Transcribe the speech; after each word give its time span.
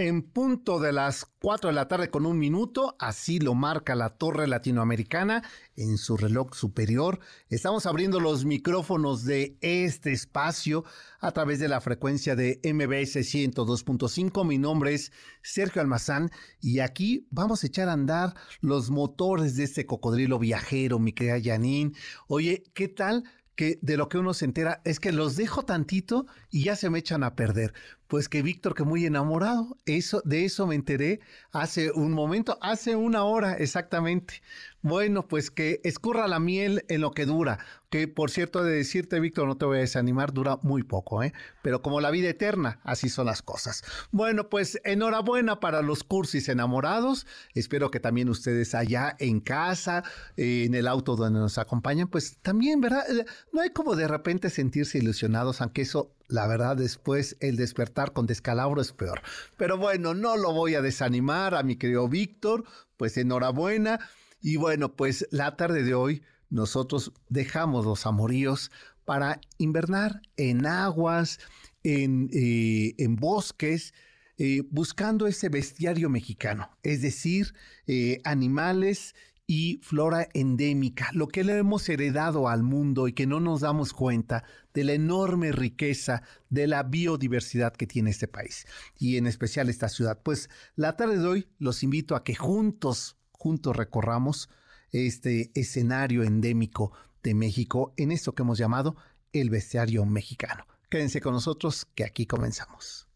En 0.00 0.22
punto 0.22 0.78
de 0.78 0.92
las 0.92 1.24
4 1.40 1.70
de 1.70 1.74
la 1.74 1.88
tarde 1.88 2.08
con 2.08 2.24
un 2.24 2.38
minuto, 2.38 2.94
así 3.00 3.40
lo 3.40 3.54
marca 3.54 3.96
la 3.96 4.10
torre 4.10 4.46
latinoamericana 4.46 5.42
en 5.74 5.98
su 5.98 6.16
reloj 6.16 6.54
superior. 6.54 7.18
Estamos 7.48 7.84
abriendo 7.84 8.20
los 8.20 8.44
micrófonos 8.44 9.24
de 9.24 9.58
este 9.60 10.12
espacio 10.12 10.84
a 11.18 11.32
través 11.32 11.58
de 11.58 11.66
la 11.66 11.80
frecuencia 11.80 12.36
de 12.36 12.60
MBS 12.62 13.16
102.5. 13.16 14.46
Mi 14.46 14.56
nombre 14.56 14.94
es 14.94 15.10
Sergio 15.42 15.82
Almazán 15.82 16.30
y 16.60 16.78
aquí 16.78 17.26
vamos 17.32 17.64
a 17.64 17.66
echar 17.66 17.88
a 17.88 17.94
andar 17.94 18.34
los 18.60 18.90
motores 18.90 19.56
de 19.56 19.64
este 19.64 19.84
cocodrilo 19.84 20.38
viajero, 20.38 21.00
mi 21.00 21.12
querida 21.12 21.40
Janine. 21.42 21.90
Oye, 22.28 22.62
¿qué 22.72 22.86
tal? 22.86 23.24
Que 23.58 23.80
de 23.82 23.96
lo 23.96 24.08
que 24.08 24.18
uno 24.18 24.34
se 24.34 24.44
entera 24.44 24.80
es 24.84 25.00
que 25.00 25.10
los 25.10 25.34
dejo 25.34 25.64
tantito 25.64 26.26
y 26.48 26.62
ya 26.62 26.76
se 26.76 26.90
me 26.90 27.00
echan 27.00 27.24
a 27.24 27.34
perder. 27.34 27.74
Pues 28.06 28.28
que 28.28 28.40
Víctor, 28.40 28.72
que 28.72 28.84
muy 28.84 29.04
enamorado, 29.04 29.76
eso, 29.84 30.22
de 30.24 30.44
eso 30.44 30.68
me 30.68 30.76
enteré 30.76 31.18
hace 31.50 31.90
un 31.90 32.12
momento, 32.12 32.56
hace 32.62 32.94
una 32.94 33.24
hora 33.24 33.54
exactamente. 33.54 34.42
Bueno, 34.82 35.26
pues 35.26 35.50
que 35.50 35.80
escurra 35.82 36.28
la 36.28 36.38
miel 36.38 36.84
en 36.88 37.00
lo 37.00 37.10
que 37.10 37.26
dura, 37.26 37.58
que 37.90 38.06
por 38.06 38.30
cierto 38.30 38.62
de 38.62 38.76
decirte, 38.76 39.18
Víctor, 39.18 39.48
no 39.48 39.56
te 39.56 39.64
voy 39.64 39.78
a 39.78 39.80
desanimar, 39.80 40.32
dura 40.32 40.58
muy 40.62 40.82
poco, 40.84 41.22
¿eh? 41.22 41.32
Pero 41.62 41.82
como 41.82 42.00
la 42.00 42.10
vida 42.10 42.28
eterna, 42.28 42.80
así 42.84 43.08
son 43.08 43.26
las 43.26 43.42
cosas. 43.42 43.82
Bueno, 44.12 44.48
pues 44.48 44.80
enhorabuena 44.84 45.58
para 45.58 45.82
los 45.82 46.04
cursis 46.04 46.48
enamorados. 46.48 47.26
Espero 47.54 47.90
que 47.90 47.98
también 47.98 48.28
ustedes 48.28 48.74
allá 48.74 49.16
en 49.18 49.40
casa, 49.40 50.04
en 50.36 50.74
el 50.74 50.86
auto 50.86 51.16
donde 51.16 51.40
nos 51.40 51.58
acompañan, 51.58 52.08
pues 52.08 52.38
también, 52.42 52.80
¿verdad? 52.80 53.04
Eh, 53.10 53.24
no 53.52 53.62
hay 53.62 53.70
como 53.70 53.96
de 53.96 54.06
repente 54.06 54.48
sentirse 54.48 54.98
ilusionados, 54.98 55.60
aunque 55.60 55.82
eso 55.82 56.14
la 56.28 56.46
verdad, 56.46 56.76
después 56.76 57.36
el 57.40 57.56
despertar 57.56 58.12
con 58.12 58.26
descalabro 58.26 58.80
es 58.80 58.92
peor. 58.92 59.22
Pero 59.56 59.78
bueno, 59.78 60.14
no 60.14 60.36
lo 60.36 60.52
voy 60.52 60.74
a 60.74 60.82
desanimar 60.82 61.54
a 61.54 61.62
mi 61.62 61.76
querido 61.76 62.08
Víctor, 62.08 62.64
pues 62.96 63.16
enhorabuena. 63.16 63.98
Y 64.40 64.56
bueno, 64.56 64.94
pues 64.94 65.26
la 65.30 65.56
tarde 65.56 65.82
de 65.82 65.94
hoy 65.94 66.22
nosotros 66.50 67.12
dejamos 67.28 67.84
los 67.84 68.06
amoríos 68.06 68.70
para 69.04 69.40
invernar 69.58 70.20
en 70.36 70.66
aguas, 70.66 71.40
en, 71.82 72.28
eh, 72.32 72.94
bosques, 73.08 73.94
eh, 74.36 74.62
buscando 74.70 75.26
ese 75.26 75.48
bestiario 75.48 76.08
mexicano, 76.10 76.70
es 76.82 77.02
decir, 77.02 77.54
eh, 77.86 78.20
animales 78.24 79.14
y 79.50 79.80
flora 79.82 80.28
endémica, 80.34 81.08
lo 81.14 81.26
que 81.26 81.42
le 81.42 81.56
hemos 81.56 81.88
heredado 81.88 82.48
al 82.48 82.62
mundo 82.62 83.08
y 83.08 83.14
que 83.14 83.26
no 83.26 83.40
nos 83.40 83.62
damos 83.62 83.94
cuenta 83.94 84.44
de 84.74 84.84
la 84.84 84.92
enorme 84.92 85.52
riqueza 85.52 86.22
de 86.50 86.66
la 86.66 86.82
biodiversidad 86.82 87.72
que 87.72 87.86
tiene 87.86 88.10
este 88.10 88.28
país 88.28 88.66
y 88.98 89.16
en 89.16 89.26
especial 89.26 89.70
esta 89.70 89.88
ciudad. 89.88 90.20
Pues 90.22 90.50
la 90.76 90.96
tarde 90.96 91.18
de 91.18 91.26
hoy 91.26 91.48
los 91.58 91.82
invito 91.82 92.14
a 92.14 92.22
que 92.24 92.34
juntos 92.34 93.17
juntos 93.38 93.76
recorramos 93.76 94.50
este 94.90 95.50
escenario 95.54 96.22
endémico 96.22 96.92
de 97.22 97.34
México 97.34 97.94
en 97.96 98.12
esto 98.12 98.34
que 98.34 98.42
hemos 98.42 98.58
llamado 98.58 98.96
el 99.32 99.50
bestiario 99.50 100.04
mexicano. 100.04 100.66
Quédense 100.90 101.20
con 101.20 101.32
nosotros 101.32 101.86
que 101.94 102.04
aquí 102.04 102.26
comenzamos. 102.26 103.06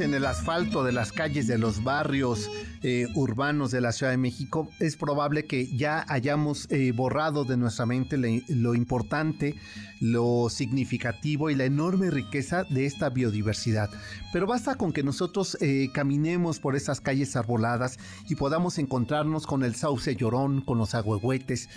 En 0.00 0.14
el 0.14 0.26
asfalto 0.26 0.84
de 0.84 0.92
las 0.92 1.12
calles 1.12 1.46
de 1.46 1.58
los 1.58 1.82
barrios 1.82 2.50
eh, 2.82 3.06
urbanos 3.14 3.70
de 3.70 3.80
la 3.80 3.92
Ciudad 3.92 4.12
de 4.12 4.18
México, 4.18 4.68
es 4.78 4.96
probable 4.96 5.46
que 5.46 5.66
ya 5.76 6.04
hayamos 6.08 6.70
eh, 6.70 6.92
borrado 6.92 7.44
de 7.44 7.56
nuestra 7.56 7.86
mente 7.86 8.16
lo 8.48 8.74
importante, 8.74 9.56
lo 10.00 10.48
significativo 10.50 11.50
y 11.50 11.54
la 11.54 11.64
enorme 11.64 12.10
riqueza 12.10 12.64
de 12.64 12.86
esta 12.86 13.10
biodiversidad. 13.10 13.90
Pero 14.32 14.46
basta 14.46 14.76
con 14.76 14.92
que 14.92 15.02
nosotros 15.02 15.56
eh, 15.60 15.88
caminemos 15.92 16.60
por 16.60 16.76
esas 16.76 17.00
calles 17.00 17.34
arboladas 17.34 17.98
y 18.28 18.36
podamos 18.36 18.78
encontrarnos 18.78 19.46
con 19.46 19.64
el 19.64 19.74
sauce 19.74 20.14
llorón, 20.14 20.60
con 20.60 20.78
los 20.78 20.94
agüehuetes, 20.94 21.68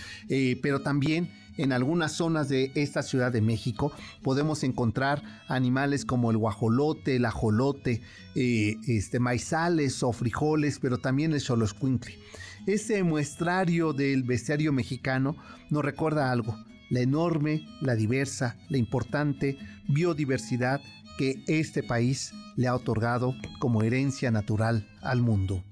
pero 0.62 0.82
también 0.82 1.30
en 1.58 1.72
algunas 1.74 2.14
zonas 2.14 2.50
de 2.50 2.72
esta 2.76 3.04
Ciudad 3.04 3.32
de 3.32 3.42
México 3.42 3.92
podemos 4.24 4.64
encontrar 4.64 5.22
animales 5.48 6.06
como 6.06 6.32
el 6.32 6.38
guajolote, 6.38 7.16
el 7.16 7.26
ajolote, 7.26 8.02
eh, 8.36 8.76
este, 8.88 9.20
maizales 9.20 10.04
o 10.04 10.12
frijoles, 10.14 10.80
pero 10.80 10.98
también 10.98 11.34
el 11.34 11.42
xoloscuincle. 11.42 12.18
Ese 12.68 13.04
muestrario 13.04 13.94
del 13.94 14.24
bestiario 14.24 14.72
mexicano 14.72 15.36
nos 15.70 15.84
recuerda 15.84 16.32
algo, 16.32 16.56
la 16.90 17.02
enorme, 17.02 17.66
la 17.82 17.96
diversa, 17.96 18.58
la 18.70 18.78
importante 18.78 19.58
biodiversidad 19.88 20.82
que 21.18 21.44
este 21.48 21.84
país 21.84 22.34
le 22.56 22.68
ha 22.68 22.76
otorgado 22.76 23.36
como 23.60 23.84
herencia 23.84 24.32
natural 24.32 24.88
al 25.02 25.22
mundo. 25.22 25.64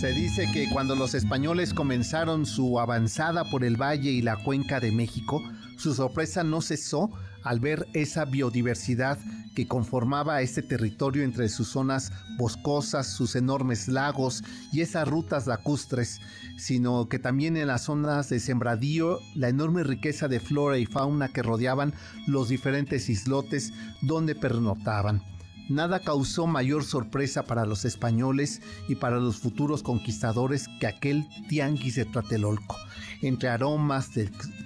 Se 0.00 0.14
dice 0.14 0.50
que 0.50 0.66
cuando 0.70 0.96
los 0.96 1.12
españoles 1.12 1.74
comenzaron 1.74 2.46
su 2.46 2.80
avanzada 2.80 3.44
por 3.44 3.64
el 3.64 3.76
valle 3.76 4.10
y 4.10 4.22
la 4.22 4.42
cuenca 4.42 4.80
de 4.80 4.92
México, 4.92 5.42
su 5.76 5.92
sorpresa 5.92 6.42
no 6.42 6.62
cesó 6.62 7.10
al 7.44 7.60
ver 7.60 7.86
esa 7.92 8.24
biodiversidad 8.24 9.18
que 9.54 9.68
conformaba 9.68 10.40
este 10.40 10.62
territorio 10.62 11.22
entre 11.22 11.50
sus 11.50 11.68
zonas 11.68 12.12
boscosas, 12.38 13.08
sus 13.08 13.36
enormes 13.36 13.88
lagos 13.88 14.42
y 14.72 14.80
esas 14.80 15.06
rutas 15.06 15.46
lacustres, 15.46 16.22
sino 16.56 17.06
que 17.10 17.18
también 17.18 17.58
en 17.58 17.66
las 17.66 17.82
zonas 17.82 18.30
de 18.30 18.40
sembradío 18.40 19.18
la 19.34 19.50
enorme 19.50 19.84
riqueza 19.84 20.28
de 20.28 20.40
flora 20.40 20.78
y 20.78 20.86
fauna 20.86 21.28
que 21.28 21.42
rodeaban 21.42 21.92
los 22.26 22.48
diferentes 22.48 23.10
islotes 23.10 23.74
donde 24.00 24.34
pernoctaban 24.34 25.22
nada 25.70 26.00
causó 26.00 26.46
mayor 26.46 26.84
sorpresa 26.84 27.44
para 27.44 27.64
los 27.64 27.84
españoles 27.84 28.60
y 28.88 28.96
para 28.96 29.16
los 29.16 29.38
futuros 29.38 29.82
conquistadores 29.82 30.66
que 30.80 30.86
aquel 30.86 31.26
tianguis 31.48 31.94
de 31.94 32.04
Tlatelolco. 32.04 32.76
Entre 33.22 33.48
aromas, 33.48 34.10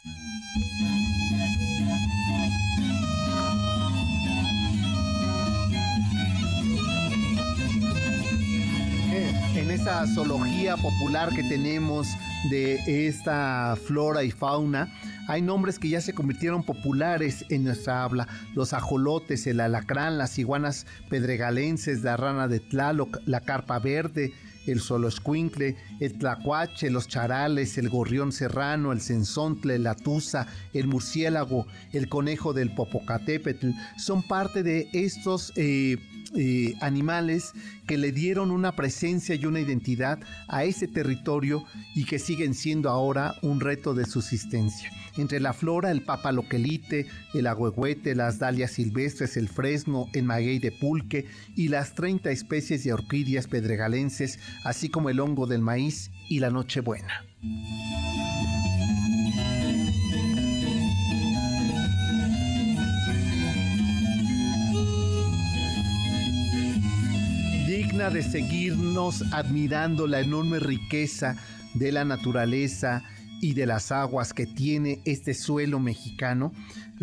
Esta 9.57 10.05
zoología 10.05 10.77
popular 10.77 11.33
que 11.33 11.41
tenemos 11.41 12.07
de 12.51 13.07
esta 13.07 13.75
flora 13.75 14.23
y 14.23 14.29
fauna, 14.29 14.93
hay 15.27 15.41
nombres 15.41 15.79
que 15.79 15.89
ya 15.89 15.99
se 15.99 16.13
convirtieron 16.13 16.63
populares 16.63 17.43
en 17.49 17.63
nuestra 17.63 18.03
habla. 18.03 18.27
Los 18.53 18.73
ajolotes, 18.73 19.47
el 19.47 19.59
alacrán, 19.59 20.19
las 20.19 20.37
iguanas 20.37 20.85
pedregalenses, 21.09 22.03
la 22.03 22.17
rana 22.17 22.47
de 22.47 22.59
Tlaloc, 22.59 23.17
la 23.25 23.39
carpa 23.41 23.79
verde, 23.79 24.31
el 24.67 24.79
soloscuincle, 24.79 25.75
el 25.99 26.17
tlacuache, 26.19 26.91
los 26.91 27.07
charales, 27.07 27.79
el 27.79 27.89
gorrión 27.89 28.31
serrano, 28.31 28.91
el 28.91 29.01
censontle, 29.01 29.79
la 29.79 29.95
tusa, 29.95 30.45
el 30.73 30.87
murciélago, 30.87 31.65
el 31.93 32.09
conejo 32.09 32.53
del 32.53 32.75
Popocatépetl, 32.75 33.71
son 33.97 34.21
parte 34.21 34.61
de 34.61 34.87
estos 34.93 35.51
eh, 35.55 35.97
eh, 36.35 36.73
animales 36.81 37.53
que 37.87 37.97
le 37.97 38.11
dieron 38.11 38.51
una 38.51 38.75
presencia 38.75 39.35
y 39.35 39.45
una 39.45 39.59
identidad 39.59 40.19
a 40.47 40.63
ese 40.63 40.87
territorio 40.87 41.63
y 41.95 42.05
que 42.05 42.19
siguen 42.19 42.53
siendo 42.53 42.89
ahora 42.89 43.35
un 43.41 43.59
reto 43.59 43.93
de 43.93 44.05
subsistencia. 44.05 44.91
Entre 45.17 45.39
la 45.39 45.53
flora, 45.53 45.91
el 45.91 46.03
papaloquelite, 46.03 47.07
el 47.33 47.47
agüehuete, 47.47 48.15
las 48.15 48.39
dalias 48.39 48.71
silvestres, 48.71 49.37
el 49.37 49.49
fresno, 49.49 50.07
el 50.13 50.23
maguey 50.23 50.59
de 50.59 50.71
pulque 50.71 51.25
y 51.55 51.69
las 51.69 51.93
30 51.95 52.29
especies 52.29 52.83
de 52.83 52.93
orquídeas 52.93 53.47
pedregalenses, 53.47 54.39
así 54.63 54.89
como 54.89 55.09
el 55.09 55.19
hongo 55.19 55.47
del 55.47 55.61
maíz 55.61 56.11
y 56.29 56.39
la 56.39 56.49
nochebuena. 56.49 57.25
De 67.97 68.21
seguirnos 68.21 69.23
admirando 69.33 70.05
la 70.05 70.19
enorme 70.19 70.59
riqueza 70.59 71.35
de 71.73 71.91
la 71.91 72.05
naturaleza 72.05 73.03
y 73.41 73.55
de 73.55 73.65
las 73.65 73.91
aguas 73.91 74.33
que 74.33 74.45
tiene 74.45 75.01
este 75.03 75.33
suelo 75.33 75.79
mexicano, 75.79 76.53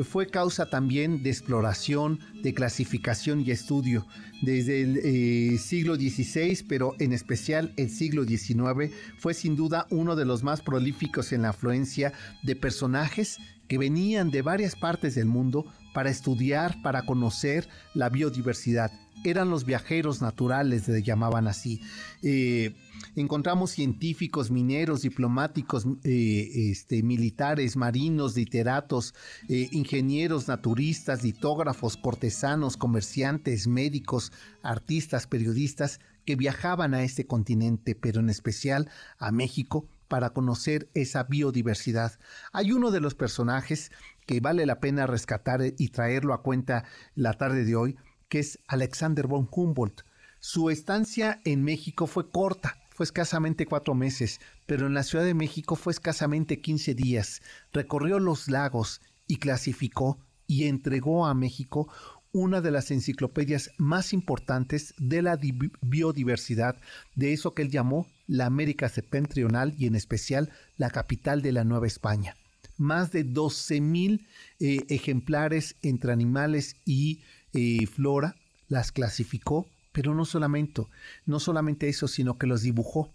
fue 0.04 0.28
causa 0.28 0.70
también 0.70 1.24
de 1.24 1.30
exploración, 1.30 2.20
de 2.44 2.54
clasificación 2.54 3.40
y 3.40 3.50
estudio. 3.50 4.06
Desde 4.40 4.82
el 4.82 5.00
eh, 5.02 5.58
siglo 5.58 5.96
XVI, 5.96 6.64
pero 6.68 6.94
en 7.00 7.12
especial 7.12 7.74
el 7.76 7.90
siglo 7.90 8.22
XIX, 8.22 8.94
fue 9.18 9.34
sin 9.34 9.56
duda 9.56 9.88
uno 9.90 10.14
de 10.14 10.24
los 10.24 10.44
más 10.44 10.62
prolíficos 10.62 11.32
en 11.32 11.42
la 11.42 11.48
afluencia 11.50 12.12
de 12.44 12.54
personajes 12.54 13.38
que 13.66 13.78
venían 13.78 14.30
de 14.30 14.42
varias 14.42 14.76
partes 14.76 15.16
del 15.16 15.26
mundo 15.26 15.66
para 15.92 16.10
estudiar, 16.10 16.80
para 16.82 17.02
conocer 17.04 17.68
la 17.94 18.10
biodiversidad. 18.10 18.92
Eran 19.22 19.50
los 19.50 19.64
viajeros 19.64 20.20
naturales, 20.20 20.88
le 20.88 21.02
llamaban 21.02 21.46
así. 21.46 21.80
Eh, 22.22 22.74
encontramos 23.16 23.70
científicos, 23.70 24.50
mineros, 24.50 25.02
diplomáticos, 25.02 25.86
eh, 26.04 26.70
este, 26.70 27.02
militares, 27.02 27.76
marinos, 27.76 28.36
literatos, 28.36 29.14
eh, 29.48 29.68
ingenieros, 29.72 30.48
naturistas, 30.48 31.22
litógrafos, 31.22 31.96
cortesanos, 31.96 32.76
comerciantes, 32.76 33.66
médicos, 33.66 34.32
artistas, 34.62 35.26
periodistas, 35.26 36.00
que 36.24 36.36
viajaban 36.36 36.94
a 36.94 37.02
este 37.02 37.26
continente, 37.26 37.94
pero 37.94 38.20
en 38.20 38.30
especial 38.30 38.90
a 39.18 39.30
México, 39.30 39.86
para 40.08 40.30
conocer 40.30 40.88
esa 40.94 41.24
biodiversidad. 41.24 42.12
Hay 42.52 42.72
uno 42.72 42.90
de 42.90 43.00
los 43.00 43.14
personajes 43.14 43.90
que 44.26 44.40
vale 44.40 44.66
la 44.66 44.80
pena 44.80 45.06
rescatar 45.06 45.60
y 45.76 45.88
traerlo 45.88 46.34
a 46.34 46.42
cuenta 46.42 46.84
la 47.14 47.34
tarde 47.34 47.64
de 47.64 47.76
hoy, 47.76 47.96
que 48.34 48.40
es 48.40 48.58
Alexander 48.66 49.28
von 49.28 49.48
Humboldt. 49.48 50.02
Su 50.40 50.68
estancia 50.68 51.40
en 51.44 51.62
México 51.62 52.08
fue 52.08 52.32
corta, 52.32 52.80
fue 52.90 53.04
escasamente 53.04 53.64
cuatro 53.64 53.94
meses, 53.94 54.40
pero 54.66 54.88
en 54.88 54.94
la 54.94 55.04
Ciudad 55.04 55.24
de 55.24 55.34
México 55.34 55.76
fue 55.76 55.92
escasamente 55.92 56.60
15 56.60 56.96
días. 56.96 57.42
Recorrió 57.72 58.18
los 58.18 58.48
lagos 58.48 59.00
y 59.28 59.36
clasificó 59.36 60.18
y 60.48 60.64
entregó 60.64 61.26
a 61.26 61.34
México 61.34 61.88
una 62.32 62.60
de 62.60 62.72
las 62.72 62.90
enciclopedias 62.90 63.70
más 63.78 64.12
importantes 64.12 64.94
de 64.98 65.22
la 65.22 65.38
biodiversidad, 65.80 66.74
de 67.14 67.34
eso 67.34 67.54
que 67.54 67.62
él 67.62 67.70
llamó 67.70 68.08
la 68.26 68.46
América 68.46 68.88
septentrional 68.88 69.76
y 69.78 69.86
en 69.86 69.94
especial 69.94 70.50
la 70.76 70.90
capital 70.90 71.40
de 71.40 71.52
la 71.52 71.62
Nueva 71.62 71.86
España. 71.86 72.34
Más 72.78 73.12
de 73.12 73.22
12 73.22 73.80
mil 73.80 74.26
eh, 74.58 74.84
ejemplares 74.88 75.76
entre 75.82 76.12
animales 76.12 76.74
y 76.84 77.20
eh, 77.54 77.86
flora 77.86 78.36
las 78.68 78.92
clasificó, 78.92 79.66
pero 79.92 80.14
no 80.14 80.24
solamente, 80.24 80.82
no 81.26 81.40
solamente 81.40 81.88
eso, 81.88 82.08
sino 82.08 82.38
que 82.38 82.46
los 82.46 82.62
dibujó. 82.62 83.10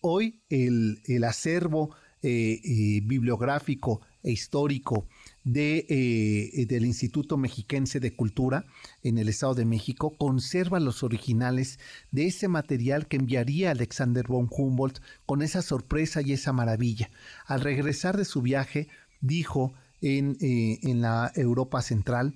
Hoy 0.00 0.42
el, 0.50 1.24
acervo 1.24 1.94
eh, 2.22 3.00
bibliográfico 3.04 4.00
e 4.26 4.32
histórico 4.32 5.06
de, 5.44 5.86
eh, 5.88 6.66
del 6.66 6.84
Instituto 6.84 7.36
Mexiquense 7.36 8.00
de 8.00 8.16
Cultura 8.16 8.66
en 9.04 9.18
el 9.18 9.28
Estado 9.28 9.54
de 9.54 9.64
México 9.64 10.16
conserva 10.18 10.80
los 10.80 11.04
originales 11.04 11.78
de 12.10 12.26
ese 12.26 12.48
material 12.48 13.06
que 13.06 13.18
enviaría 13.18 13.70
Alexander 13.70 14.26
von 14.26 14.48
Humboldt 14.50 14.98
con 15.24 15.42
esa 15.42 15.62
sorpresa 15.62 16.22
y 16.22 16.32
esa 16.32 16.52
maravilla. 16.52 17.08
Al 17.46 17.60
regresar 17.60 18.16
de 18.16 18.24
su 18.24 18.42
viaje, 18.42 18.88
dijo 19.20 19.74
en, 20.00 20.36
eh, 20.40 20.80
en 20.82 21.00
la 21.00 21.30
Europa 21.36 21.80
Central 21.80 22.34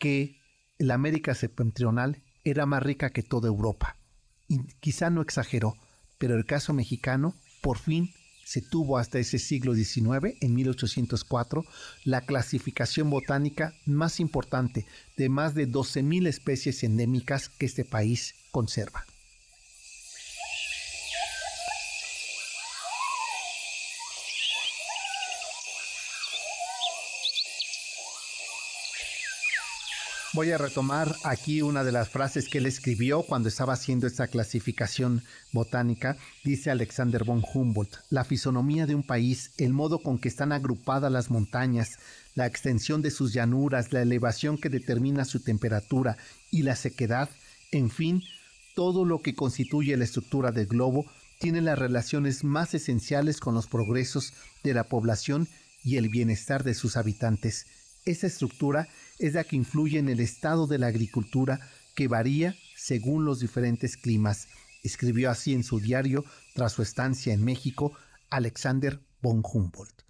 que 0.00 0.39
la 0.80 0.94
América 0.94 1.34
septentrional 1.34 2.22
era 2.42 2.64
más 2.64 2.82
rica 2.82 3.10
que 3.10 3.22
toda 3.22 3.48
Europa. 3.48 3.96
Y 4.48 4.60
quizá 4.80 5.10
no 5.10 5.20
exageró, 5.20 5.76
pero 6.18 6.36
el 6.36 6.46
caso 6.46 6.72
mexicano 6.72 7.34
por 7.60 7.78
fin 7.78 8.10
se 8.44 8.62
tuvo 8.62 8.98
hasta 8.98 9.18
ese 9.18 9.38
siglo 9.38 9.74
XIX, 9.74 10.36
en 10.40 10.54
1804, 10.54 11.64
la 12.04 12.22
clasificación 12.22 13.10
botánica 13.10 13.74
más 13.84 14.18
importante 14.18 14.86
de 15.16 15.28
más 15.28 15.54
de 15.54 15.68
12.000 15.68 16.26
especies 16.26 16.82
endémicas 16.82 17.48
que 17.48 17.66
este 17.66 17.84
país 17.84 18.34
conserva. 18.50 19.04
Voy 30.32 30.52
a 30.52 30.58
retomar 30.58 31.12
aquí 31.24 31.60
una 31.60 31.82
de 31.82 31.90
las 31.90 32.08
frases 32.08 32.48
que 32.48 32.58
él 32.58 32.66
escribió 32.66 33.24
cuando 33.24 33.48
estaba 33.48 33.72
haciendo 33.72 34.06
esta 34.06 34.28
clasificación 34.28 35.24
botánica. 35.50 36.16
Dice 36.44 36.70
Alexander 36.70 37.24
von 37.24 37.42
Humboldt, 37.42 37.96
la 38.10 38.22
fisonomía 38.22 38.86
de 38.86 38.94
un 38.94 39.02
país, 39.02 39.50
el 39.58 39.72
modo 39.72 39.98
con 39.98 40.20
que 40.20 40.28
están 40.28 40.52
agrupadas 40.52 41.10
las 41.10 41.32
montañas, 41.32 41.98
la 42.36 42.46
extensión 42.46 43.02
de 43.02 43.10
sus 43.10 43.32
llanuras, 43.32 43.92
la 43.92 44.02
elevación 44.02 44.56
que 44.56 44.68
determina 44.68 45.24
su 45.24 45.40
temperatura 45.40 46.16
y 46.52 46.62
la 46.62 46.76
sequedad, 46.76 47.28
en 47.72 47.90
fin, 47.90 48.22
todo 48.76 49.04
lo 49.04 49.22
que 49.22 49.34
constituye 49.34 49.96
la 49.96 50.04
estructura 50.04 50.52
del 50.52 50.66
globo 50.66 51.06
tiene 51.40 51.60
las 51.60 51.76
relaciones 51.76 52.44
más 52.44 52.72
esenciales 52.74 53.40
con 53.40 53.54
los 53.54 53.66
progresos 53.66 54.32
de 54.62 54.74
la 54.74 54.84
población 54.84 55.48
y 55.82 55.96
el 55.96 56.08
bienestar 56.08 56.62
de 56.62 56.74
sus 56.74 56.96
habitantes. 56.96 57.66
Esa 58.04 58.28
estructura 58.28 58.88
es 59.20 59.34
la 59.34 59.44
que 59.44 59.54
influye 59.54 59.98
en 59.98 60.08
el 60.08 60.18
estado 60.18 60.66
de 60.66 60.78
la 60.78 60.86
agricultura 60.86 61.60
que 61.94 62.08
varía 62.08 62.56
según 62.74 63.24
los 63.24 63.38
diferentes 63.38 63.96
climas. 63.96 64.48
Escribió 64.82 65.30
así 65.30 65.52
en 65.52 65.62
su 65.62 65.78
diario, 65.78 66.24
tras 66.54 66.72
su 66.72 66.82
estancia 66.82 67.34
en 67.34 67.44
México, 67.44 67.92
Alexander 68.30 68.98
von 69.20 69.42
Humboldt. 69.44 70.00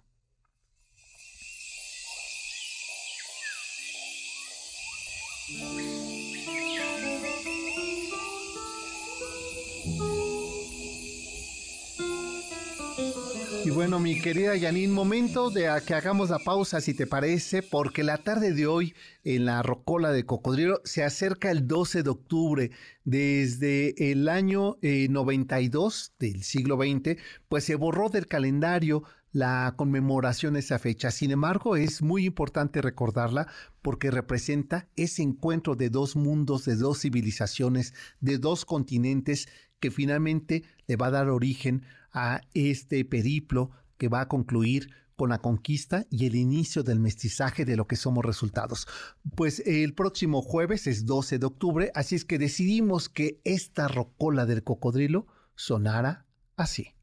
Bueno, 13.73 13.99
mi 13.99 14.19
querida 14.19 14.59
Janine, 14.59 14.91
momento 14.91 15.49
de 15.49 15.69
que 15.85 15.93
hagamos 15.93 16.29
la 16.29 16.39
pausa, 16.39 16.81
si 16.81 16.93
te 16.93 17.07
parece, 17.07 17.63
porque 17.63 18.03
la 18.03 18.17
tarde 18.17 18.53
de 18.53 18.67
hoy 18.67 18.93
en 19.23 19.45
la 19.45 19.63
Rocola 19.63 20.11
de 20.11 20.25
Cocodrilo 20.25 20.81
se 20.83 21.03
acerca 21.03 21.51
el 21.51 21.67
12 21.67 22.03
de 22.03 22.09
octubre. 22.09 22.71
Desde 23.05 24.11
el 24.11 24.27
año 24.27 24.77
92 24.81 26.13
eh, 26.19 26.27
del 26.27 26.43
siglo 26.43 26.75
XX, 26.75 27.17
pues 27.47 27.63
se 27.63 27.75
borró 27.75 28.09
del 28.09 28.27
calendario 28.27 29.03
la 29.31 29.73
conmemoración 29.77 30.55
de 30.55 30.59
esa 30.59 30.77
fecha. 30.77 31.09
Sin 31.09 31.31
embargo, 31.31 31.77
es 31.77 32.01
muy 32.01 32.25
importante 32.25 32.81
recordarla 32.81 33.47
porque 33.81 34.11
representa 34.11 34.89
ese 34.97 35.23
encuentro 35.23 35.75
de 35.75 35.89
dos 35.89 36.17
mundos, 36.17 36.65
de 36.65 36.75
dos 36.75 36.99
civilizaciones, 37.01 37.93
de 38.19 38.37
dos 38.37 38.65
continentes 38.65 39.47
que 39.79 39.91
finalmente 39.91 40.63
le 40.87 40.97
va 40.97 41.07
a 41.07 41.11
dar 41.11 41.29
origen 41.29 41.83
a 42.11 42.41
este 42.53 43.05
periplo 43.05 43.71
que 43.97 44.07
va 44.07 44.21
a 44.21 44.27
concluir 44.27 44.89
con 45.15 45.29
la 45.29 45.37
conquista 45.37 46.05
y 46.09 46.25
el 46.25 46.35
inicio 46.35 46.81
del 46.81 46.99
mestizaje 46.99 47.63
de 47.63 47.75
lo 47.75 47.85
que 47.85 47.95
somos 47.95 48.25
resultados. 48.25 48.87
Pues 49.35 49.61
el 49.67 49.93
próximo 49.93 50.41
jueves 50.41 50.87
es 50.87 51.05
12 51.05 51.37
de 51.37 51.45
octubre, 51.45 51.91
así 51.93 52.15
es 52.15 52.25
que 52.25 52.39
decidimos 52.39 53.07
que 53.07 53.39
esta 53.43 53.87
rocola 53.87 54.47
del 54.47 54.63
cocodrilo 54.63 55.27
sonara 55.53 56.25
así. 56.55 56.95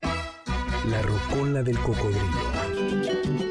La 0.00 1.00
rocola 1.02 1.62
del 1.62 1.78
cocodrilo. 1.78 2.62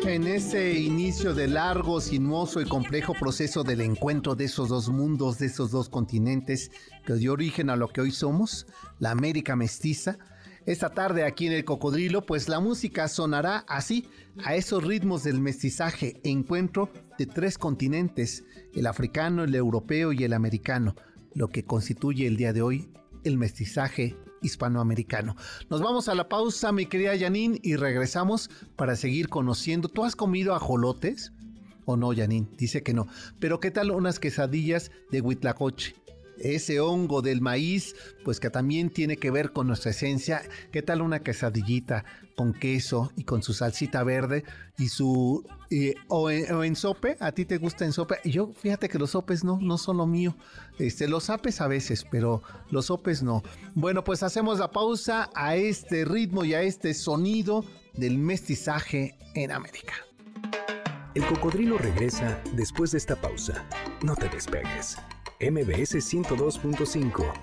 En 0.05 0.27
ese 0.27 0.77
inicio 0.77 1.33
de 1.33 1.47
largo, 1.47 2.01
sinuoso 2.01 2.59
y 2.59 2.65
complejo 2.65 3.13
proceso 3.13 3.63
del 3.63 3.79
encuentro 3.79 4.35
de 4.35 4.43
esos 4.45 4.67
dos 4.67 4.89
mundos, 4.89 5.37
de 5.39 5.45
esos 5.45 5.71
dos 5.71 5.87
continentes 5.87 6.69
que 7.05 7.13
dio 7.13 7.31
origen 7.31 7.69
a 7.69 7.77
lo 7.77 7.87
que 7.87 8.01
hoy 8.01 8.11
somos, 8.11 8.67
la 8.99 9.11
América 9.11 9.55
mestiza, 9.55 10.17
esta 10.65 10.89
tarde 10.89 11.23
aquí 11.23 11.47
en 11.47 11.53
el 11.53 11.65
Cocodrilo, 11.65 12.25
pues 12.25 12.47
la 12.47 12.59
música 12.59 13.07
sonará 13.07 13.65
así, 13.67 14.07
a 14.45 14.55
esos 14.55 14.83
ritmos 14.83 15.23
del 15.23 15.39
mestizaje, 15.39 16.21
encuentro 16.23 16.89
de 17.17 17.25
tres 17.25 17.57
continentes, 17.57 18.45
el 18.73 18.87
africano, 18.87 19.43
el 19.43 19.55
europeo 19.55 20.13
y 20.13 20.23
el 20.23 20.33
americano, 20.33 20.95
lo 21.33 21.49
que 21.49 21.65
constituye 21.65 22.27
el 22.27 22.37
día 22.37 22.53
de 22.53 22.61
hoy 22.61 22.89
el 23.23 23.37
mestizaje 23.37 24.17
hispanoamericano. 24.41 25.35
Nos 25.69 25.81
vamos 25.81 26.09
a 26.09 26.15
la 26.15 26.27
pausa, 26.27 26.71
mi 26.71 26.85
querida 26.85 27.17
Janine, 27.17 27.59
y 27.61 27.75
regresamos 27.75 28.49
para 28.75 28.95
seguir 28.95 29.29
conociendo. 29.29 29.87
¿Tú 29.89 30.03
has 30.03 30.15
comido 30.15 30.55
ajolotes? 30.55 31.31
¿O 31.85 31.97
no, 31.97 32.11
Janine? 32.15 32.49
Dice 32.57 32.83
que 32.83 32.93
no. 32.93 33.07
Pero 33.39 33.59
¿qué 33.59 33.71
tal 33.71 33.91
unas 33.91 34.19
quesadillas 34.19 34.91
de 35.11 35.21
huitlacoche? 35.21 35.95
Ese 36.37 36.79
hongo 36.79 37.21
del 37.21 37.41
maíz, 37.41 37.95
pues 38.23 38.39
que 38.39 38.49
también 38.49 38.89
tiene 38.89 39.17
que 39.17 39.31
ver 39.31 39.51
con 39.51 39.67
nuestra 39.67 39.91
esencia. 39.91 40.41
¿Qué 40.71 40.81
tal 40.81 41.01
una 41.01 41.19
quesadillita 41.19 42.05
con 42.35 42.53
queso 42.53 43.11
y 43.15 43.23
con 43.23 43.43
su 43.43 43.53
salsita 43.53 44.03
verde 44.03 44.43
y 44.77 44.89
su... 44.89 45.45
o, 46.07 46.29
en, 46.29 46.75
sope, 46.75 47.17
¿a 47.19 47.31
ti 47.31 47.45
te 47.45 47.57
gusta 47.57 47.85
en 47.85 47.93
sope? 47.93 48.17
Yo 48.25 48.51
fíjate 48.53 48.89
que 48.89 48.99
los 48.99 49.11
sopes 49.11 49.43
no, 49.43 49.59
no 49.61 49.77
son 49.77 49.97
lo 49.97 50.07
mío. 50.07 50.35
Este, 50.79 51.07
los 51.07 51.29
apes 51.29 51.61
a 51.61 51.67
veces, 51.67 52.05
pero 52.09 52.41
los 52.69 52.87
sopes 52.87 53.21
no. 53.21 53.43
Bueno, 53.75 54.03
pues 54.03 54.23
hacemos 54.23 54.59
la 54.59 54.71
pausa 54.71 55.29
a 55.35 55.55
este 55.55 56.05
ritmo 56.05 56.43
y 56.43 56.53
a 56.53 56.61
este 56.61 56.93
sonido 56.93 57.63
del 57.93 58.17
mestizaje 58.17 59.17
en 59.35 59.51
América. 59.51 59.93
El 61.13 61.25
cocodrilo 61.25 61.77
regresa 61.77 62.41
después 62.53 62.91
de 62.91 62.97
esta 62.97 63.19
pausa. 63.19 63.65
No 64.01 64.15
te 64.15 64.29
despegues. 64.29 64.97
MBS 65.41 65.95
102.5. 65.95 67.33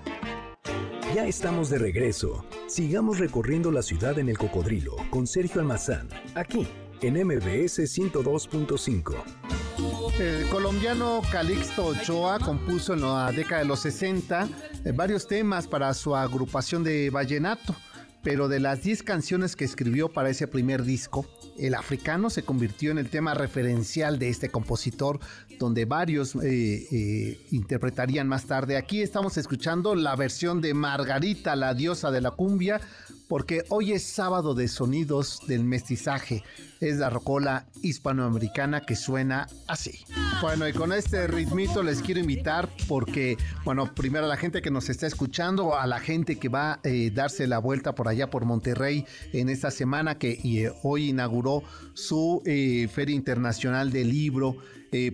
Ya 1.13 1.27
estamos 1.27 1.69
de 1.69 1.79
regreso. 1.79 2.45
Sigamos 2.69 3.19
recorriendo 3.19 3.73
la 3.73 3.83
ciudad 3.83 4.21
en 4.21 4.29
el 4.29 4.39
cocodrilo 4.39 4.95
con 5.11 5.27
Sergio 5.27 5.61
Almazán, 5.61 6.09
aquí 6.37 6.69
en 7.03 7.15
MBS 7.15 7.81
102.5. 7.81 9.15
El 10.21 10.49
colombiano 10.49 11.23
Calixto 11.33 11.87
Ochoa 11.87 12.39
compuso 12.39 12.95
en 12.95 13.01
la 13.01 13.33
década 13.33 13.63
de 13.63 13.69
los 13.69 13.81
60 13.81 14.49
eh, 14.85 14.93
varios 14.93 15.27
temas 15.27 15.67
para 15.67 15.93
su 15.93 16.15
agrupación 16.15 16.85
de 16.85 17.11
vallenato 17.11 17.75
pero 18.23 18.49
de 18.49 18.61
las 18.61 18.83
10 18.83 19.03
canciones 19.05 19.57
que 19.57 19.65
escribió 19.65 20.09
para 20.09 20.31
ese 20.31 20.47
primer 20.47 20.85
disco, 20.85 21.25
El 21.59 21.75
Africano 21.75 22.31
se 22.31 22.45
convirtió 22.45 22.91
en 22.91 22.99
el 22.99 23.11
tema 23.11 23.35
referencial 23.35 24.19
de 24.19 24.29
este 24.29 24.51
compositor, 24.51 25.21
donde 25.59 25.85
varios 25.85 26.37
eh, 26.37 26.87
eh, 26.91 27.41
interpretarían 27.51 28.29
más 28.29 28.47
tarde. 28.47 28.77
Aquí 28.77 29.03
estamos 29.03 29.37
escuchando 29.37 29.95
la 29.95 30.15
versión 30.17 30.61
de 30.61 30.75
Margarita, 30.75 31.57
la 31.57 31.75
diosa 31.75 32.11
de 32.11 32.21
la 32.21 32.31
cumbia, 32.31 32.81
porque 33.29 33.65
hoy 33.69 33.93
es 33.93 34.05
sábado 34.05 34.55
de 34.55 34.69
sonidos 34.69 35.41
del 35.47 35.65
mestizaje. 35.65 36.45
Es 36.81 36.97
la 36.99 37.11
rocola 37.11 37.67
hispanoamericana 37.83 38.83
que 38.83 38.97
suena 38.97 39.49
así. 39.67 40.05
Bueno, 40.41 40.69
y 40.69 40.73
con 40.73 40.93
este 40.93 41.27
ritmito 41.27 41.83
les 41.83 42.01
quiero 42.01 42.21
invitar 42.21 42.69
porque, 42.87 43.37
bueno, 43.65 43.93
primero 43.93 44.27
a 44.27 44.29
la 44.29 44.37
gente 44.37 44.63
que 44.63 44.71
nos 44.71 44.89
está 44.89 45.09
escuchando, 45.09 45.77
a 45.77 45.85
la 45.89 45.99
gente 45.99 46.39
que 46.39 46.49
va 46.49 46.75
a 46.75 46.81
eh, 46.85 47.11
darse 47.11 47.49
la 47.49 47.59
vuelta 47.59 47.97
por 47.97 48.07
allá 48.07 48.31
por 48.31 48.45
Monterrey 48.45 49.05
en 49.33 49.49
esta 49.49 49.73
semana 49.73 50.17
que 50.17 50.39
eh, 50.45 50.73
hoy 50.85 51.09
inauguró 51.09 51.65
su 51.93 52.41
eh, 52.47 52.89
Feria 52.93 53.17
Internacional 53.17 53.91
del 53.91 54.11
Libro. 54.11 54.57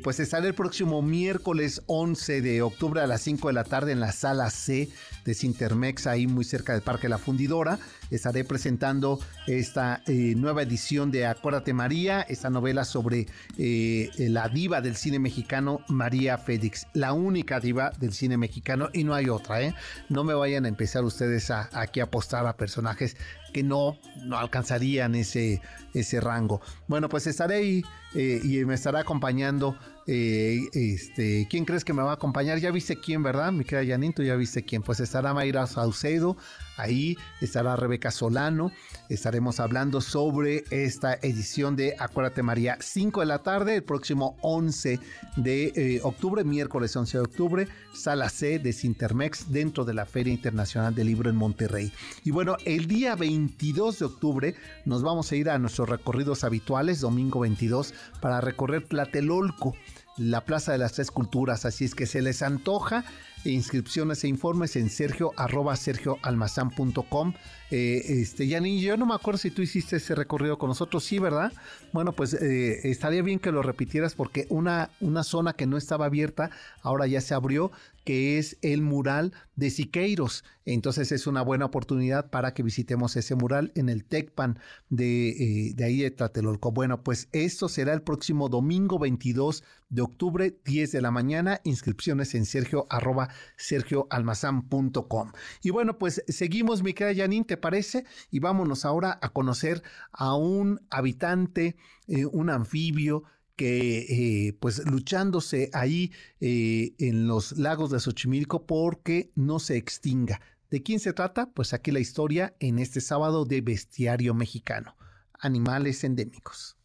pues 0.04 0.20
estará 0.20 0.46
el 0.46 0.54
próximo 0.54 1.02
miércoles 1.02 1.82
11 1.86 2.42
de 2.42 2.62
octubre 2.62 3.00
a 3.00 3.06
las 3.06 3.22
5 3.22 3.48
de 3.48 3.54
la 3.54 3.64
tarde 3.64 3.92
en 3.92 4.00
la 4.00 4.12
sala 4.12 4.50
C 4.50 4.88
de 5.24 5.34
Sintermex, 5.34 6.06
ahí 6.06 6.26
muy 6.26 6.44
cerca 6.44 6.74
del 6.74 6.82
Parque 6.82 7.08
La 7.08 7.18
Fundidora 7.18 7.80
estaré 8.10 8.44
presentando 8.44 9.20
esta 9.46 10.02
eh, 10.06 10.34
nueva 10.36 10.62
edición 10.62 11.10
de 11.10 11.26
Acuérdate 11.26 11.72
María, 11.72 12.22
esta 12.22 12.50
novela 12.50 12.84
sobre 12.84 13.26
eh, 13.58 14.10
la 14.18 14.48
diva 14.48 14.80
del 14.80 14.96
cine 14.96 15.13
mexicano, 15.18 15.80
María 15.88 16.38
Félix, 16.38 16.86
la 16.92 17.12
única 17.12 17.60
diva 17.60 17.92
del 17.98 18.12
cine 18.12 18.36
mexicano 18.36 18.88
y 18.92 19.04
no 19.04 19.14
hay 19.14 19.28
otra, 19.28 19.62
¿eh? 19.62 19.74
No 20.08 20.24
me 20.24 20.34
vayan 20.34 20.64
a 20.64 20.68
empezar 20.68 21.04
ustedes 21.04 21.50
a, 21.50 21.68
aquí 21.72 22.00
a 22.00 22.04
apostar 22.04 22.46
a 22.46 22.56
personajes 22.56 23.16
que 23.54 23.62
no, 23.62 23.96
no 24.24 24.36
alcanzarían 24.36 25.14
ese, 25.14 25.62
ese 25.94 26.20
rango. 26.20 26.60
Bueno, 26.88 27.08
pues 27.08 27.28
estaré 27.28 27.54
ahí 27.54 27.84
eh, 28.14 28.40
y 28.42 28.64
me 28.64 28.74
estará 28.74 28.98
acompañando. 28.98 29.78
este, 30.06 31.46
¿Quién 31.48 31.64
crees 31.64 31.84
que 31.84 31.92
me 31.92 32.02
va 32.02 32.10
a 32.10 32.14
acompañar? 32.14 32.58
Ya 32.58 32.72
viste 32.72 32.96
quién, 32.96 33.22
¿verdad? 33.22 33.52
Mi 33.52 33.64
querida 33.64 33.94
Janine, 33.94 34.12
tú 34.12 34.24
ya 34.24 34.34
viste 34.34 34.64
quién. 34.64 34.82
Pues 34.82 34.98
estará 34.98 35.32
Mayra 35.32 35.68
Saucedo, 35.68 36.36
Ahí 36.76 37.16
estará 37.40 37.76
Rebeca 37.76 38.10
Solano. 38.10 38.72
Estaremos 39.08 39.60
hablando 39.60 40.00
sobre 40.00 40.64
esta 40.70 41.14
edición 41.14 41.76
de 41.76 41.94
Acuérdate 41.98 42.42
María, 42.42 42.78
5 42.80 43.20
de 43.20 43.26
la 43.26 43.42
tarde, 43.42 43.76
el 43.76 43.84
próximo 43.84 44.36
11 44.42 44.98
de 45.36 45.72
eh, 45.76 46.00
octubre, 46.02 46.42
miércoles 46.42 46.96
11 46.96 47.18
de 47.18 47.24
octubre, 47.24 47.68
sala 47.92 48.28
C 48.28 48.58
de 48.58 48.72
Sintermex, 48.72 49.52
dentro 49.52 49.84
de 49.84 49.94
la 49.94 50.06
Feria 50.06 50.32
Internacional 50.32 50.94
del 50.94 51.06
Libro 51.06 51.30
en 51.30 51.36
Monterrey. 51.36 51.92
Y 52.24 52.30
bueno, 52.32 52.56
el 52.64 52.86
día 52.86 53.14
22 53.44 53.98
de 53.98 54.04
octubre 54.06 54.54
nos 54.86 55.02
vamos 55.02 55.30
a 55.30 55.36
ir 55.36 55.50
a 55.50 55.58
nuestros 55.58 55.86
recorridos 55.86 56.44
habituales, 56.44 57.00
domingo 57.00 57.40
22, 57.40 57.92
para 58.22 58.40
recorrer 58.40 58.84
Tlatelolco 58.84 59.74
la 60.16 60.44
Plaza 60.44 60.72
de 60.72 60.78
las 60.78 60.92
Tres 60.92 61.10
Culturas, 61.10 61.64
así 61.64 61.84
es 61.84 61.94
que 61.94 62.06
se 62.06 62.22
les 62.22 62.42
antoja 62.42 63.04
inscripciones 63.44 64.24
e 64.24 64.28
informes 64.28 64.76
en 64.76 64.88
sergio 64.88 65.32
arroba 65.36 65.76
sergioalmazán.com. 65.76 67.34
Eh, 67.70 68.02
este, 68.06 68.46
Yani, 68.46 68.80
yo 68.80 68.96
no 68.96 69.06
me 69.06 69.14
acuerdo 69.14 69.38
si 69.38 69.50
tú 69.50 69.60
hiciste 69.60 69.96
ese 69.96 70.14
recorrido 70.14 70.56
con 70.56 70.68
nosotros, 70.68 71.04
sí, 71.04 71.18
¿verdad? 71.18 71.52
Bueno, 71.92 72.12
pues 72.12 72.32
eh, 72.34 72.88
estaría 72.88 73.22
bien 73.22 73.38
que 73.38 73.52
lo 73.52 73.62
repitieras 73.62 74.14
porque 74.14 74.46
una, 74.48 74.90
una 75.00 75.24
zona 75.24 75.52
que 75.52 75.66
no 75.66 75.76
estaba 75.76 76.06
abierta 76.06 76.50
ahora 76.80 77.06
ya 77.06 77.20
se 77.20 77.34
abrió 77.34 77.72
que 78.04 78.38
es 78.38 78.58
el 78.62 78.82
mural 78.82 79.32
de 79.56 79.70
Siqueiros. 79.70 80.44
Entonces 80.66 81.12
es 81.12 81.26
una 81.26 81.42
buena 81.42 81.64
oportunidad 81.64 82.30
para 82.30 82.54
que 82.54 82.62
visitemos 82.62 83.16
ese 83.16 83.34
mural 83.34 83.72
en 83.74 83.88
el 83.88 84.04
Tecpan 84.04 84.58
de, 84.88 85.30
eh, 85.30 85.74
de 85.74 85.84
ahí 85.84 86.00
de 86.02 86.10
Tlatelolco. 86.10 86.72
Bueno, 86.72 87.02
pues 87.02 87.28
esto 87.32 87.68
será 87.68 87.92
el 87.92 88.02
próximo 88.02 88.48
domingo 88.48 88.98
22 88.98 89.64
de 89.88 90.02
octubre, 90.02 90.58
10 90.64 90.92
de 90.92 91.02
la 91.02 91.10
mañana. 91.10 91.60
Inscripciones 91.64 92.34
en 92.34 92.46
sergio 92.46 92.86
arroba 92.90 93.28
sergioalmazán.com. 93.56 95.32
Y 95.62 95.70
bueno, 95.70 95.98
pues 95.98 96.22
seguimos, 96.28 96.82
mi 96.82 96.94
querida 96.94 97.24
Janine, 97.24 97.44
¿te 97.44 97.56
parece? 97.56 98.04
Y 98.30 98.38
vámonos 98.38 98.84
ahora 98.84 99.18
a 99.22 99.30
conocer 99.30 99.82
a 100.12 100.34
un 100.34 100.80
habitante, 100.90 101.76
eh, 102.06 102.26
un 102.26 102.50
anfibio 102.50 103.24
que 103.56 104.48
eh, 104.48 104.52
pues 104.60 104.84
luchándose 104.84 105.70
ahí 105.72 106.12
eh, 106.40 106.94
en 106.98 107.26
los 107.26 107.52
lagos 107.58 107.90
de 107.90 108.00
Xochimilco 108.00 108.66
porque 108.66 109.30
no 109.34 109.58
se 109.58 109.76
extinga. 109.76 110.40
¿De 110.70 110.82
quién 110.82 110.98
se 110.98 111.12
trata? 111.12 111.50
Pues 111.52 111.72
aquí 111.72 111.92
la 111.92 112.00
historia 112.00 112.54
en 112.58 112.78
este 112.78 113.00
sábado 113.00 113.44
de 113.44 113.60
Bestiario 113.60 114.34
Mexicano. 114.34 114.96
Animales 115.38 116.02
endémicos. 116.04 116.76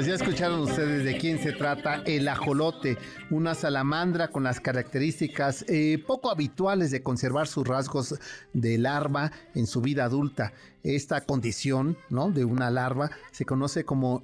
Pues 0.00 0.08
ya 0.08 0.14
escucharon 0.14 0.60
ustedes 0.60 1.04
de 1.04 1.18
quién 1.18 1.38
se 1.38 1.52
trata 1.52 1.96
el 2.06 2.26
ajolote, 2.26 2.96
una 3.28 3.54
salamandra 3.54 4.28
con 4.28 4.42
las 4.42 4.58
características 4.58 5.62
eh, 5.68 6.02
poco 6.06 6.30
habituales 6.30 6.90
de 6.90 7.02
conservar 7.02 7.46
sus 7.46 7.68
rasgos 7.68 8.18
de 8.54 8.78
larva 8.78 9.30
en 9.54 9.66
su 9.66 9.82
vida 9.82 10.04
adulta. 10.04 10.54
Esta 10.82 11.20
condición 11.20 11.98
¿no? 12.08 12.30
de 12.30 12.46
una 12.46 12.70
larva 12.70 13.10
se 13.30 13.44
conoce 13.44 13.84
como 13.84 14.22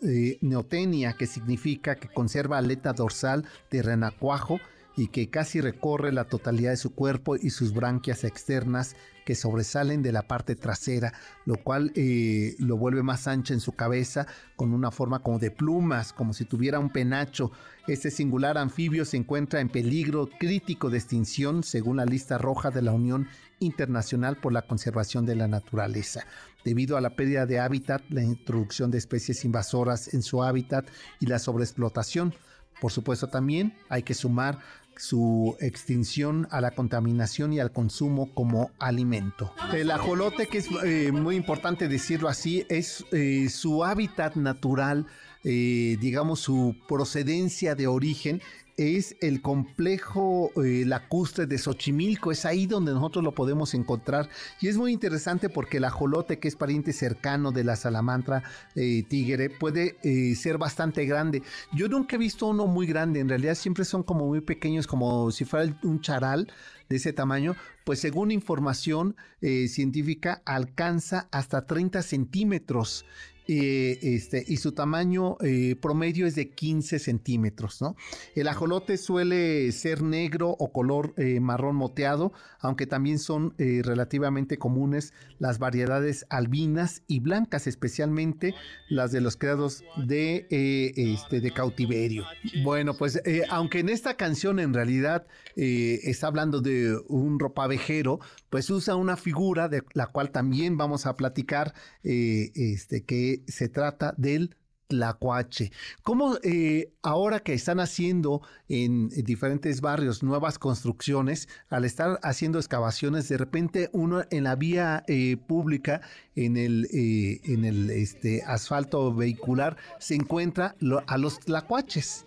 eh, 0.00 0.38
neotenia, 0.40 1.12
que 1.12 1.26
significa 1.26 1.96
que 1.96 2.08
conserva 2.08 2.56
aleta 2.56 2.94
dorsal 2.94 3.44
de 3.70 3.82
renacuajo 3.82 4.60
y 4.98 5.08
que 5.08 5.30
casi 5.30 5.60
recorre 5.60 6.10
la 6.10 6.24
totalidad 6.24 6.70
de 6.70 6.76
su 6.76 6.92
cuerpo 6.92 7.36
y 7.36 7.50
sus 7.50 7.72
branquias 7.72 8.24
externas 8.24 8.96
que 9.24 9.36
sobresalen 9.36 10.02
de 10.02 10.10
la 10.10 10.26
parte 10.26 10.56
trasera, 10.56 11.12
lo 11.44 11.56
cual 11.62 11.92
eh, 11.94 12.56
lo 12.58 12.76
vuelve 12.76 13.04
más 13.04 13.28
ancha 13.28 13.54
en 13.54 13.60
su 13.60 13.72
cabeza, 13.72 14.26
con 14.56 14.72
una 14.72 14.90
forma 14.90 15.22
como 15.22 15.38
de 15.38 15.52
plumas, 15.52 16.12
como 16.12 16.34
si 16.34 16.46
tuviera 16.46 16.80
un 16.80 16.90
penacho. 16.90 17.52
Este 17.86 18.10
singular 18.10 18.58
anfibio 18.58 19.04
se 19.04 19.18
encuentra 19.18 19.60
en 19.60 19.68
peligro 19.68 20.28
crítico 20.40 20.90
de 20.90 20.98
extinción 20.98 21.62
según 21.62 21.98
la 21.98 22.04
lista 22.04 22.36
roja 22.36 22.70
de 22.70 22.82
la 22.82 22.92
Unión 22.92 23.28
Internacional 23.60 24.38
por 24.38 24.52
la 24.52 24.62
Conservación 24.62 25.26
de 25.26 25.36
la 25.36 25.46
Naturaleza. 25.46 26.24
Debido 26.64 26.96
a 26.96 27.00
la 27.00 27.14
pérdida 27.14 27.46
de 27.46 27.60
hábitat, 27.60 28.02
la 28.08 28.24
introducción 28.24 28.90
de 28.90 28.98
especies 28.98 29.44
invasoras 29.44 30.12
en 30.12 30.22
su 30.22 30.42
hábitat 30.42 30.88
y 31.20 31.26
la 31.26 31.38
sobreexplotación. 31.38 32.34
Por 32.80 32.92
supuesto 32.92 33.28
también 33.28 33.76
hay 33.88 34.02
que 34.02 34.14
sumar 34.14 34.58
su 34.98 35.56
extinción 35.60 36.48
a 36.50 36.60
la 36.60 36.72
contaminación 36.72 37.52
y 37.52 37.60
al 37.60 37.72
consumo 37.72 38.34
como 38.34 38.70
alimento. 38.78 39.52
El 39.72 39.90
ajolote, 39.90 40.46
que 40.46 40.58
es 40.58 40.68
eh, 40.84 41.12
muy 41.12 41.36
importante 41.36 41.88
decirlo 41.88 42.28
así, 42.28 42.66
es 42.68 43.04
eh, 43.12 43.48
su 43.48 43.84
hábitat 43.84 44.36
natural, 44.36 45.06
eh, 45.44 45.96
digamos 46.00 46.40
su 46.40 46.76
procedencia 46.88 47.74
de 47.74 47.86
origen 47.86 48.42
es 48.78 49.16
el 49.20 49.42
complejo 49.42 50.52
eh, 50.64 50.84
lacustre 50.86 51.46
de 51.46 51.58
Xochimilco, 51.58 52.30
es 52.30 52.44
ahí 52.44 52.66
donde 52.66 52.92
nosotros 52.92 53.24
lo 53.24 53.34
podemos 53.34 53.74
encontrar 53.74 54.30
y 54.60 54.68
es 54.68 54.78
muy 54.78 54.92
interesante 54.92 55.48
porque 55.48 55.78
el 55.78 55.84
ajolote, 55.84 56.38
que 56.38 56.46
es 56.46 56.54
pariente 56.54 56.92
cercano 56.92 57.50
de 57.50 57.64
la 57.64 57.74
salamandra 57.74 58.44
eh, 58.76 59.02
tigre, 59.02 59.50
puede 59.50 59.96
eh, 60.04 60.36
ser 60.36 60.58
bastante 60.58 61.04
grande. 61.06 61.42
Yo 61.72 61.88
nunca 61.88 62.14
he 62.14 62.18
visto 62.20 62.46
uno 62.46 62.68
muy 62.68 62.86
grande, 62.86 63.18
en 63.18 63.28
realidad 63.28 63.56
siempre 63.56 63.84
son 63.84 64.04
como 64.04 64.26
muy 64.26 64.40
pequeños, 64.42 64.86
como 64.86 65.32
si 65.32 65.44
fuera 65.44 65.76
un 65.82 66.00
charal 66.00 66.50
de 66.88 66.96
ese 66.96 67.12
tamaño, 67.12 67.56
pues 67.84 67.98
según 67.98 68.30
información 68.30 69.14
científica 69.40 70.40
alcanza 70.46 71.28
hasta 71.30 71.66
30 71.66 72.00
centímetros. 72.00 73.04
Eh, 73.50 73.98
este, 74.02 74.44
y 74.46 74.58
su 74.58 74.72
tamaño 74.72 75.38
eh, 75.40 75.74
promedio 75.80 76.26
es 76.26 76.34
de 76.34 76.50
15 76.50 76.98
centímetros. 76.98 77.80
¿no? 77.80 77.96
El 78.34 78.46
ajolote 78.46 78.98
suele 78.98 79.72
ser 79.72 80.02
negro 80.02 80.50
o 80.50 80.70
color 80.70 81.14
eh, 81.16 81.40
marrón 81.40 81.74
moteado, 81.74 82.34
aunque 82.60 82.86
también 82.86 83.18
son 83.18 83.54
relativamente 83.56 84.58
comunes 84.58 85.14
las 85.38 85.58
variedades 85.58 86.26
albinas 86.28 87.02
y 87.06 87.20
blancas, 87.20 87.66
especialmente 87.66 88.54
las 88.88 89.12
de 89.12 89.20
los 89.22 89.36
creados 89.36 89.84
de, 89.96 90.46
este, 90.50 91.40
de 91.40 91.50
cautiverio. 91.52 92.24
Bueno, 92.62 92.94
pues 92.94 93.22
aunque 93.48 93.78
en 93.78 93.88
esta 93.88 94.14
canción 94.14 94.58
en 94.58 94.74
realidad 94.74 95.26
está 95.56 96.26
hablando 96.26 96.60
de 96.60 96.98
un 97.08 97.38
ropavejero, 97.38 98.20
pues 98.50 98.70
usa 98.70 98.96
una 98.96 99.16
figura 99.16 99.68
de 99.68 99.82
la 99.94 100.06
cual 100.06 100.30
también 100.30 100.76
vamos 100.76 101.06
a 101.06 101.16
platicar, 101.16 101.74
este, 102.02 103.04
que 103.04 103.42
se 103.46 103.68
trata 103.68 104.14
del 104.16 104.56
tlacuache. 104.88 105.70
¿Cómo 106.02 106.36
eh, 106.42 106.92
ahora 107.02 107.40
que 107.40 107.52
están 107.52 107.78
haciendo 107.78 108.42
en, 108.68 109.08
diferentes 109.10 109.80
barrios 109.80 110.22
nuevas 110.22 110.58
construcciones, 110.58 111.48
al 111.68 111.84
estar 111.84 112.18
haciendo 112.22 112.58
excavaciones, 112.58 113.28
de 113.28 113.38
repente 113.38 113.90
uno 113.92 114.24
en 114.30 114.44
la 114.44 114.56
vía 114.56 115.04
eh, 115.06 115.36
pública, 115.36 116.00
en 116.34 116.56
el, 116.56 116.88
eh, 116.92 117.40
en 117.44 117.64
el 117.64 117.90
este, 117.90 118.42
asfalto 118.44 119.14
vehicular, 119.14 119.76
se 120.00 120.14
encuentra 120.14 120.74
a 121.06 121.18
los 121.18 121.38
tlacuaches? 121.38 122.24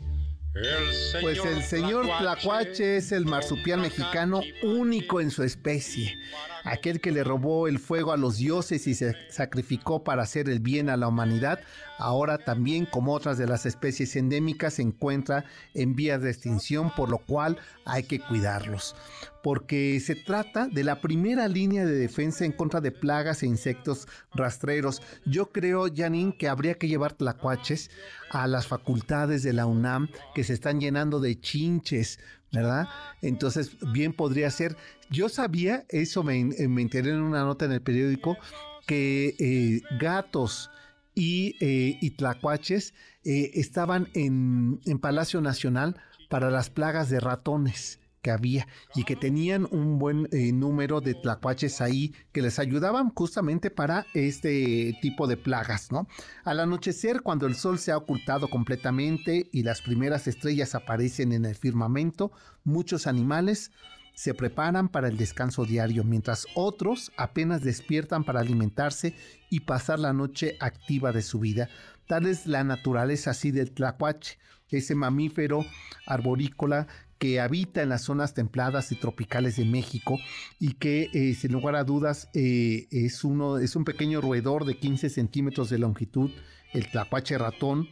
Pues 1.22 1.40
el 1.46 1.64
señor 1.64 2.08
Tlacuache 2.20 2.98
es 2.98 3.12
el 3.12 3.26
marsupial 3.26 3.80
mexicano 3.80 4.42
único 4.64 5.22
en 5.22 5.32
su 5.32 5.44
especie, 5.44 6.20
aquel 6.66 7.00
que 7.00 7.12
le 7.12 7.24
robó 7.24 7.68
el 7.68 7.80
fuego 7.80 8.12
a 8.12 8.18
los 8.18 8.38
dioses 8.38 8.86
y 8.88 8.94
se 8.94 9.16
sacrificó 9.30 10.04
para 10.04 10.24
hacer 10.24 10.50
el 10.50 10.60
bien 10.60 10.90
a 10.90 10.98
la 10.98 11.08
humanidad, 11.08 11.60
ahora 11.98 12.38
también 12.38 12.86
como 12.86 13.14
otras 13.14 13.38
de 13.38 13.48
las 13.48 13.66
especies 13.66 14.16
endémicas 14.16 14.74
se 14.76 14.82
encuentra 14.82 15.46
en 15.74 15.96
vías 15.96 16.22
de 16.22 16.32
extinción, 16.32 16.92
por 16.96 17.10
lo 17.10 17.20
cual 17.20 17.58
hay 17.86 18.04
que 18.04 18.20
cuidarlos 18.20 18.96
porque 19.44 20.00
se 20.00 20.16
trata 20.16 20.68
de 20.68 20.84
la 20.84 21.02
primera 21.02 21.48
línea 21.48 21.86
de 21.86 21.96
defensa 21.96 22.46
en 22.46 22.52
contra 22.52 22.82
de 22.82 22.92
plagas 22.92 23.44
e 23.44 23.48
insectos 23.48 24.08
rastreros. 24.34 25.02
Yo 25.26 25.52
creo, 25.52 25.88
Janine, 25.94 26.36
que 26.38 26.48
habría 26.48 26.76
que 26.76 26.88
llevar 26.88 27.14
tlacuaches 27.14 27.90
a 28.30 28.48
las 28.48 28.68
facultades 28.68 29.44
de 29.44 29.54
la 29.54 29.66
UNAM 29.66 30.10
que 30.36 30.44
se 30.44 30.54
están 30.54 30.80
llenando 30.80 31.20
de 31.20 31.40
chinches, 31.40 32.20
¿verdad? 32.52 32.88
Entonces, 33.22 33.78
bien 33.94 34.14
podría 34.14 34.50
ser. 34.52 34.78
Yo 35.10 35.30
sabía, 35.30 35.86
eso 35.90 36.24
me, 36.24 36.40
enteré 36.40 37.12
en 37.12 37.22
una 37.22 37.44
nota 37.44 37.66
en 37.66 37.72
el 37.72 37.82
periódico, 37.82 38.38
que 38.86 39.36
eh, 39.40 39.82
gatos 40.00 40.70
y, 41.16 41.56
eh, 41.60 42.12
tlacuaches 42.16 42.94
eh, 43.24 43.52
estaban 43.56 44.10
en, 44.14 44.80
en 44.86 45.00
Palacio 45.00 45.42
Nacional 45.42 45.98
para 46.30 46.50
las 46.50 46.70
plagas 46.70 47.10
de 47.10 47.20
ratones 47.20 48.01
que 48.22 48.32
había 48.32 48.68
y 48.96 49.04
que 49.04 49.16
tenían 49.16 49.68
un 49.72 50.00
buen 50.00 50.28
eh, 50.32 50.52
número 50.52 51.02
de 51.02 51.16
tlacuaches 51.16 51.82
ahí 51.82 52.14
que 52.32 52.42
les 52.42 52.60
ayudaban 52.60 53.10
justamente 53.10 53.72
para 53.72 54.06
este 54.14 54.98
tipo 55.02 55.28
de 55.28 55.38
plagas, 55.38 55.92
¿no? 55.92 56.08
Al 56.44 56.60
anochecer, 56.60 57.22
cuando 57.22 57.48
el 57.48 57.56
sol 57.56 57.80
se 57.80 57.92
ha 57.92 57.98
ocultado 57.98 58.50
completamente 58.50 59.50
y 59.52 59.64
las 59.64 59.82
primeras 59.82 60.28
estrellas 60.28 60.76
aparecen 60.76 61.32
en 61.32 61.46
el 61.46 61.56
firmamento, 61.56 62.32
muchos 62.64 63.08
animales 63.08 63.72
se 64.14 64.34
preparan 64.34 64.90
para 64.90 65.08
el 65.08 65.18
descanso 65.18 65.66
diario, 65.66 66.04
mientras 66.04 66.46
otros 66.54 67.12
apenas 67.18 67.64
despiertan 67.64 68.24
para 68.24 68.42
alimentarse 68.42 69.16
y 69.50 69.62
pasar 69.62 70.00
la 70.00 70.14
noche 70.14 70.58
activa 70.60 71.12
de 71.12 71.22
su 71.22 71.40
vida. 71.40 71.70
Tal 72.08 72.28
es 72.28 72.46
la 72.46 72.64
naturaleza 72.64 73.32
así 73.32 73.52
del 73.52 73.72
tlacuache, 73.72 74.38
ese 74.70 74.96
mamífero 74.96 75.66
arborícola 76.06 76.88
que 77.22 77.40
habita 77.40 77.84
en 77.84 77.90
las 77.90 78.02
zonas 78.02 78.34
templadas 78.34 78.92
y 78.92 78.96
tropicales 78.96 79.56
de 79.58 79.64
México 79.64 80.18
y 80.60 80.74
que 80.74 81.12
eh, 81.14 81.36
sin 81.36 81.52
lugar 81.52 81.76
a 81.76 81.84
dudas 81.84 82.30
eh, 82.34 82.88
es, 82.90 83.24
uno, 83.24 83.60
es 83.60 83.76
un 83.76 83.86
pequeño 83.86 84.22
roedor 84.22 84.66
de 84.66 84.76
15 84.80 85.08
centímetros 85.12 85.70
de 85.70 85.78
longitud, 85.78 86.32
el 86.74 86.90
tlacuache 86.90 87.38
ratón, 87.38 87.90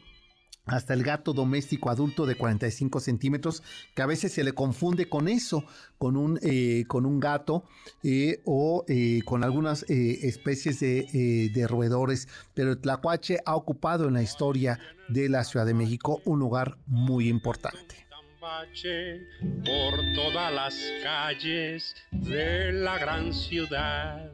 hasta 0.65 0.95
el 0.95 1.03
gato 1.03 1.33
doméstico 1.33 1.91
adulto 1.91 2.25
de 2.25 2.37
45 2.37 2.99
centímetros, 2.99 3.61
que 3.93 4.01
a 4.01 4.07
veces 4.07 4.31
se 4.31 4.43
le 4.43 4.53
confunde 4.53 5.07
con 5.07 5.27
eso, 5.27 5.63
con 5.99 6.17
un, 6.17 6.39
eh, 6.41 6.85
con 6.87 7.05
un 7.05 7.19
gato 7.19 7.65
o 8.45 8.83
con 9.25 9.43
algunas 9.43 9.83
especies 9.87 10.79
de, 10.79 11.51
de, 11.53 11.67
roedores. 11.67 12.27
Pero 12.55 12.71
el 12.71 12.81
tlacuache 12.81 13.37
ha 13.45 13.55
ocupado 13.55 14.07
en 14.07 14.15
la 14.15 14.23
historia 14.23 14.79
de 15.07 15.29
la 15.29 15.43
Ciudad 15.43 15.67
de 15.67 15.75
México 15.75 16.19
un 16.25 16.39
lugar 16.39 16.79
muy 16.87 17.29
importante 17.29 18.08
por 18.39 19.99
todas 20.15 20.53
las 20.53 20.73
calles 21.03 21.95
de 22.11 22.71
la 22.71 22.97
gran 22.97 23.33
ciudad. 23.33 24.31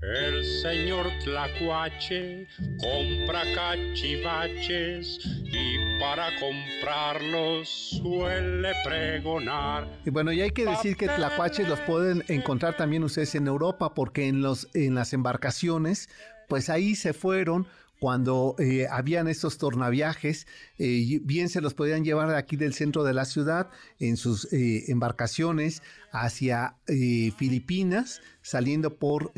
El 0.00 0.44
señor 0.62 1.06
Tlacuache 1.22 2.46
compra 2.78 3.42
cachivaches 3.54 5.18
y 5.44 6.00
para 6.00 6.28
comprarlos 6.40 7.68
suele 7.68 8.72
pregonar. 8.82 9.88
Y 10.06 10.10
bueno, 10.10 10.32
y 10.32 10.40
hay 10.40 10.50
que 10.50 10.64
decir 10.64 10.96
que 10.96 11.08
tlacuaches 11.08 11.68
los 11.68 11.80
pueden 11.80 12.24
encontrar 12.28 12.76
también 12.76 13.04
ustedes 13.04 13.34
en 13.34 13.46
Europa 13.46 13.94
porque 13.94 14.28
en, 14.28 14.40
los, 14.40 14.68
en 14.74 14.94
las 14.94 15.12
embarcaciones, 15.12 16.08
pues 16.48 16.70
ahí 16.70 16.94
se 16.94 17.12
fueron 17.12 17.66
cuando 18.04 18.54
eh, 18.58 18.86
habían 18.90 19.28
estos 19.28 19.56
tornaviajes, 19.56 20.46
eh, 20.78 21.20
bien 21.22 21.48
se 21.48 21.62
los 21.62 21.72
podían 21.72 22.04
llevar 22.04 22.28
de 22.28 22.36
aquí 22.36 22.54
del 22.54 22.74
centro 22.74 23.02
de 23.02 23.14
la 23.14 23.24
ciudad 23.24 23.70
en 23.98 24.18
sus 24.18 24.52
eh, 24.52 24.84
embarcaciones 24.88 25.82
hacia 26.12 26.76
Filipinas, 26.84 28.20
saliendo 28.42 28.98
por, 28.98 29.32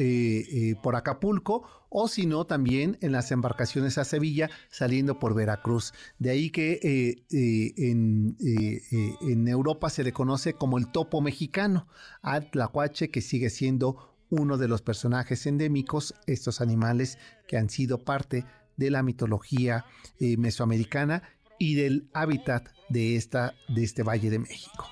por 0.82 0.96
Acapulco, 0.96 1.62
o 1.88 2.08
si 2.08 2.26
no, 2.26 2.44
también 2.44 2.98
en 3.02 3.12
las 3.12 3.30
embarcaciones 3.30 3.98
a 3.98 4.04
Sevilla, 4.04 4.50
saliendo 4.68 5.20
por 5.20 5.34
Veracruz. 5.34 5.94
De 6.18 6.30
ahí 6.30 6.50
que 6.50 7.16
en, 7.30 8.36
en, 8.40 9.48
Europa 9.48 9.90
se 9.90 10.02
le 10.02 10.12
conoce 10.12 10.54
como 10.54 10.76
el 10.76 10.90
topo 10.90 11.20
mexicano, 11.22 11.86
al 12.20 12.50
tlacuache, 12.50 13.10
que 13.10 13.22
sigue 13.22 13.48
siendo 13.48 14.15
uno 14.30 14.58
de 14.58 14.68
los 14.68 14.82
personajes 14.82 15.46
endémicos, 15.46 16.14
estos 16.26 16.60
animales 16.60 17.18
que 17.46 17.56
han 17.56 17.70
sido 17.70 17.98
parte 17.98 18.44
de 18.76 18.90
la 18.90 19.02
mitología 19.02 19.84
eh, 20.20 20.36
mesoamericana 20.36 21.22
y 21.58 21.74
del 21.74 22.08
hábitat 22.12 22.68
de, 22.88 23.16
esta, 23.16 23.54
de 23.68 23.84
este 23.84 24.02
Valle 24.02 24.30
de 24.30 24.38
México. 24.38 24.86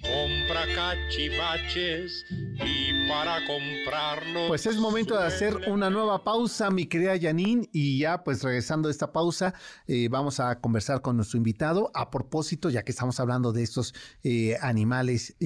Compra 0.00 0.64
cachivaches 0.74 2.24
y 2.30 3.08
para 3.08 3.44
comprarlos. 3.46 4.48
Pues 4.48 4.64
es 4.66 4.76
momento 4.76 5.18
de 5.18 5.26
hacer 5.26 5.54
una 5.68 5.90
nueva 5.90 6.24
pausa, 6.24 6.70
mi 6.70 6.86
querida 6.86 7.18
Janine, 7.20 7.68
y 7.72 7.98
ya 7.98 8.24
pues 8.24 8.42
regresando 8.42 8.88
a 8.88 8.90
esta 8.90 9.12
pausa, 9.12 9.54
eh, 9.86 10.08
vamos 10.08 10.40
a 10.40 10.60
conversar 10.60 11.02
con 11.02 11.16
nuestro 11.16 11.36
invitado. 11.36 11.90
A 11.94 12.10
propósito, 12.10 12.70
ya 12.70 12.82
que 12.82 12.92
estamos 12.92 13.20
hablando 13.20 13.52
de 13.52 13.62
estos 13.62 13.92
eh, 14.22 14.56
animales 14.62 15.36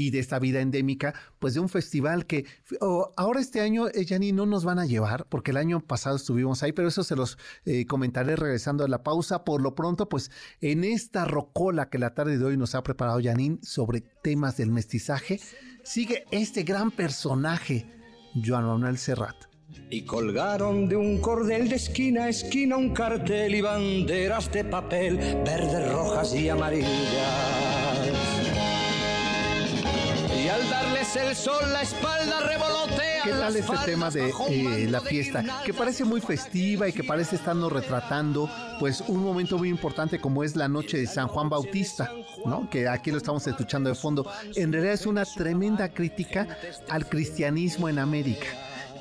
y 0.00 0.10
de 0.10 0.18
esta 0.18 0.38
vida 0.38 0.60
endémica, 0.62 1.12
pues 1.38 1.52
de 1.52 1.60
un 1.60 1.68
festival 1.68 2.24
que 2.24 2.46
ahora 3.16 3.38
este 3.38 3.60
año, 3.60 3.84
Janine, 4.08 4.32
no 4.32 4.46
nos 4.46 4.64
van 4.64 4.78
a 4.78 4.86
llevar, 4.86 5.26
porque 5.28 5.50
el 5.50 5.58
año 5.58 5.80
pasado 5.80 6.16
estuvimos 6.16 6.62
ahí, 6.62 6.72
pero 6.72 6.88
eso 6.88 7.04
se 7.04 7.16
los 7.16 7.36
comentaré 7.86 8.34
regresando 8.34 8.82
a 8.82 8.88
la 8.88 9.02
pausa. 9.02 9.44
Por 9.44 9.60
lo 9.60 9.74
pronto, 9.74 10.08
pues 10.08 10.30
en 10.62 10.84
esta 10.84 11.26
rocola 11.26 11.90
que 11.90 11.98
la 11.98 12.14
tarde 12.14 12.38
de 12.38 12.44
hoy 12.46 12.56
nos 12.56 12.74
ha 12.74 12.82
preparado 12.82 13.20
Janine, 13.22 13.58
sobre 13.60 14.00
temas 14.00 14.56
del 14.56 14.70
mestizaje, 14.70 15.38
sigue 15.82 16.24
este 16.30 16.62
gran 16.62 16.90
personaje, 16.90 17.86
Joan 18.42 18.64
Manuel 18.64 18.96
Serrat. 18.96 19.36
Y 19.90 20.06
colgaron 20.06 20.88
de 20.88 20.96
un 20.96 21.20
cordel 21.20 21.68
de 21.68 21.76
esquina 21.76 22.24
a 22.24 22.28
esquina 22.30 22.78
un 22.78 22.94
cartel 22.94 23.54
y 23.54 23.60
banderas 23.60 24.50
de 24.50 24.64
papel, 24.64 25.18
verdes, 25.44 25.92
rojas 25.92 26.34
y 26.34 26.48
amarillas 26.48 27.69
el 31.16 31.34
sol 31.34 31.72
la 31.72 31.82
espalda 31.82 32.40
revolotea. 32.40 33.22
¿Qué 33.24 33.30
tal 33.30 33.56
este 33.56 33.76
tema 33.84 34.10
de 34.10 34.32
eh, 34.48 34.86
la 34.88 35.00
fiesta? 35.00 35.42
Que 35.64 35.74
parece 35.74 36.04
muy 36.04 36.20
festiva 36.20 36.88
y 36.88 36.92
que 36.92 37.02
parece 37.02 37.36
estarnos 37.36 37.72
retratando 37.72 38.48
pues 38.78 39.00
un 39.08 39.22
momento 39.22 39.58
muy 39.58 39.68
importante 39.68 40.20
como 40.20 40.44
es 40.44 40.54
la 40.54 40.68
noche 40.68 40.98
de 40.98 41.06
San 41.06 41.26
Juan 41.28 41.48
Bautista, 41.48 42.12
¿no? 42.44 42.70
Que 42.70 42.88
aquí 42.88 43.10
lo 43.10 43.16
estamos 43.16 43.46
escuchando 43.46 43.88
de 43.88 43.96
fondo. 43.96 44.30
En 44.54 44.72
realidad 44.72 44.94
es 44.94 45.06
una 45.06 45.24
tremenda 45.24 45.88
crítica 45.88 46.46
al 46.88 47.08
cristianismo 47.08 47.88
en 47.88 47.98
América. 47.98 48.46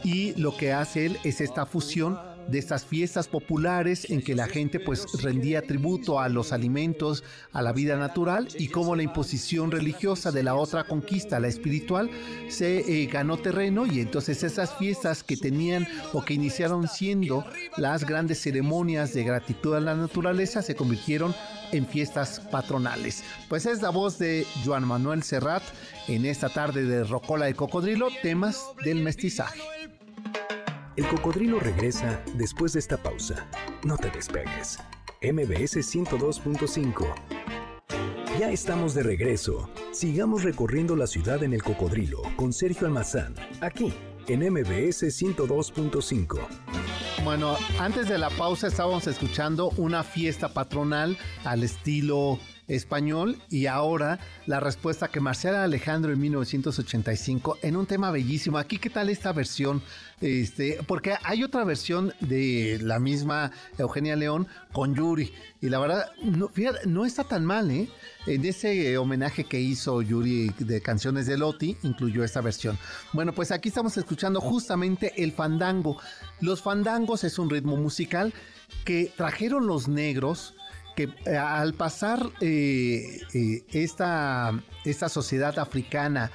Y 0.04 0.34
lo 0.36 0.56
que 0.56 0.74
hace 0.74 1.06
él 1.06 1.20
es 1.24 1.42
esta 1.42 1.66
fusión 1.66 2.18
de 2.50 2.60
estas 2.60 2.86
fiestas 2.86 3.28
populares 3.28 4.10
en 4.10 4.22
que 4.22 4.36
la 4.36 4.48
gente 4.48 4.80
pues 4.80 5.06
rendía 5.22 5.62
tributo 5.62 6.20
a 6.20 6.30
los 6.30 6.52
alimentos, 6.52 7.24
a 7.52 7.62
la 7.62 7.74
vida 7.74 7.98
natural 7.98 8.48
y 8.58 8.68
cómo 8.70 8.96
la 8.96 9.04
imposición 9.04 9.72
religiosa 9.72 10.32
de 10.32 10.44
la 10.44 10.56
otra 10.56 10.86
conquista, 10.86 11.40
la 11.40 11.48
espiritual, 11.48 12.10
se 12.50 12.80
eh, 12.80 13.06
ganó 13.08 13.38
terreno 13.38 13.86
y 13.86 14.00
entonces 14.00 14.44
esas 14.44 14.76
fiestas 14.76 15.24
que 15.24 15.38
tenían 15.38 15.88
o 16.14 16.24
que 16.24 16.34
iniciaron 16.34 16.88
siendo 16.88 17.46
las 17.78 18.06
grandes 18.06 18.42
ceremonias 18.42 19.14
de 19.14 19.24
gratitud 19.24 19.76
a 19.76 19.80
la 19.80 19.96
naturaleza 19.96 20.62
se 20.62 20.76
convirtieron 20.76 21.36
en 21.72 21.86
fiestas 21.86 22.40
patronales. 22.52 23.24
Pues 23.48 23.66
es 23.66 23.82
la 23.82 23.90
voz 23.90 24.18
de 24.18 24.46
Juan 24.66 24.88
Manuel 24.88 25.24
Serrat 25.24 25.64
en 26.08 26.26
esta 26.26 26.50
tarde 26.50 26.84
de 26.84 27.04
Rocola 27.04 27.46
de 27.46 27.54
Cocodrilo, 27.54 28.08
temas 28.22 28.64
del 28.84 29.02
mestizaje. 29.04 29.62
El 31.00 31.08
cocodrilo 31.08 31.62
regresa 31.62 32.22
después 32.34 32.74
de 32.74 32.80
esta 32.80 32.98
pausa. 32.98 33.48
No 33.86 33.96
te 33.96 34.10
despegues. 34.10 34.80
MBS 35.22 35.78
102.5. 35.78 37.16
Ya 38.38 38.52
estamos 38.52 38.96
de 38.96 39.04
regreso. 39.04 39.70
Sigamos 39.94 40.44
recorriendo 40.44 40.98
la 40.98 41.08
ciudad 41.08 41.42
en 41.44 41.54
el 41.54 41.64
cocodrilo 41.64 42.22
con 42.36 42.52
Sergio 42.52 42.86
Almazán, 42.86 43.34
aquí 43.62 43.94
en 44.28 44.42
MBS 44.52 45.04
102.5. 45.04 46.38
Bueno, 47.24 47.56
antes 47.80 48.10
de 48.10 48.18
la 48.18 48.30
pausa 48.32 48.68
estábamos 48.68 49.08
escuchando 49.08 49.70
una 49.78 50.04
fiesta 50.04 50.50
patronal 50.50 51.18
al 51.46 51.64
estilo 51.64 52.40
español 52.70 53.38
y 53.50 53.66
ahora 53.66 54.20
la 54.46 54.60
respuesta 54.60 55.10
que 55.10 55.20
Marcela 55.20 55.64
Alejandro 55.64 56.14
en 56.14 56.20
1985 56.22 57.58
en 57.62 57.76
un 57.76 57.86
tema 57.86 58.12
bellísimo. 58.12 58.58
Aquí, 58.58 58.78
¿qué 58.78 58.90
tal 58.90 59.10
esta 59.10 59.34
versión? 59.34 59.82
Este, 60.22 60.80
porque 60.88 61.16
hay 61.24 61.44
otra 61.44 61.64
versión 61.64 62.14
de 62.20 62.80
la 62.82 63.00
misma 63.00 63.52
Eugenia 63.78 64.16
León 64.16 64.48
con 64.72 64.96
Yuri 64.96 65.34
y 65.62 65.70
la 65.70 65.80
verdad, 65.80 66.06
no, 66.24 66.48
fíjate, 66.48 66.88
no 66.88 67.06
está 67.06 67.24
tan 67.24 67.44
mal, 67.44 67.70
¿eh? 67.72 67.90
En 68.28 68.46
ese 68.46 68.98
homenaje 68.98 69.44
que 69.44 69.60
hizo 69.60 70.02
Yuri 70.02 70.52
de 70.60 70.82
canciones 70.82 71.26
de 71.26 71.38
Loti, 71.38 71.76
incluyó 71.84 72.24
esta 72.24 72.42
versión. 72.42 72.78
Bueno, 73.12 73.34
pues 73.34 73.52
aquí 73.52 73.70
estamos 73.70 73.98
escuchando 73.98 74.40
justamente 74.40 75.24
el 75.24 75.32
fandango. 75.32 75.98
Los 76.40 76.62
fandangos 76.62 77.24
es 77.24 77.40
un 77.40 77.50
ritmo 77.50 77.76
musical 77.76 78.34
que 78.86 79.12
trajeron 79.18 79.68
los 79.68 79.88
negros 79.88 80.54
que 81.00 81.08
eh, 81.32 81.38
al 81.38 81.74
pasar 81.76 82.30
eh, 82.42 83.22
eh, 83.34 83.64
esta, 83.72 84.52
esta 84.84 85.08
sociedad 85.08 85.58
africana 85.58 86.30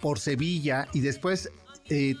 por 0.00 0.18
Sevilla 0.18 0.88
y 0.94 1.00
después 1.00 1.50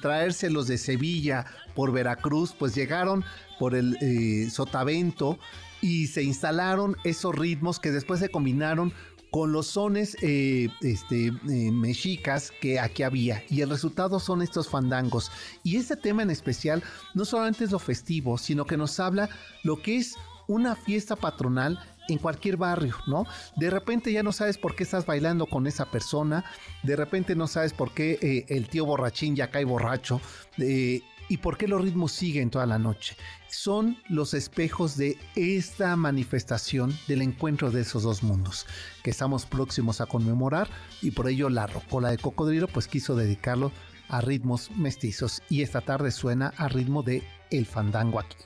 traérselos 0.02 0.66
de 0.66 0.76
Sevilla 0.76 1.46
por 1.74 1.90
Veracruz, 1.90 2.52
pues 2.52 2.74
llegaron 2.74 3.24
por 3.58 3.74
el 3.74 4.50
Sotavento 4.50 5.38
y 5.80 6.08
se 6.08 6.22
instalaron 6.24 6.94
esos 7.04 7.34
ritmos 7.34 7.78
que 7.78 7.90
después 7.90 8.20
se 8.20 8.28
combinaron 8.28 8.92
con 9.30 9.50
los 9.52 9.68
sones 9.68 10.14
este, 10.20 11.32
mexicas 11.72 12.52
que 12.60 12.78
aquí 12.78 13.02
había. 13.02 13.42
Y 13.48 13.62
el 13.62 13.70
resultado 13.70 14.20
son 14.20 14.42
estos 14.42 14.68
fandangos. 14.68 15.32
Y 15.64 15.76
este 15.76 15.96
tema 15.96 16.22
en 16.22 16.30
especial 16.30 16.82
no 17.14 17.24
solamente 17.24 17.64
es 17.64 17.70
lo 17.70 17.78
festivo, 17.78 18.36
sino 18.36 18.66
que 18.66 18.76
nos 18.76 19.00
habla 19.00 19.30
lo 19.62 19.80
que 19.80 19.96
es 19.96 20.16
una 20.46 20.76
fiesta 20.76 21.16
patronal 21.16 21.78
en 22.08 22.18
cualquier 22.18 22.56
barrio, 22.56 22.96
¿no? 23.06 23.26
De 23.56 23.70
repente 23.70 24.12
ya 24.12 24.22
no 24.22 24.32
sabes 24.32 24.58
por 24.58 24.74
qué 24.74 24.84
estás 24.84 25.06
bailando 25.06 25.46
con 25.46 25.66
esa 25.66 25.90
persona, 25.90 26.44
de 26.82 26.96
repente 26.96 27.34
no 27.34 27.46
sabes 27.46 27.72
por 27.72 27.92
qué 27.92 28.18
eh, 28.22 28.46
el 28.48 28.68
tío 28.68 28.86
borrachín 28.86 29.36
ya 29.36 29.50
cae 29.50 29.64
borracho 29.64 30.20
eh, 30.58 31.02
y 31.28 31.38
por 31.38 31.56
qué 31.56 31.66
los 31.66 31.82
ritmos 31.82 32.12
siguen 32.12 32.50
toda 32.50 32.66
la 32.66 32.78
noche. 32.78 33.16
Son 33.48 33.98
los 34.08 34.34
espejos 34.34 34.96
de 34.96 35.18
esta 35.34 35.96
manifestación 35.96 36.96
del 37.08 37.22
encuentro 37.22 37.70
de 37.70 37.80
esos 37.80 38.02
dos 38.02 38.22
mundos 38.22 38.66
que 39.02 39.10
estamos 39.10 39.46
próximos 39.46 40.00
a 40.00 40.06
conmemorar 40.06 40.68
y 41.02 41.10
por 41.10 41.28
ello 41.28 41.48
la 41.48 41.66
Rocola 41.66 42.10
de 42.10 42.18
Cocodrilo 42.18 42.68
pues 42.68 42.86
quiso 42.86 43.16
dedicarlo 43.16 43.72
a 44.08 44.20
ritmos 44.20 44.70
mestizos 44.76 45.42
y 45.48 45.62
esta 45.62 45.80
tarde 45.80 46.12
suena 46.12 46.52
a 46.56 46.68
ritmo 46.68 47.02
de 47.02 47.24
El 47.50 47.66
Fandango 47.66 48.20
aquí. 48.20 48.36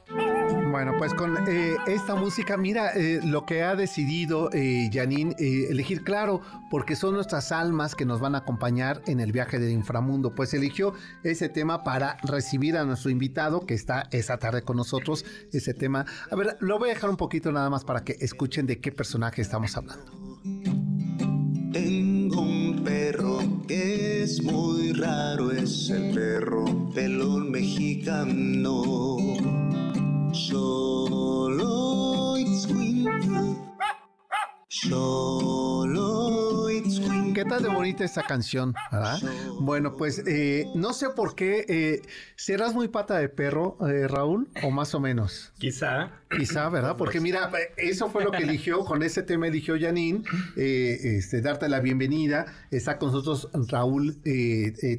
Bueno, 0.70 0.92
pues 0.96 1.14
con 1.14 1.36
eh, 1.48 1.76
esta 1.88 2.14
música, 2.14 2.56
mira 2.56 2.92
eh, 2.94 3.20
lo 3.24 3.44
que 3.44 3.64
ha 3.64 3.74
decidido 3.74 4.50
eh, 4.52 4.88
Janine 4.92 5.34
elegir, 5.36 6.04
claro, 6.04 6.42
porque 6.70 6.94
son 6.94 7.14
nuestras 7.14 7.50
almas 7.50 7.96
que 7.96 8.04
nos 8.04 8.20
van 8.20 8.36
a 8.36 8.38
acompañar 8.38 9.02
en 9.08 9.18
el 9.18 9.32
viaje 9.32 9.58
del 9.58 9.72
inframundo. 9.72 10.32
Pues 10.32 10.54
eligió 10.54 10.94
ese 11.24 11.48
tema 11.48 11.82
para 11.82 12.18
recibir 12.22 12.76
a 12.76 12.84
nuestro 12.84 13.10
invitado 13.10 13.66
que 13.66 13.74
está 13.74 14.06
esa 14.12 14.38
tarde 14.38 14.62
con 14.62 14.76
nosotros. 14.76 15.24
Ese 15.52 15.74
tema, 15.74 16.06
a 16.30 16.36
ver, 16.36 16.56
lo 16.60 16.78
voy 16.78 16.90
a 16.90 16.94
dejar 16.94 17.10
un 17.10 17.16
poquito 17.16 17.50
nada 17.50 17.68
más 17.68 17.84
para 17.84 18.04
que 18.04 18.16
escuchen 18.20 18.66
de 18.66 18.80
qué 18.80 18.92
personaje 18.92 19.42
estamos 19.42 19.76
hablando. 19.76 20.40
Tengo 21.72 22.42
un 22.42 22.82
perro 22.84 23.40
que 23.66 24.22
es 24.22 24.40
muy 24.44 24.92
raro, 24.92 25.50
es 25.50 25.90
el 25.90 26.14
perro 26.14 26.90
pelón 26.94 27.50
mexicano. 27.50 29.39
Solo 30.32 32.36
it's 32.36 32.66
winter. 32.68 33.56
Solo 34.68 36.59
¿Qué 37.34 37.44
tal 37.44 37.62
de 37.62 37.68
bonita 37.68 38.04
esta 38.04 38.22
canción? 38.22 38.74
¿verdad? 38.90 39.20
Bueno, 39.60 39.96
pues 39.96 40.22
eh, 40.26 40.66
no 40.74 40.92
sé 40.92 41.10
por 41.10 41.34
qué. 41.34 41.64
Eh, 41.68 42.02
¿Serás 42.36 42.74
muy 42.74 42.88
pata 42.88 43.18
de 43.18 43.28
perro, 43.28 43.76
eh, 43.86 44.08
Raúl? 44.08 44.48
¿O 44.62 44.70
más 44.70 44.94
o 44.94 45.00
menos? 45.00 45.52
Quizá. 45.58 46.10
Quizá, 46.34 46.68
¿verdad? 46.68 46.96
Porque 46.96 47.20
mira, 47.20 47.50
eso 47.76 48.08
fue 48.08 48.24
lo 48.24 48.30
que 48.30 48.44
eligió, 48.44 48.84
con 48.84 49.02
ese 49.02 49.22
tema 49.22 49.48
eligió 49.48 49.76
Janine, 49.78 50.22
este, 50.56 51.40
darte 51.40 51.68
la 51.68 51.80
bienvenida. 51.80 52.46
Está 52.70 52.98
con 52.98 53.12
nosotros 53.12 53.48
Raúl 53.68 54.16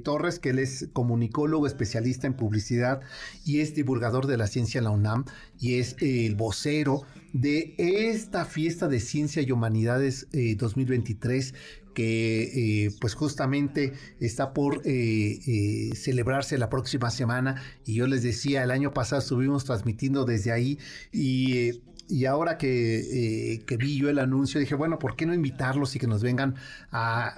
Torres, 0.04 0.40
que 0.40 0.50
él 0.50 0.60
es 0.60 0.90
comunicólogo, 0.94 1.68
especialista 1.68 2.28
en 2.28 2.34
publicidad 2.34 3.02
y 3.46 3.62
es 3.62 3.74
divulgador 3.74 4.28
de 4.28 4.38
la 4.38 4.48
ciencia 4.48 4.80
en 4.80 4.84
la 4.84 4.92
UNAM 4.92 5.26
y 5.58 5.80
es 5.80 5.96
el 6.00 6.36
vocero 6.36 7.04
de 7.34 7.76
esta 7.78 8.44
fiesta 8.44 8.90
de 8.90 9.00
ciencia 9.00 9.42
y 9.42 9.52
humanidades 9.52 10.28
2023 10.32 11.54
que 11.94 12.86
eh, 12.86 12.92
pues 13.00 13.16
justamente 13.16 13.94
está 14.20 14.54
por 14.54 14.82
eh, 14.86 15.40
eh, 15.46 15.96
celebrarse 15.96 16.58
la 16.58 16.70
próxima 16.70 17.10
semana. 17.10 17.62
Y 17.86 17.96
yo 17.96 18.08
les 18.08 18.24
decía 18.24 18.64
el 18.64 18.72
año 18.72 18.94
pasado 18.94 19.22
estuvimos 19.22 19.66
transmitiendo 19.66 20.26
desde 20.26 20.52
ahí 20.52 20.80
y, 21.12 21.82
y 22.08 22.26
ahora 22.26 22.58
que, 22.58 23.64
que, 23.66 23.78
vi 23.78 23.98
yo 23.98 24.10
el 24.10 24.20
anuncio 24.20 24.60
dije 24.60 24.76
bueno 24.76 25.00
por 25.00 25.16
qué 25.16 25.26
no 25.26 25.34
invitarlos 25.34 25.96
y 25.96 26.00
que 26.00 26.08
nos 26.08 26.22
vengan 26.22 26.56
a, 26.92 27.36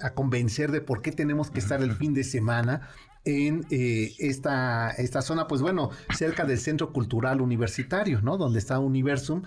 a 0.00 0.14
convencer 0.14 0.72
de 0.72 0.80
por 0.80 1.02
qué 1.02 1.12
tenemos 1.12 1.50
que 1.50 1.60
estar 1.60 1.82
el 1.82 1.92
fin 1.92 2.14
de 2.14 2.24
semana 2.24 2.88
en 3.24 3.66
eh, 3.70 4.12
esta, 4.18 4.90
esta 4.90 5.20
zona, 5.22 5.46
pues 5.46 5.60
bueno, 5.60 5.90
cerca 6.14 6.44
del 6.44 6.58
Centro 6.58 6.92
Cultural 6.92 7.40
Universitario, 7.40 8.20
¿no? 8.22 8.38
Donde 8.38 8.58
está 8.58 8.78
Universum, 8.78 9.42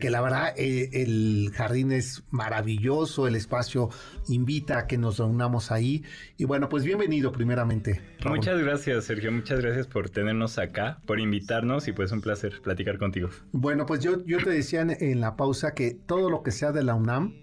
que 0.00 0.10
la 0.10 0.20
verdad 0.20 0.54
eh, 0.56 0.88
el 0.92 1.50
jardín 1.54 1.92
es 1.92 2.24
maravilloso, 2.30 3.26
el 3.26 3.34
espacio 3.34 3.90
invita 4.28 4.78
a 4.78 4.86
que 4.86 4.96
nos 4.96 5.18
reunamos 5.18 5.70
ahí. 5.70 6.04
Y 6.36 6.44
bueno, 6.44 6.68
pues 6.68 6.84
bienvenido 6.84 7.30
primeramente. 7.32 8.00
Muchas 8.24 8.58
gracias, 8.60 9.04
Sergio, 9.04 9.30
muchas 9.30 9.60
gracias 9.60 9.86
por 9.86 10.08
tenernos 10.08 10.58
acá, 10.58 11.00
por 11.06 11.20
invitarnos 11.20 11.86
y 11.88 11.92
pues 11.92 12.12
un 12.12 12.20
placer 12.20 12.60
platicar 12.62 12.98
contigo. 12.98 13.28
Bueno, 13.52 13.84
pues 13.84 14.00
yo, 14.00 14.24
yo 14.24 14.38
te 14.38 14.50
decía 14.50 14.82
en 14.82 15.20
la 15.20 15.36
pausa 15.36 15.74
que 15.74 15.90
todo 15.90 16.30
lo 16.30 16.42
que 16.42 16.50
sea 16.50 16.72
de 16.72 16.82
la 16.82 16.94
UNAM, 16.94 17.34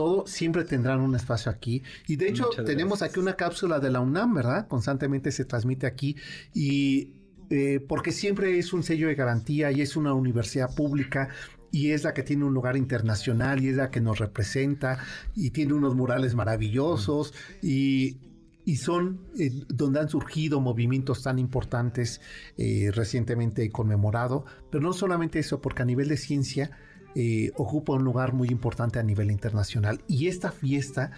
todo 0.00 0.26
siempre 0.26 0.64
tendrán 0.64 1.02
un 1.02 1.14
espacio 1.14 1.52
aquí. 1.52 1.82
Y 2.06 2.16
de 2.16 2.30
hecho, 2.30 2.48
tenemos 2.64 3.02
aquí 3.02 3.20
una 3.20 3.36
cápsula 3.36 3.80
de 3.80 3.90
la 3.90 4.00
UNAM, 4.00 4.32
¿verdad? 4.32 4.66
Constantemente 4.66 5.30
se 5.30 5.44
transmite 5.44 5.86
aquí. 5.86 6.16
Y 6.54 7.12
eh, 7.50 7.84
porque 7.86 8.10
siempre 8.10 8.58
es 8.58 8.72
un 8.72 8.82
sello 8.82 9.08
de 9.08 9.14
garantía 9.14 9.70
y 9.72 9.82
es 9.82 9.96
una 9.96 10.14
universidad 10.14 10.74
pública 10.74 11.28
y 11.70 11.90
es 11.90 12.02
la 12.02 12.14
que 12.14 12.22
tiene 12.22 12.46
un 12.46 12.54
lugar 12.54 12.78
internacional 12.78 13.62
y 13.62 13.68
es 13.68 13.76
la 13.76 13.90
que 13.90 14.00
nos 14.00 14.18
representa 14.18 15.04
y 15.36 15.50
tiene 15.50 15.74
unos 15.74 15.94
murales 15.94 16.34
maravillosos 16.34 17.34
y, 17.60 18.16
y 18.64 18.76
son 18.76 19.20
eh, 19.38 19.50
donde 19.68 20.00
han 20.00 20.08
surgido 20.08 20.62
movimientos 20.62 21.22
tan 21.22 21.38
importantes 21.38 22.22
eh, 22.56 22.90
recientemente 22.94 23.70
conmemorado, 23.70 24.46
pero 24.70 24.82
no 24.82 24.94
solamente 24.94 25.40
eso, 25.40 25.60
porque 25.60 25.82
a 25.82 25.84
nivel 25.84 26.08
de 26.08 26.16
ciencia 26.16 26.70
eh, 27.14 27.50
ocupa 27.56 27.94
un 27.94 28.04
lugar 28.04 28.32
muy 28.32 28.48
importante 28.48 28.98
a 28.98 29.02
nivel 29.02 29.30
internacional 29.30 30.00
y 30.08 30.28
esta 30.28 30.52
fiesta 30.52 31.12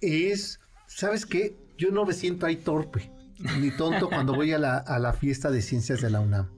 es, 0.00 0.60
¿sabes 0.86 1.26
qué? 1.26 1.56
Yo 1.78 1.90
no 1.90 2.04
me 2.04 2.12
siento 2.12 2.46
ahí 2.46 2.56
torpe 2.56 3.10
ni 3.60 3.70
tonto 3.70 4.08
cuando 4.08 4.34
voy 4.34 4.52
a 4.52 4.58
la, 4.58 4.78
a 4.78 4.98
la 4.98 5.12
fiesta 5.12 5.50
de 5.50 5.62
ciencias 5.62 6.00
de 6.00 6.10
la 6.10 6.20
UNAM. 6.20 6.48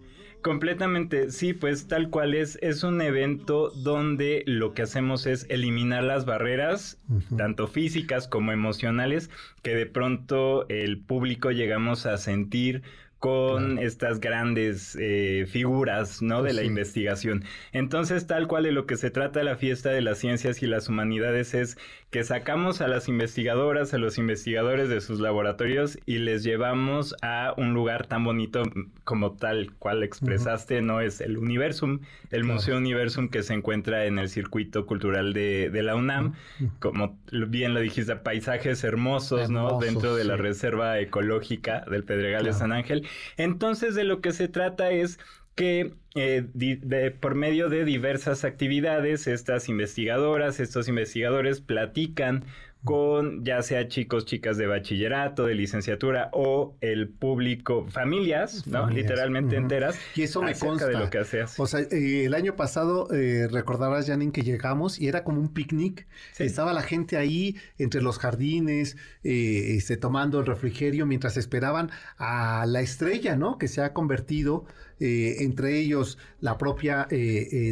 Completamente, 0.44 1.30
sí, 1.30 1.54
pues 1.54 1.88
tal 1.88 2.10
cual 2.10 2.34
es, 2.34 2.58
es 2.60 2.82
un 2.82 3.00
evento 3.00 3.70
donde 3.70 4.42
lo 4.46 4.74
que 4.74 4.82
hacemos 4.82 5.24
es 5.24 5.46
eliminar 5.48 6.04
las 6.04 6.26
barreras, 6.26 6.98
tanto 7.38 7.66
físicas 7.66 8.28
como 8.28 8.52
emocionales, 8.52 9.30
que 9.62 9.74
de 9.74 9.86
pronto 9.86 10.68
el 10.68 11.00
público 11.00 11.50
llegamos 11.50 12.04
a 12.04 12.18
sentir 12.18 12.82
con 13.24 13.78
estas 13.78 14.20
grandes 14.20 14.98
eh, 15.00 15.46
figuras, 15.48 16.20
¿no? 16.20 16.42
de 16.42 16.52
la 16.52 16.62
investigación. 16.62 17.42
Entonces, 17.72 18.26
tal 18.26 18.46
cual 18.48 18.64
de 18.64 18.72
lo 18.72 18.84
que 18.84 18.98
se 18.98 19.10
trata 19.10 19.42
la 19.42 19.56
fiesta 19.56 19.88
de 19.88 20.02
las 20.02 20.18
ciencias 20.18 20.62
y 20.62 20.66
las 20.66 20.90
humanidades 20.90 21.54
es 21.54 21.78
que 22.14 22.22
sacamos 22.22 22.80
a 22.80 22.86
las 22.86 23.08
investigadoras, 23.08 23.92
a 23.92 23.98
los 23.98 24.18
investigadores 24.18 24.88
de 24.88 25.00
sus 25.00 25.18
laboratorios 25.18 25.98
y 26.06 26.18
les 26.18 26.44
llevamos 26.44 27.16
a 27.22 27.54
un 27.56 27.74
lugar 27.74 28.06
tan 28.06 28.22
bonito 28.22 28.62
como 29.02 29.32
tal 29.32 29.72
cual 29.80 30.04
expresaste, 30.04 30.80
¿no? 30.80 31.00
Es 31.00 31.20
el 31.20 31.36
Universum, 31.36 32.02
el 32.30 32.44
Museo 32.44 32.76
Universum 32.76 33.28
que 33.28 33.42
se 33.42 33.54
encuentra 33.54 34.04
en 34.04 34.20
el 34.20 34.28
circuito 34.28 34.86
cultural 34.86 35.32
de, 35.32 35.70
la 35.82 35.96
UNAM. 35.96 36.34
Como 36.78 37.18
bien 37.48 37.74
lo 37.74 37.80
dijiste, 37.80 38.14
paisajes 38.14 38.84
hermosos, 38.84 39.50
¿no? 39.50 39.80
Dentro 39.80 40.14
de 40.14 40.22
la 40.22 40.36
reserva 40.36 41.00
ecológica 41.00 41.84
del 41.90 42.04
Pedregal 42.04 42.44
de 42.44 42.52
San 42.52 42.70
Ángel. 42.70 43.08
Entonces, 43.36 43.96
de 43.96 44.04
lo 44.04 44.20
que 44.20 44.30
se 44.30 44.46
trata 44.46 44.92
es 44.92 45.18
que 45.56 45.94
eh, 46.14 47.16
por 47.20 47.34
medio 47.34 47.68
de 47.68 47.84
diversas 47.84 48.44
actividades, 48.44 49.26
estas 49.26 49.68
investigadoras, 49.68 50.60
estos 50.60 50.88
investigadores 50.88 51.60
platican 51.60 52.44
con 52.84 53.44
ya 53.44 53.62
sea 53.62 53.88
chicos, 53.88 54.26
chicas 54.26 54.58
de 54.58 54.66
bachillerato, 54.66 55.46
de 55.46 55.54
licenciatura 55.54 56.28
o 56.32 56.76
el 56.82 57.08
público, 57.08 57.86
familias, 57.88 58.66
¿no? 58.66 58.90
Literalmente 58.90 59.56
enteras. 59.56 59.98
Y 60.14 60.22
eso 60.22 60.42
me 60.42 60.54
consta. 60.54 60.86
de 60.86 60.92
lo 60.92 61.08
que 61.08 61.18
haces. 61.18 61.58
O 61.58 61.66
sea, 61.66 61.80
eh, 61.80 62.24
el 62.26 62.34
año 62.34 62.56
pasado 62.56 63.08
eh, 63.10 63.48
recordarás, 63.50 64.06
Janine, 64.06 64.32
que 64.32 64.42
llegamos 64.42 65.00
y 65.00 65.08
era 65.08 65.24
como 65.24 65.40
un 65.40 65.54
picnic. 65.54 66.06
Estaba 66.38 66.74
la 66.74 66.82
gente 66.82 67.16
ahí 67.16 67.56
entre 67.78 68.02
los 68.02 68.18
jardines, 68.18 68.98
eh, 69.22 69.76
este, 69.76 69.96
tomando 69.96 70.40
el 70.40 70.46
refrigerio 70.46 71.06
mientras 71.06 71.38
esperaban 71.38 71.90
a 72.18 72.66
la 72.66 72.82
estrella, 72.82 73.34
¿no? 73.34 73.56
Que 73.56 73.68
se 73.68 73.80
ha 73.80 73.94
convertido, 73.94 74.66
eh, 75.00 75.36
entre 75.40 75.78
ellos 75.78 76.18
la 76.40 76.58
propia 76.58 77.08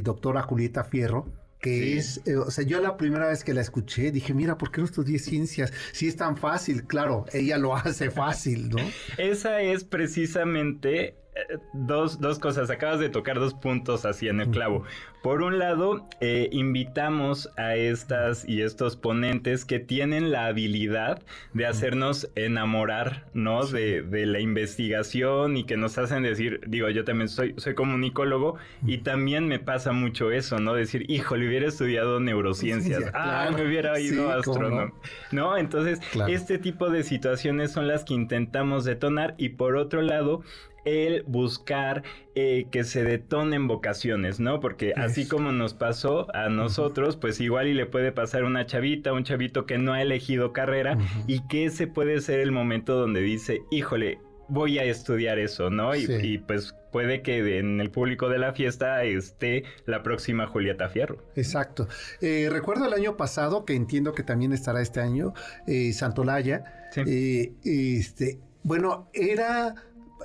doctora 0.03 0.43
Julieta 0.43 0.85
Fierro 0.85 1.42
que 1.63 1.97
es, 1.97 2.21
eh, 2.27 2.37
o 2.37 2.51
sea, 2.51 2.65
yo 2.65 2.81
la 2.81 2.97
primera 2.97 3.29
vez 3.29 3.45
que 3.45 3.55
la 3.55 3.61
escuché 3.61 4.11
dije, 4.11 4.35
mira, 4.35 4.59
¿por 4.59 4.73
qué 4.73 4.81
no 4.81 4.85
estudié 4.85 5.21
ciencias? 5.21 5.73
Si 5.93 6.09
es 6.09 6.17
tan 6.17 6.37
fácil, 6.37 6.85
claro, 6.89 7.25
ella 7.33 7.57
lo 7.57 7.77
hace 7.77 8.11
fácil, 8.11 8.69
¿no? 8.69 8.79
Esa 9.17 9.63
es 9.63 9.85
precisamente 9.85 11.22
dos, 11.73 12.21
dos 12.21 12.39
cosas, 12.39 12.71
acabas 12.71 13.01
de 13.01 13.09
tocar 13.09 13.39
dos 13.39 13.55
puntos 13.55 14.05
así 14.05 14.29
en 14.29 14.41
el 14.41 14.51
clavo. 14.51 14.85
Por 15.23 15.43
un 15.43 15.59
lado, 15.59 16.05
eh, 16.21 16.49
invitamos 16.53 17.49
a 17.57 17.77
estas 17.77 18.47
y 18.47 18.63
estos 18.63 18.97
ponentes 18.97 19.65
que 19.65 19.79
tienen 19.79 20.33
la 20.33 20.47
habilidad 20.47 21.23
de 21.55 21.67
hacernos 21.67 22.29
enamorar, 22.35 23.27
¿no? 23.33 23.65
De, 23.65 24.03
la 24.27 24.41
investigación 24.41 25.57
y 25.57 25.65
que 25.65 25.77
nos 25.77 25.97
hacen 25.99 26.23
decir, 26.23 26.61
digo, 26.67 26.89
yo 26.91 27.05
también 27.05 27.29
soy, 27.29 27.55
soy 27.57 27.75
comunicólogo 27.75 28.57
y 28.87 28.99
también 28.99 29.49
me 29.49 29.59
pasa 29.59 29.93
mucho 29.93 30.31
eso, 30.31 30.59
¿no? 30.59 30.75
Decir, 30.75 31.11
hijo, 31.11 31.37
le 31.37 31.49
hubiera 31.49 31.69
estudiado 31.69 32.21
neurociencias, 32.21 33.05
ah, 33.15 33.51
me 33.55 33.67
hubiera 33.67 33.99
ido 33.99 34.31
astrónomo, 34.31 34.93
no? 35.31 35.57
Entonces, 35.57 36.01
este 36.29 36.59
tipo 36.59 36.91
de 36.91 37.03
situaciones 37.05 37.73
son 37.73 37.89
las 37.89 38.05
que 38.05 38.15
intentamos 38.15 38.85
detonar 38.85 39.35
y 39.39 39.51
por 39.51 39.77
otro 39.77 40.03
lado, 40.03 40.43
el 40.85 41.23
buscar 41.25 42.03
eh, 42.35 42.67
que 42.71 42.85
se 42.85 43.05
detonen 43.05 43.69
vocaciones, 43.69 44.41
¿no? 44.41 44.61
Porque 44.61 44.95
así 44.97 45.27
como 45.27 45.53
nos 45.53 45.75
pasó 45.75 46.35
a 46.35 46.49
nosotros, 46.49 47.17
pues 47.17 47.41
igual 47.41 47.69
y 47.69 47.75
le 47.75 47.87
puede 47.87 48.13
pasar 48.13 48.45
una 48.45 48.67
chavita, 48.67 49.13
un 49.13 49.25
chavito 49.25 49.67
que 49.67 49.79
no 49.79 49.93
ha 49.93 50.03
elegido 50.03 50.53
carrera 50.53 50.99
y 51.27 51.47
que 51.47 51.67
ese 51.67 51.87
puede 51.87 52.21
ser 52.21 52.41
el 52.41 52.53
momento 52.53 52.95
donde 52.95 53.21
dice, 53.21 53.63
híjole, 53.71 54.19
voy 54.49 54.79
a 54.79 54.85
estudiar 54.85 55.39
eso, 55.39 55.71
¿no? 55.71 55.95
Y, 55.95 56.39
pues 56.39 56.75
puede 56.91 57.23
que 57.23 57.59
en 57.59 57.81
el 57.81 57.91
público 57.91 58.29
de 58.29 58.39
la 58.39 58.53
fiesta 58.53 59.03
esté 59.05 59.65
la 59.87 60.03
próxima 60.03 60.47
Julieta 60.47 60.91
Fierro. 60.91 61.19
Exacto. 61.37 61.89
Eh, 62.21 62.49
recuerdo 62.51 62.87
el 62.87 62.93
año 62.93 63.17
pasado, 63.17 63.65
que 63.65 63.75
entiendo 63.75 64.13
que 64.13 64.23
también 64.23 64.53
estará 64.53 64.83
este 64.83 65.01
año, 65.01 65.33
eh, 65.67 65.93
Santolaya. 65.93 66.89
Sí. 66.93 67.57
este, 67.65 68.39
bueno, 68.63 69.09
era 69.15 69.75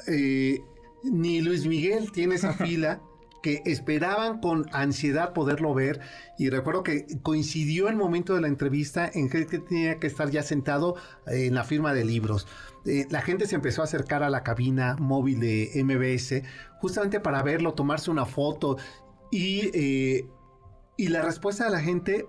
eh, 0.07 0.61
ni 1.03 1.41
Luis 1.41 1.65
Miguel 1.65 2.11
tiene 2.11 2.35
esa 2.35 2.53
fila 2.65 3.01
que 3.41 3.61
esperaban 3.65 4.41
con 4.41 4.65
ansiedad 4.73 5.33
poderlo 5.33 5.73
ver 5.73 5.99
y 6.37 6.49
recuerdo 6.49 6.83
que 6.83 7.05
coincidió 7.21 7.87
el 7.87 7.95
momento 7.95 8.33
de 8.33 8.41
la 8.41 8.47
entrevista 8.47 9.09
en 9.13 9.29
que 9.29 9.45
tenía 9.45 9.99
que 9.99 10.07
estar 10.07 10.29
ya 10.29 10.43
sentado 10.43 10.95
eh, 11.27 11.45
en 11.45 11.53
la 11.53 11.63
firma 11.63 11.93
de 11.93 12.03
libros. 12.03 12.47
Eh, 12.85 13.05
la 13.09 13.21
gente 13.21 13.45
se 13.45 13.55
empezó 13.55 13.81
a 13.81 13.85
acercar 13.85 14.23
a 14.23 14.29
la 14.29 14.43
cabina 14.43 14.95
móvil 14.99 15.39
de 15.39 15.71
MBS 15.83 16.43
justamente 16.79 17.19
para 17.19 17.43
verlo, 17.43 17.73
tomarse 17.73 18.09
una 18.11 18.25
foto 18.25 18.77
y, 19.31 20.25
y 20.97 21.07
la 21.09 21.21
respuesta 21.21 21.65
de 21.65 21.71
la 21.71 21.81
gente 21.81 22.27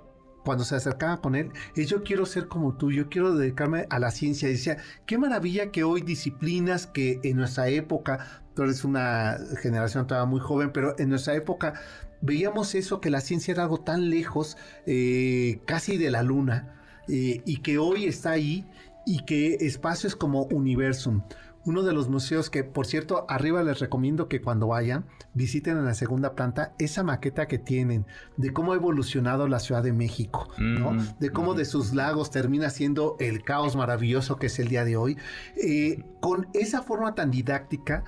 cuando 0.48 0.64
se 0.64 0.76
acercaba 0.76 1.20
con 1.20 1.34
él, 1.34 1.50
es 1.76 1.88
yo 1.88 2.02
quiero 2.02 2.24
ser 2.24 2.48
como 2.48 2.74
tú, 2.74 2.90
yo 2.90 3.10
quiero 3.10 3.36
dedicarme 3.36 3.84
a 3.90 3.98
la 3.98 4.10
ciencia. 4.10 4.48
Decía, 4.48 4.78
qué 5.04 5.18
maravilla 5.18 5.70
que 5.70 5.84
hoy 5.84 6.00
disciplinas 6.00 6.86
que 6.86 7.20
en 7.22 7.36
nuestra 7.36 7.68
época, 7.68 8.42
tú 8.54 8.62
eres 8.62 8.82
una 8.82 9.36
generación 9.60 10.06
todavía 10.06 10.24
muy 10.24 10.40
joven, 10.40 10.70
pero 10.72 10.98
en 10.98 11.10
nuestra 11.10 11.34
época 11.34 11.74
veíamos 12.22 12.74
eso, 12.74 12.98
que 12.98 13.10
la 13.10 13.20
ciencia 13.20 13.52
era 13.52 13.64
algo 13.64 13.80
tan 13.80 14.08
lejos, 14.08 14.56
eh, 14.86 15.60
casi 15.66 15.98
de 15.98 16.10
la 16.10 16.22
luna, 16.22 16.80
eh, 17.08 17.42
y 17.44 17.58
que 17.58 17.76
hoy 17.76 18.06
está 18.06 18.30
ahí, 18.30 18.66
y 19.04 19.26
que 19.26 19.56
espacios 19.56 20.16
como 20.16 20.44
Universum, 20.44 21.24
uno 21.68 21.82
de 21.82 21.92
los 21.92 22.08
museos 22.08 22.48
que, 22.48 22.64
por 22.64 22.86
cierto, 22.86 23.26
arriba 23.28 23.62
les 23.62 23.78
recomiendo 23.78 24.26
que 24.26 24.40
cuando 24.40 24.68
vayan, 24.68 25.04
visiten 25.34 25.76
en 25.76 25.84
la 25.84 25.92
segunda 25.92 26.34
planta 26.34 26.74
esa 26.78 27.02
maqueta 27.02 27.46
que 27.46 27.58
tienen 27.58 28.06
de 28.38 28.54
cómo 28.54 28.72
ha 28.72 28.76
evolucionado 28.76 29.46
la 29.48 29.60
Ciudad 29.60 29.82
de 29.82 29.92
México, 29.92 30.48
¿no? 30.56 30.92
Mm, 30.92 31.18
de 31.18 31.30
cómo 31.30 31.52
de 31.52 31.66
sus 31.66 31.92
lagos 31.92 32.30
termina 32.30 32.70
siendo 32.70 33.16
el 33.20 33.42
caos 33.42 33.76
maravilloso 33.76 34.36
que 34.36 34.46
es 34.46 34.58
el 34.58 34.68
día 34.68 34.84
de 34.84 34.96
hoy. 34.96 35.18
Eh, 35.62 36.04
con 36.20 36.48
esa 36.54 36.82
forma 36.82 37.14
tan 37.14 37.30
didáctica, 37.30 38.02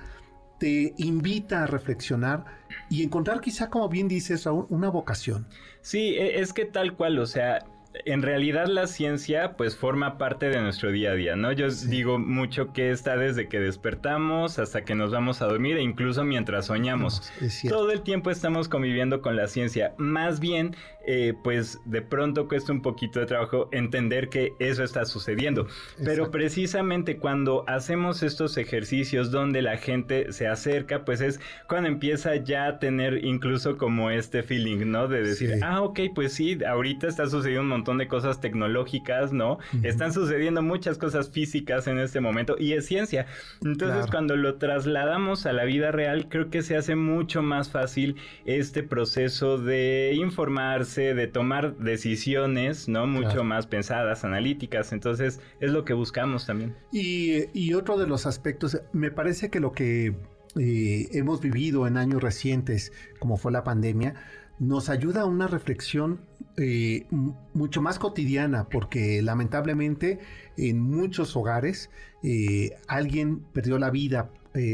te 0.57 0.93
invita 0.97 1.63
a 1.63 1.67
reflexionar 1.67 2.45
y 2.89 3.03
encontrar 3.03 3.41
quizá, 3.41 3.69
como 3.69 3.89
bien 3.89 4.07
dices, 4.07 4.43
Raúl, 4.45 4.65
una 4.69 4.89
vocación. 4.89 5.47
Sí, 5.81 6.15
e, 6.15 6.39
es 6.39 6.51
que 6.51 6.65
tal 6.65 6.95
cual, 6.95 7.19
o 7.19 7.27
sea, 7.27 7.65
en 8.05 8.21
realidad 8.21 8.67
la 8.67 8.87
ciencia 8.87 9.53
pues 9.57 9.75
forma 9.75 10.17
parte 10.17 10.49
de 10.49 10.61
nuestro 10.61 10.91
día 10.91 11.11
a 11.11 11.15
día, 11.15 11.35
¿no? 11.35 11.51
Yo 11.51 11.67
digo 11.69 12.19
mucho 12.19 12.73
que 12.73 12.91
está 12.91 13.17
desde 13.17 13.47
que 13.47 13.59
despertamos 13.59 14.59
hasta 14.59 14.83
que 14.83 14.95
nos 14.95 15.11
vamos 15.11 15.41
a 15.41 15.45
dormir 15.45 15.77
e 15.77 15.81
incluso 15.81 16.23
mientras 16.23 16.67
soñamos. 16.67 17.31
Todo 17.67 17.91
el 17.91 18.01
tiempo 18.01 18.31
estamos 18.31 18.69
conviviendo 18.69 19.21
con 19.21 19.35
la 19.35 19.47
ciencia. 19.47 19.93
Más 19.97 20.39
bien, 20.39 20.75
eh, 21.05 21.33
pues 21.43 21.79
de 21.85 22.01
pronto 22.01 22.47
cuesta 22.47 22.71
un 22.71 22.81
poquito 22.81 23.19
de 23.19 23.25
trabajo 23.25 23.67
entender 23.71 24.29
que 24.29 24.53
eso 24.59 24.83
está 24.83 25.05
sucediendo. 25.05 25.67
Pero 26.03 26.31
precisamente 26.31 27.17
cuando 27.17 27.65
hacemos 27.67 28.23
estos 28.23 28.57
ejercicios 28.57 29.31
donde 29.31 29.61
la 29.61 29.77
gente 29.77 30.31
se 30.31 30.47
acerca, 30.47 31.03
pues 31.03 31.21
es 31.21 31.39
cuando 31.67 31.89
empieza 31.89 32.35
ya 32.37 32.67
a 32.67 32.79
tener 32.79 33.25
incluso 33.25 33.77
como 33.77 34.11
este 34.11 34.43
feeling, 34.43 34.89
¿no? 34.89 35.07
De 35.07 35.21
decir, 35.21 35.59
ah, 35.61 35.81
ok, 35.81 35.99
pues 36.15 36.33
sí, 36.33 36.57
ahorita 36.63 37.07
está 37.07 37.27
sucediendo 37.27 37.61
un 37.61 37.67
montón 37.67 37.80
montón 37.81 37.97
de 37.97 38.07
cosas 38.07 38.39
tecnológicas, 38.39 39.33
¿no? 39.33 39.57
Están 39.83 40.13
sucediendo 40.13 40.61
muchas 40.61 40.97
cosas 40.97 41.29
físicas 41.29 41.87
en 41.87 41.97
este 41.97 42.19
momento 42.19 42.55
y 42.59 42.73
es 42.73 42.85
ciencia. 42.85 43.25
Entonces, 43.65 44.05
cuando 44.09 44.35
lo 44.35 44.55
trasladamos 44.55 45.45
a 45.47 45.53
la 45.53 45.63
vida 45.65 45.91
real, 45.91 46.27
creo 46.29 46.49
que 46.49 46.61
se 46.61 46.77
hace 46.77 46.95
mucho 46.95 47.41
más 47.41 47.71
fácil 47.71 48.17
este 48.45 48.83
proceso 48.83 49.57
de 49.57 50.13
informarse, 50.15 51.15
de 51.15 51.27
tomar 51.27 51.77
decisiones, 51.77 52.87
¿no? 52.87 53.07
Mucho 53.07 53.43
más 53.43 53.65
pensadas, 53.65 54.23
analíticas. 54.23 54.93
Entonces, 54.93 55.41
es 55.59 55.71
lo 55.71 55.83
que 55.83 55.93
buscamos 55.93 56.45
también. 56.45 56.75
Y, 56.91 57.45
y 57.53 57.73
otro 57.73 57.97
de 57.97 58.05
los 58.05 58.27
aspectos, 58.27 58.79
me 58.93 59.09
parece 59.09 59.49
que 59.49 59.59
lo 59.59 59.71
que 59.71 60.15
eh, 60.59 61.07
hemos 61.13 61.41
vivido 61.41 61.87
en 61.87 61.97
años 61.97 62.21
recientes, 62.21 62.91
como 63.19 63.37
fue 63.37 63.51
la 63.51 63.63
pandemia, 63.63 64.15
nos 64.59 64.89
ayuda 64.89 65.21
a 65.21 65.25
una 65.25 65.47
reflexión 65.47 66.21
eh, 66.57 67.05
mucho 67.53 67.81
más 67.81 67.99
cotidiana, 67.99 68.67
porque 68.69 69.21
lamentablemente 69.21 70.19
en 70.57 70.79
muchos 70.81 71.35
hogares 71.35 71.89
eh, 72.23 72.77
alguien 72.87 73.39
perdió 73.53 73.77
la 73.77 73.89
vida 73.89 74.29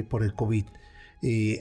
por 0.10 0.24
el 0.24 0.34
COVID. 0.34 0.66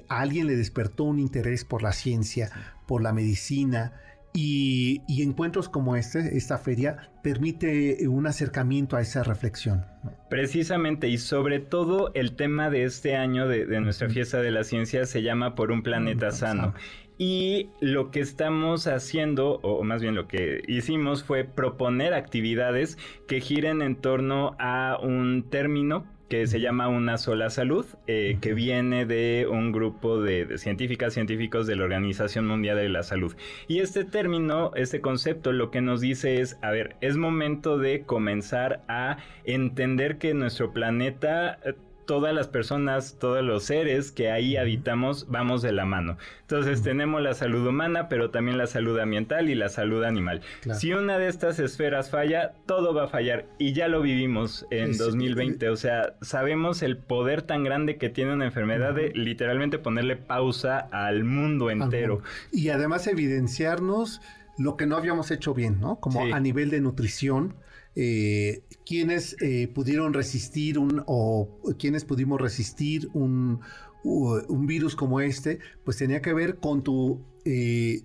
alguien 0.09 0.47
le 0.47 0.57
despertó 0.57 1.05
un 1.05 1.19
interés 1.19 1.67
por 1.67 1.83
la 1.83 1.93
ciencia, 1.93 2.51
por 2.87 3.03
la 3.03 3.13
medicina, 3.13 3.93
y, 4.37 5.23
encuentros 5.23 5.69
como 5.69 5.97
este, 5.97 6.37
esta 6.37 6.59
feria, 6.59 7.11
permite 7.23 8.07
un 8.07 8.27
acercamiento 8.27 8.97
a 8.97 9.01
esa 9.01 9.23
reflexión. 9.23 9.87
Precisamente, 10.29 11.09
y 11.09 11.19
sobre 11.19 11.59
todo 11.59 12.11
el 12.15 12.37
tema 12.37 12.71
de 12.71 12.85
este 12.85 13.17
año 13.17 13.49
de, 13.49 13.67
nuestra 13.81 14.09
fiesta 14.09 14.41
de 14.41 14.51
la 14.51 14.65
ciencia 14.65 15.07
se 15.07 15.23
llama 15.23 15.55
Por 15.55 15.73
un 15.73 15.83
planeta 15.83 16.31
sano. 16.31 16.75
Y 17.19 17.71
lo 17.81 18.11
que 18.11 18.21
estamos 18.21 18.87
haciendo, 18.87 19.59
o 19.63 19.83
más 19.85 20.03
bien 20.03 20.15
lo 20.15 20.29
que 20.29 20.61
hicimos, 20.69 21.25
fue 21.25 21.45
proponer 21.45 22.13
actividades 22.13 22.99
que 23.27 23.41
giren 23.41 23.81
en 23.81 23.97
torno 23.97 24.55
a 24.59 24.99
un 25.03 25.49
término 25.49 26.05
que 26.29 26.47
se 26.47 26.61
llama 26.61 26.89
Una 26.89 27.19
sola 27.19 27.51
salud, 27.51 27.87
eh, 28.07 28.39
que 28.41 28.53
viene 28.53 29.07
de 29.07 29.47
un 29.51 29.73
grupo 29.73 30.21
de, 30.21 30.59
científicas, 30.59 31.15
científicos 31.15 31.67
de 31.67 31.77
la 31.77 31.85
Organización 31.85 32.47
Mundial 32.47 32.77
de 32.77 32.89
la 32.89 33.03
Salud. 33.03 33.37
Y 33.69 33.79
este 33.79 34.05
término, 34.05 34.73
este 34.75 35.01
concepto, 35.01 35.53
lo 35.53 35.71
que 35.71 35.81
nos 35.81 36.01
dice 36.01 36.41
es, 36.41 36.59
a 36.63 36.71
ver, 36.71 36.97
es 37.01 37.17
momento 37.17 37.79
de 37.79 38.03
comenzar 38.03 38.83
a 38.89 39.19
entender 39.45 40.19
que 40.19 40.35
nuestro 40.35 40.73
planeta 40.73 41.59
eh, 41.65 41.75
todas 42.07 42.35
las 42.35 42.49
personas, 42.49 43.17
todos 43.19 43.45
los 43.45 43.65
seres 43.65 44.13
que 44.13 44.31
ahí 44.31 44.57
habitamos 44.57 45.27
vamos 45.29 45.63
de 45.63 45.73
la 45.73 45.85
mano. 45.85 46.17
Entonces 46.43 46.83
tenemos 46.83 47.21
la 47.21 47.35
salud 47.35 47.67
humana, 47.67 48.09
pero 48.09 48.31
también 48.31 48.57
la 48.57 48.67
salud 48.67 48.99
ambiental 48.99 49.51
y 49.51 49.55
la 49.55 49.69
salud 49.69 50.05
animal. 50.05 50.43
Si 50.75 50.93
una 50.93 51.19
de 51.19 51.29
estas 51.29 51.59
esferas 51.59 52.11
falla, 52.11 52.53
todo 52.67 52.95
va 52.95 53.05
a 53.05 53.09
fallar 53.09 53.47
y 53.59 53.73
ya 53.73 53.89
lo 53.89 54.01
vivimos 54.01 54.67
en 54.71 54.97
2020. 54.97 55.69
O 55.69 55.77
sea, 55.77 56.15
sabemos 56.23 56.83
el 56.83 56.97
poder 56.97 57.43
tan 57.43 57.65
grande 57.65 57.97
que 57.97 58.09
tiene 58.09 58.33
una 58.33 58.47
enfermedad 58.47 58.95
de 58.95 59.11
literalmente 59.15 59.79
ponerle 59.79 60.17
pausa 60.17 60.79
al 60.79 61.25
mundo 61.25 61.71
entero. 61.71 62.23
Y 62.53 62.69
además 62.69 63.07
evidenciarnos 63.09 64.21
lo 64.59 64.77
que 64.77 64.87
no 64.87 64.97
habíamos 64.97 65.31
hecho 65.31 65.53
bien, 65.53 65.81
¿no? 65.81 65.97
Como 65.97 66.35
a 66.35 66.41
nivel 66.41 66.71
de 66.71 66.81
nutrición, 66.81 67.55
eh, 67.97 68.63
quienes 68.85 69.37
eh, 69.41 69.69
pudieron 69.69 70.13
resistir 70.13 70.79
un, 70.79 71.03
o 71.07 71.49
quienes 71.79 72.05
pudimos 72.05 72.39
resistir 72.41 73.09
un, 73.15 73.61
un, 74.05 74.67
virus 74.67 74.95
como 74.95 75.21
este, 75.21 75.59
pues 75.83 75.97
tenía 75.97 76.21
que 76.21 76.35
ver 76.35 76.57
con 76.59 76.83
tu, 76.83 77.25
eh, 77.45 78.03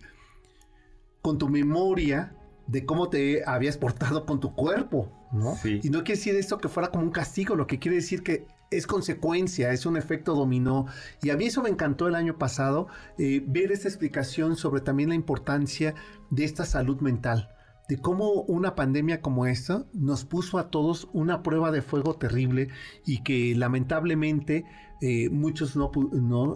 con 1.21 1.37
tu 1.37 1.49
memoria 1.49 2.33
de 2.67 2.85
cómo 2.85 3.09
te 3.09 3.43
habías 3.45 3.77
portado 3.77 4.25
con 4.25 4.39
tu 4.39 4.55
cuerpo, 4.55 5.11
¿no? 5.33 5.57
Y 5.63 5.89
no 5.89 6.03
quiere 6.03 6.17
decir 6.17 6.35
esto 6.35 6.57
que 6.57 6.69
fuera 6.69 6.89
como 6.89 7.03
un 7.03 7.11
castigo, 7.11 7.55
lo 7.55 7.67
que 7.67 7.77
quiere 7.77 7.97
decir 7.97 8.23
que 8.23 8.47
es 8.71 8.87
consecuencia, 8.87 9.73
es 9.73 9.85
un 9.85 9.97
efecto 9.97 10.33
dominó. 10.33 10.85
Y 11.21 11.31
a 11.31 11.37
mí 11.37 11.47
eso 11.47 11.61
me 11.61 11.69
encantó 11.69 12.07
el 12.07 12.15
año 12.15 12.37
pasado, 12.37 12.87
eh, 13.17 13.43
ver 13.45 13.73
esta 13.73 13.89
explicación 13.89 14.55
sobre 14.55 14.79
también 14.79 15.09
la 15.09 15.15
importancia 15.15 15.95
de 16.29 16.45
esta 16.45 16.63
salud 16.65 17.01
mental 17.01 17.49
de 17.91 17.97
cómo 17.97 18.43
una 18.43 18.73
pandemia 18.73 19.19
como 19.19 19.45
esta 19.45 19.83
nos 19.91 20.23
puso 20.23 20.57
a 20.57 20.69
todos 20.69 21.09
una 21.11 21.43
prueba 21.43 21.71
de 21.71 21.81
fuego 21.81 22.15
terrible 22.15 22.69
y 23.05 23.21
que 23.21 23.53
lamentablemente 23.53 24.63
eh, 25.01 25.29
muchos 25.29 25.75
no, 25.75 25.91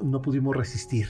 no, 0.02 0.22
pudimos 0.22 0.56
resistir. 0.56 1.10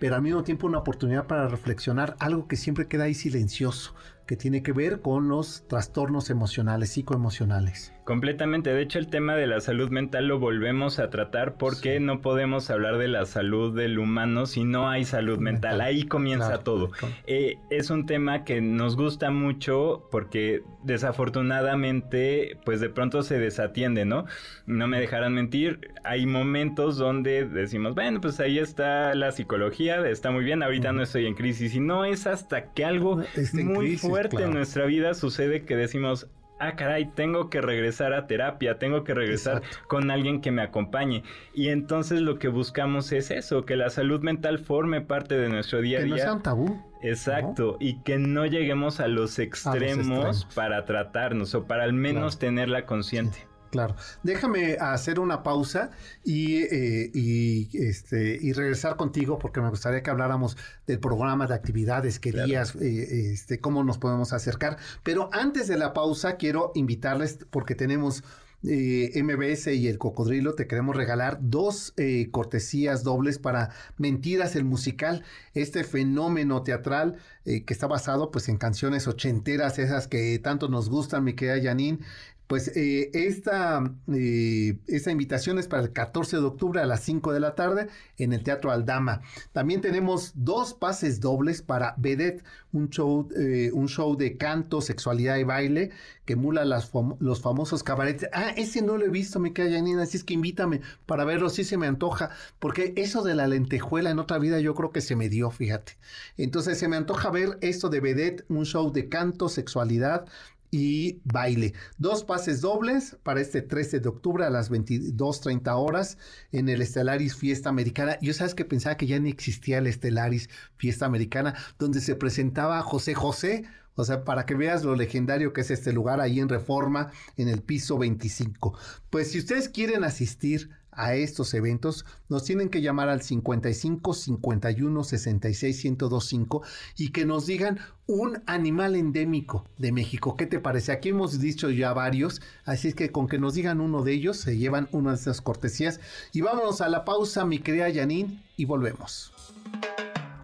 Pero 0.00 0.14
al 0.14 0.22
mismo 0.22 0.42
tiempo 0.42 0.66
una 0.66 0.78
oportunidad 0.78 1.26
para 1.26 1.48
reflexionar 1.48 2.16
algo 2.18 2.48
que 2.48 2.56
siempre 2.56 2.88
queda 2.88 3.04
ahí 3.04 3.12
silencioso, 3.12 3.94
que 4.26 4.36
tiene 4.36 4.62
que 4.62 4.72
ver 4.72 5.00
con 5.00 5.28
los 5.28 5.66
trastornos 5.68 6.30
emocionales, 6.30 6.90
psicoemocionales. 6.90 7.92
Completamente. 8.06 8.72
De 8.72 8.82
hecho, 8.82 9.00
el 9.00 9.08
tema 9.08 9.34
de 9.34 9.48
la 9.48 9.60
salud 9.60 9.90
mental 9.90 10.28
lo 10.28 10.38
volvemos 10.38 11.00
a 11.00 11.10
tratar 11.10 11.56
porque 11.56 11.98
no 11.98 12.20
podemos 12.20 12.70
hablar 12.70 12.98
de 12.98 13.08
la 13.08 13.26
salud 13.26 13.76
del 13.76 13.98
humano 13.98 14.46
si 14.46 14.62
no 14.62 14.88
hay 14.88 15.04
salud 15.04 15.40
mental. 15.40 15.80
Ahí 15.80 16.04
comienza 16.04 16.62
todo. 16.62 16.92
Eh, 17.26 17.58
es 17.68 17.90
un 17.90 18.06
tema 18.06 18.44
que 18.44 18.60
nos 18.60 18.96
gusta 18.96 19.32
mucho 19.32 20.06
porque 20.12 20.62
desafortunadamente, 20.84 22.58
pues 22.64 22.80
de 22.80 22.90
pronto 22.90 23.24
se 23.24 23.40
desatiende, 23.40 24.04
¿no? 24.04 24.26
No 24.66 24.86
me 24.86 25.00
dejarán 25.00 25.34
mentir. 25.34 25.90
Hay 26.04 26.26
momentos 26.26 26.98
donde 26.98 27.44
decimos, 27.44 27.96
bueno, 27.96 28.20
pues 28.20 28.38
ahí 28.38 28.60
está 28.60 29.16
la 29.16 29.32
psicología, 29.32 30.06
está 30.08 30.30
muy 30.30 30.44
bien, 30.44 30.62
ahorita 30.62 30.92
no 30.92 31.02
estoy 31.02 31.26
en 31.26 31.34
crisis. 31.34 31.74
Y 31.74 31.80
no 31.80 32.04
es 32.04 32.28
hasta 32.28 32.72
que 32.72 32.84
algo 32.84 33.20
muy 33.52 33.96
fuerte 34.22 34.42
en 34.42 34.52
nuestra 34.52 34.86
vida 34.86 35.14
sucede 35.14 35.64
que 35.64 35.76
decimos, 35.76 36.28
ah, 36.58 36.76
caray, 36.76 37.06
tengo 37.06 37.50
que 37.50 37.60
regresar 37.60 38.12
a 38.12 38.26
terapia, 38.26 38.78
tengo 38.78 39.04
que 39.04 39.14
regresar 39.14 39.62
con 39.86 40.10
alguien 40.10 40.40
que 40.40 40.50
me 40.50 40.62
acompañe. 40.62 41.22
Y 41.54 41.68
entonces 41.68 42.20
lo 42.20 42.38
que 42.38 42.48
buscamos 42.48 43.12
es 43.12 43.30
eso, 43.30 43.64
que 43.64 43.76
la 43.76 43.90
salud 43.90 44.20
mental 44.20 44.58
forme 44.58 45.00
parte 45.00 45.36
de 45.36 45.48
nuestro 45.48 45.80
día 45.80 45.98
a 45.98 46.02
día. 46.02 46.14
Que 46.14 46.20
no 46.20 46.24
sea 46.24 46.32
un 46.34 46.42
tabú. 46.42 46.82
Exacto, 47.02 47.76
y 47.78 48.00
que 48.02 48.18
no 48.18 48.46
lleguemos 48.46 49.00
a 49.00 49.06
los, 49.06 49.38
extremos 49.38 50.46
para 50.54 50.84
tratarnos 50.84 51.54
o 51.54 51.64
para 51.64 51.84
al 51.84 51.92
menos 51.92 52.38
tenerla 52.38 52.86
consciente. 52.86 53.46
Claro. 53.70 53.96
Déjame 54.22 54.74
hacer 54.74 55.18
una 55.18 55.42
pausa 55.42 55.90
y, 56.24 56.62
eh, 56.62 57.10
y, 57.12 57.68
este, 57.78 58.38
y 58.40 58.52
regresar 58.52 58.96
contigo 58.96 59.38
porque 59.38 59.60
me 59.60 59.70
gustaría 59.70 60.02
que 60.02 60.10
habláramos 60.10 60.56
del 60.86 61.00
programa 61.00 61.46
de 61.46 61.54
actividades, 61.54 62.18
qué 62.18 62.32
días, 62.32 62.74
eh, 62.76 63.32
este, 63.32 63.60
cómo 63.60 63.82
nos 63.84 63.98
podemos 63.98 64.32
acercar. 64.32 64.78
Pero 65.02 65.30
antes 65.32 65.68
de 65.68 65.76
la 65.76 65.92
pausa 65.92 66.36
quiero 66.36 66.72
invitarles 66.74 67.38
porque 67.50 67.74
tenemos 67.74 68.22
eh, 68.62 69.12
MBS 69.22 69.68
y 69.74 69.86
el 69.86 69.98
Cocodrilo 69.98 70.54
te 70.54 70.66
queremos 70.66 70.96
regalar 70.96 71.38
dos 71.40 71.94
cortesías 72.30 73.04
dobles 73.04 73.38
para 73.38 73.70
Mentiras 73.98 74.56
el 74.56 74.64
musical, 74.64 75.22
este 75.54 75.84
fenómeno 75.84 76.62
teatral 76.62 77.16
que 77.44 77.64
está 77.68 77.86
basado 77.86 78.32
pues 78.32 78.48
en 78.48 78.56
canciones 78.56 79.06
ochenteras, 79.06 79.78
esas 79.78 80.08
que 80.08 80.38
tanto 80.40 80.68
nos 80.68 80.88
gustan, 80.88 81.22
mi 81.22 81.34
querida 81.34 81.62
Janine, 81.62 82.00
pues 82.46 82.68
eh, 82.76 83.10
esta, 83.12 83.82
eh, 84.12 84.78
esta 84.86 85.10
invitación 85.10 85.58
es 85.58 85.66
para 85.66 85.82
el 85.82 85.92
14 85.92 86.36
de 86.36 86.42
octubre 86.42 86.80
a 86.80 86.86
las 86.86 87.00
5 87.02 87.32
de 87.32 87.40
la 87.40 87.54
tarde 87.54 87.88
en 88.18 88.32
el 88.32 88.42
Teatro 88.42 88.70
Aldama. 88.70 89.22
También 89.52 89.80
tenemos 89.80 90.32
dos 90.34 90.74
pases 90.74 91.20
dobles 91.20 91.62
para 91.62 91.94
Vedette, 91.96 92.44
un 92.72 92.90
show, 92.90 93.28
eh, 93.36 93.70
un 93.72 93.88
show 93.88 94.16
de 94.16 94.36
canto, 94.36 94.80
sexualidad 94.80 95.36
y 95.36 95.44
baile 95.44 95.90
que 96.24 96.34
emula 96.34 96.64
los 96.64 97.40
famosos 97.40 97.82
cabarets. 97.82 98.26
Ah, 98.32 98.50
ese 98.56 98.82
no 98.82 98.96
lo 98.96 99.06
he 99.06 99.10
visto, 99.10 99.38
me 99.38 99.52
queda 99.52 99.70
Janina, 99.70 100.02
así 100.02 100.16
es 100.16 100.24
que 100.24 100.34
invítame 100.34 100.80
para 101.06 101.24
verlo, 101.24 101.48
sí 101.48 101.62
se 101.62 101.78
me 101.78 101.86
antoja, 101.86 102.30
porque 102.58 102.92
eso 102.96 103.22
de 103.22 103.36
la 103.36 103.46
lentejuela 103.46 104.10
en 104.10 104.18
otra 104.18 104.38
vida 104.38 104.58
yo 104.58 104.74
creo 104.74 104.90
que 104.90 105.00
se 105.00 105.14
me 105.14 105.28
dio, 105.28 105.50
fíjate. 105.50 105.96
Entonces 106.36 106.78
se 106.78 106.88
me 106.88 106.96
antoja 106.96 107.30
ver 107.30 107.58
esto 107.60 107.88
de 107.88 108.00
Vedette, 108.00 108.44
un 108.48 108.66
show 108.66 108.92
de 108.92 109.08
canto, 109.08 109.48
sexualidad, 109.48 110.26
y 110.70 111.20
baile. 111.24 111.74
Dos 111.98 112.24
pases 112.24 112.60
dobles 112.60 113.16
para 113.22 113.40
este 113.40 113.62
13 113.62 114.00
de 114.00 114.08
octubre 114.08 114.44
a 114.44 114.50
las 114.50 114.70
22.30 114.70 115.74
horas 115.76 116.18
en 116.52 116.68
el 116.68 116.82
Estelaris 116.82 117.36
Fiesta 117.36 117.68
Americana. 117.68 118.18
Yo 118.20 118.32
sabes 118.34 118.54
que 118.54 118.64
pensaba 118.64 118.96
que 118.96 119.06
ya 119.06 119.18
ni 119.18 119.30
existía 119.30 119.78
el 119.78 119.86
Estelaris 119.86 120.48
Fiesta 120.76 121.06
Americana, 121.06 121.54
donde 121.78 122.00
se 122.00 122.16
presentaba 122.16 122.82
José 122.82 123.14
José. 123.14 123.64
O 123.94 124.04
sea, 124.04 124.24
para 124.24 124.44
que 124.44 124.54
veas 124.54 124.84
lo 124.84 124.94
legendario 124.94 125.52
que 125.52 125.62
es 125.62 125.70
este 125.70 125.92
lugar 125.92 126.20
ahí 126.20 126.38
en 126.38 126.50
Reforma, 126.50 127.12
en 127.36 127.48
el 127.48 127.62
piso 127.62 127.96
25. 127.96 128.78
Pues 129.08 129.30
si 129.30 129.38
ustedes 129.38 129.70
quieren 129.70 130.04
asistir 130.04 130.70
a 130.96 131.14
estos 131.14 131.54
eventos, 131.54 132.04
nos 132.28 132.44
tienen 132.44 132.68
que 132.68 132.82
llamar 132.82 133.08
al 133.08 133.22
55 133.22 134.14
51 134.14 135.04
66 135.04 135.84
1025 135.84 136.62
y 136.96 137.10
que 137.10 137.24
nos 137.24 137.46
digan 137.46 137.78
un 138.06 138.42
animal 138.46 138.96
endémico 138.96 139.64
de 139.78 139.92
México. 139.92 140.36
¿Qué 140.36 140.46
te 140.46 140.60
parece? 140.60 140.92
Aquí 140.92 141.10
hemos 141.10 141.38
dicho 141.38 141.70
ya 141.70 141.92
varios, 141.92 142.40
así 142.64 142.88
es 142.88 142.94
que 142.94 143.12
con 143.12 143.28
que 143.28 143.38
nos 143.38 143.54
digan 143.54 143.80
uno 143.80 144.02
de 144.02 144.12
ellos, 144.12 144.38
se 144.38 144.56
llevan 144.56 144.88
una 144.92 145.10
de 145.10 145.16
esas 145.16 145.40
cortesías. 145.40 146.00
Y 146.32 146.40
vámonos 146.40 146.80
a 146.80 146.88
la 146.88 147.04
pausa, 147.04 147.44
mi 147.44 147.58
querida 147.58 147.92
Janine, 147.92 148.42
y 148.56 148.64
volvemos. 148.64 149.32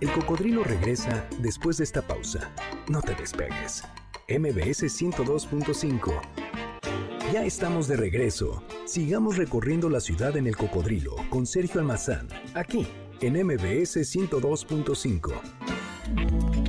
El 0.00 0.10
cocodrilo 0.10 0.64
regresa 0.64 1.24
después 1.40 1.78
de 1.78 1.84
esta 1.84 2.02
pausa. 2.02 2.50
No 2.88 3.00
te 3.00 3.14
despegues. 3.14 3.84
MBS 4.28 4.82
102.5 4.82 6.41
ya 7.32 7.44
estamos 7.46 7.88
de 7.88 7.96
regreso. 7.96 8.62
Sigamos 8.84 9.38
recorriendo 9.38 9.88
la 9.88 10.00
ciudad 10.00 10.36
en 10.36 10.46
el 10.46 10.54
cocodrilo 10.54 11.16
con 11.30 11.46
Sergio 11.46 11.80
Almazán, 11.80 12.28
aquí 12.52 12.86
en 13.22 13.42
MBS 13.46 13.96
102.5. 13.96 15.32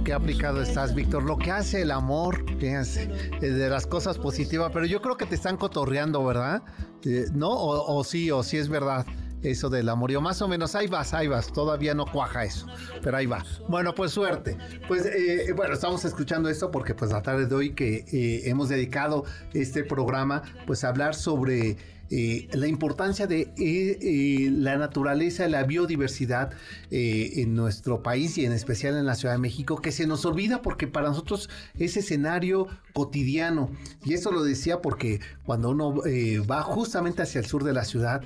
Qué 0.06 0.14
aplicado 0.14 0.62
estás, 0.62 0.96
Víctor. 0.96 1.24
Lo 1.24 1.38
que 1.38 1.52
hace 1.52 1.82
el 1.82 1.92
amor, 1.92 2.46
fíjense, 2.60 3.08
de 3.42 3.70
las 3.70 3.86
cosas 3.86 4.18
positivas, 4.18 4.72
pero 4.72 4.86
yo 4.86 5.02
creo 5.02 5.18
que 5.18 5.26
te 5.26 5.36
están 5.36 5.58
cotorreando, 5.58 6.24
¿verdad? 6.24 6.64
Eh, 7.04 7.26
¿No? 7.34 7.50
O, 7.52 8.02
sí, 8.06 8.32
o 8.32 8.42
sí 8.42 8.56
es 8.56 8.70
verdad. 8.70 9.06
Eso 9.44 9.70
del 9.70 9.90
amorío. 9.90 10.22
Más 10.22 10.42
o 10.42 10.48
menos, 10.48 10.76
ahí 10.76 10.88
vas, 10.88 11.14
ahí 11.14 11.28
vas. 11.28 11.52
Todavía 11.52 11.94
no 11.94 12.06
cuaja 12.06 12.46
eso, 12.46 12.68
pero 13.02 13.18
ahí 13.18 13.26
va. 13.26 13.44
Bueno, 13.68 13.94
pues 13.94 14.12
suerte. 14.12 14.58
Pues 14.88 15.06
eh, 15.06 15.54
bueno, 15.56 15.74
estamos 15.74 16.04
escuchando 16.06 16.50
esto 16.50 16.72
porque 16.72 16.96
pues 16.96 17.12
la 17.12 17.22
tarde 17.22 17.46
de 17.46 17.56
hoy 17.56 17.74
que 17.74 18.06
eh, 18.12 18.50
hemos 18.50 18.70
dedicado 18.70 19.26
este 19.54 19.84
programa 19.84 20.44
pues 20.66 20.84
a 20.84 20.90
hablar 20.90 21.16
sobre 21.16 21.78
eh, 22.16 22.48
la 22.54 22.68
importancia 22.68 23.26
de 23.26 23.42
eh, 23.42 23.54
eh, 23.58 24.52
la 24.52 24.78
naturaleza, 24.78 25.48
la 25.48 25.64
biodiversidad 25.64 26.52
en 26.92 27.56
nuestro 27.56 28.04
país 28.04 28.38
y 28.38 28.46
en 28.46 28.52
especial 28.52 28.96
en 28.96 29.08
la 29.08 29.16
Ciudad 29.16 29.34
de 29.34 29.40
México, 29.40 29.82
que 29.82 29.92
se 29.92 30.06
nos 30.06 30.24
olvida 30.26 30.62
porque 30.62 30.86
para 30.88 31.08
nosotros 31.08 31.50
es 31.80 31.98
escenario 31.98 32.68
cotidiano. 32.94 33.72
Y 34.06 34.14
eso 34.14 34.32
lo 34.32 34.44
decía 34.44 34.80
porque 34.80 35.22
cuando 35.44 35.72
uno 35.72 36.04
va 36.48 36.62
justamente 36.62 37.24
hacia 37.24 37.40
el 37.40 37.48
sur 37.48 37.64
de 37.64 37.74
la 37.74 37.84
ciudad, 37.84 38.22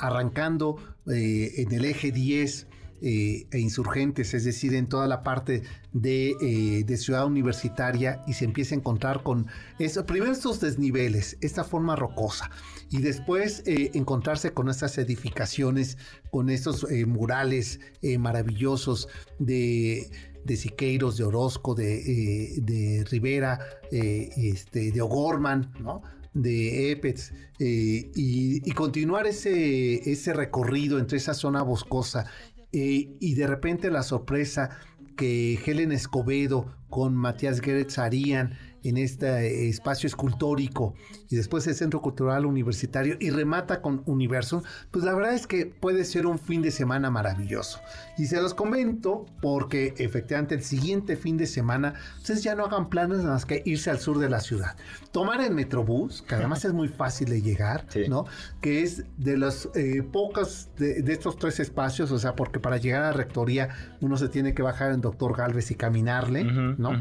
arrancando 0.00 0.78
en 1.06 1.70
el 1.70 1.84
eje 1.84 2.12
10, 2.12 2.66
e 3.02 3.58
insurgentes, 3.58 4.32
es 4.32 4.44
decir, 4.44 4.74
en 4.74 4.86
toda 4.86 5.08
la 5.08 5.22
parte 5.22 5.64
de, 5.92 6.86
ciudad 6.96 7.26
universitaria 7.26 8.22
y 8.26 8.34
se 8.34 8.44
empieza 8.44 8.74
a 8.74 8.78
encontrar 8.78 9.22
con 9.22 9.48
eso, 9.78 10.06
primero 10.06 10.32
estos 10.32 10.60
desniveles, 10.60 11.36
esta 11.40 11.64
forma 11.64 11.96
rocosa 11.96 12.50
y 12.92 12.98
después 12.98 13.62
eh, 13.64 13.90
encontrarse 13.94 14.52
con 14.52 14.68
estas 14.68 14.98
edificaciones, 14.98 15.96
con 16.30 16.50
estos 16.50 16.88
eh, 16.90 17.06
murales 17.06 17.80
eh, 18.02 18.18
maravillosos 18.18 19.08
de, 19.38 20.10
de, 20.44 20.56
Siqueiros, 20.56 21.16
de 21.16 21.24
Orozco, 21.24 21.74
de, 21.74 22.58
de 22.60 23.04
Rivera, 23.10 23.58
este, 23.90 24.92
de 24.92 25.00
O'Gorman, 25.00 25.72
¿no? 25.80 26.02
de 26.34 26.90
Epets 26.92 27.32
y, 27.58 28.70
continuar 28.72 29.26
ese, 29.26 30.10
ese 30.10 30.32
recorrido 30.32 30.98
entre 30.98 31.18
esa 31.18 31.34
zona 31.34 31.62
boscosa 31.62 32.26
y 32.72 33.34
de 33.34 33.46
repente 33.46 33.90
la 33.90 34.02
sorpresa 34.02 34.70
que 35.16 35.58
Helen 35.64 35.92
Escobedo 35.92 36.74
con 36.88 37.14
Matías 37.14 37.60
Geretz 37.60 37.98
harían 37.98 38.56
en 38.84 38.96
este 38.96 39.68
espacio 39.68 40.06
escultórico 40.06 40.94
y 41.28 41.36
después 41.36 41.66
el 41.66 41.74
Centro 41.74 42.00
Cultural 42.00 42.46
Universitario 42.46 43.16
y 43.20 43.30
remata 43.30 43.80
con 43.80 44.02
Universo, 44.06 44.62
pues 44.90 45.04
la 45.04 45.14
verdad 45.14 45.34
es 45.34 45.46
que 45.46 45.66
puede 45.66 46.04
ser 46.04 46.26
un 46.26 46.38
fin 46.38 46.62
de 46.62 46.70
semana 46.70 47.10
maravilloso. 47.10 47.80
Y 48.18 48.26
se 48.26 48.40
los 48.40 48.54
comento 48.54 49.26
porque 49.40 49.94
efectivamente 49.98 50.54
el 50.54 50.62
siguiente 50.62 51.16
fin 51.16 51.36
de 51.36 51.46
semana 51.46 51.94
ustedes 52.18 52.42
ya 52.42 52.54
no 52.54 52.64
hagan 52.64 52.88
planes 52.88 53.22
más 53.22 53.46
que 53.46 53.62
irse 53.64 53.90
al 53.90 53.98
sur 53.98 54.18
de 54.18 54.28
la 54.28 54.40
ciudad. 54.40 54.76
Tomar 55.12 55.40
el 55.40 55.54
Metrobús, 55.54 56.22
que 56.22 56.34
además 56.34 56.64
es 56.64 56.72
muy 56.72 56.88
fácil 56.88 57.28
de 57.28 57.42
llegar, 57.42 57.86
¿no? 58.08 58.26
Que 58.60 58.82
es 58.82 59.04
de 59.16 59.36
las 59.36 59.68
eh, 59.74 60.02
pocas 60.02 60.70
de, 60.76 61.02
estos 61.12 61.36
tres 61.36 61.60
espacios, 61.60 62.10
o 62.10 62.18
sea, 62.18 62.34
porque 62.34 62.60
para 62.60 62.76
llegar 62.76 63.02
a 63.02 63.06
la 63.06 63.12
rectoría 63.12 63.68
uno 64.00 64.16
se 64.16 64.28
tiene 64.28 64.54
que 64.54 64.62
bajar 64.62 64.92
en 64.92 65.00
Doctor 65.00 65.36
Galvez 65.36 65.70
y 65.70 65.74
caminarle, 65.74 66.44
¿no? 66.44 66.92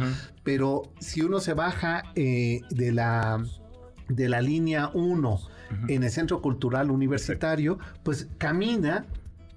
Pero 0.43 0.83
si 0.99 1.21
uno 1.21 1.39
se 1.39 1.53
baja 1.53 2.03
eh, 2.15 2.61
de 2.69 2.91
la 2.91 3.43
de 4.07 4.27
la 4.27 4.41
línea 4.41 4.89
1 4.93 5.39
en 5.87 6.03
el 6.03 6.11
Centro 6.11 6.41
Cultural 6.41 6.91
Universitario, 6.91 7.79
pues 8.03 8.27
camina 8.37 9.05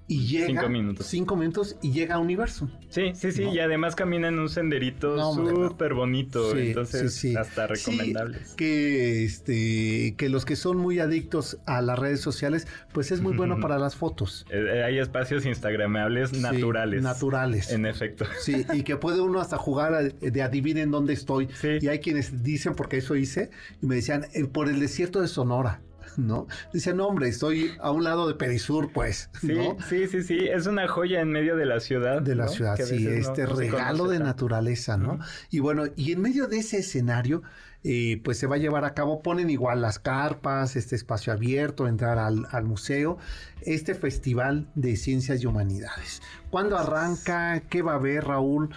y 0.07 0.27
llega 0.27 0.47
cinco 0.47 0.69
minutos. 0.69 1.07
cinco 1.07 1.35
minutos 1.35 1.77
y 1.81 1.91
llega 1.91 2.15
a 2.15 2.19
Universo. 2.19 2.69
Sí, 2.89 3.11
sí, 3.15 3.31
sí, 3.31 3.43
y 3.43 3.59
además 3.59 3.95
camina 3.95 4.27
en 4.27 4.39
un 4.39 4.49
senderito 4.49 5.33
súper 5.33 5.93
bonito, 5.93 6.55
entonces 6.55 7.35
hasta 7.35 7.67
recomendable. 7.67 8.39
que 8.55 9.23
este 9.23 10.15
que 10.17 10.29
los 10.29 10.45
que 10.45 10.55
son 10.55 10.77
muy 10.77 10.99
adictos 10.99 11.57
a 11.65 11.81
las 11.81 11.97
redes 11.97 12.21
sociales, 12.21 12.67
pues 12.93 13.11
es 13.11 13.21
muy 13.21 13.33
bueno 13.37 13.59
para 13.59 13.77
las 13.79 13.95
fotos. 13.95 14.45
Eh, 14.49 14.63
eh, 14.75 14.83
hay 14.83 14.99
espacios 14.99 15.45
instagramables 15.45 16.33
naturales. 16.33 17.01
Naturales. 17.01 17.71
En 17.71 17.85
efecto. 17.85 18.25
Sí, 18.39 18.65
y 18.73 18.83
que 18.83 18.97
puede 18.97 19.21
uno 19.21 19.39
hasta 19.39 19.57
jugar 19.57 20.13
de 20.13 20.41
adivinen 20.41 20.91
dónde 20.91 21.13
estoy. 21.13 21.49
Y 21.81 21.87
hay 21.87 21.99
quienes 21.99 22.43
dicen, 22.43 22.75
porque 22.75 22.97
eso 22.97 23.15
hice, 23.15 23.49
y 23.81 23.85
me 23.85 23.95
decían, 23.95 24.25
eh, 24.33 24.45
por 24.45 24.69
el 24.69 24.79
desierto 24.79 25.21
de 25.21 25.27
Sonora. 25.27 25.81
¿No? 26.17 26.47
Dice, 26.73 26.93
no, 26.93 27.07
hombre, 27.07 27.29
estoy 27.29 27.71
a 27.79 27.91
un 27.91 28.03
lado 28.03 28.27
de 28.27 28.35
Perisur, 28.35 28.91
pues. 28.91 29.29
Sí, 29.41 29.57
sí, 29.89 30.07
sí, 30.07 30.23
sí, 30.23 30.47
es 30.47 30.67
una 30.67 30.87
joya 30.87 31.21
en 31.21 31.29
medio 31.29 31.55
de 31.55 31.65
la 31.65 31.79
ciudad. 31.79 32.21
De 32.21 32.35
la 32.35 32.47
ciudad, 32.47 32.77
sí, 32.77 33.07
este 33.07 33.45
regalo 33.45 34.07
de 34.07 34.19
naturaleza, 34.19 34.97
¿no? 34.97 35.19
Y 35.49 35.59
bueno, 35.59 35.83
y 35.95 36.11
en 36.11 36.21
medio 36.21 36.47
de 36.47 36.59
ese 36.59 36.77
escenario, 36.77 37.43
eh, 37.83 38.19
pues 38.23 38.39
se 38.39 38.47
va 38.47 38.55
a 38.55 38.57
llevar 38.57 38.83
a 38.83 38.95
cabo, 38.95 39.21
ponen 39.21 39.51
igual 39.51 39.81
las 39.81 39.99
carpas, 39.99 40.75
este 40.75 40.95
espacio 40.95 41.31
abierto, 41.31 41.87
entrar 41.87 42.17
al, 42.17 42.47
al 42.51 42.63
museo, 42.63 43.19
este 43.61 43.93
festival 43.93 44.67
de 44.73 44.95
ciencias 44.95 45.43
y 45.43 45.45
humanidades. 45.45 46.23
¿Cuándo 46.49 46.77
arranca? 46.77 47.61
¿Qué 47.69 47.83
va 47.83 47.91
a 47.91 47.95
haber, 47.95 48.25
Raúl? 48.25 48.69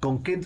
¿Con 0.00 0.22
qué 0.22 0.40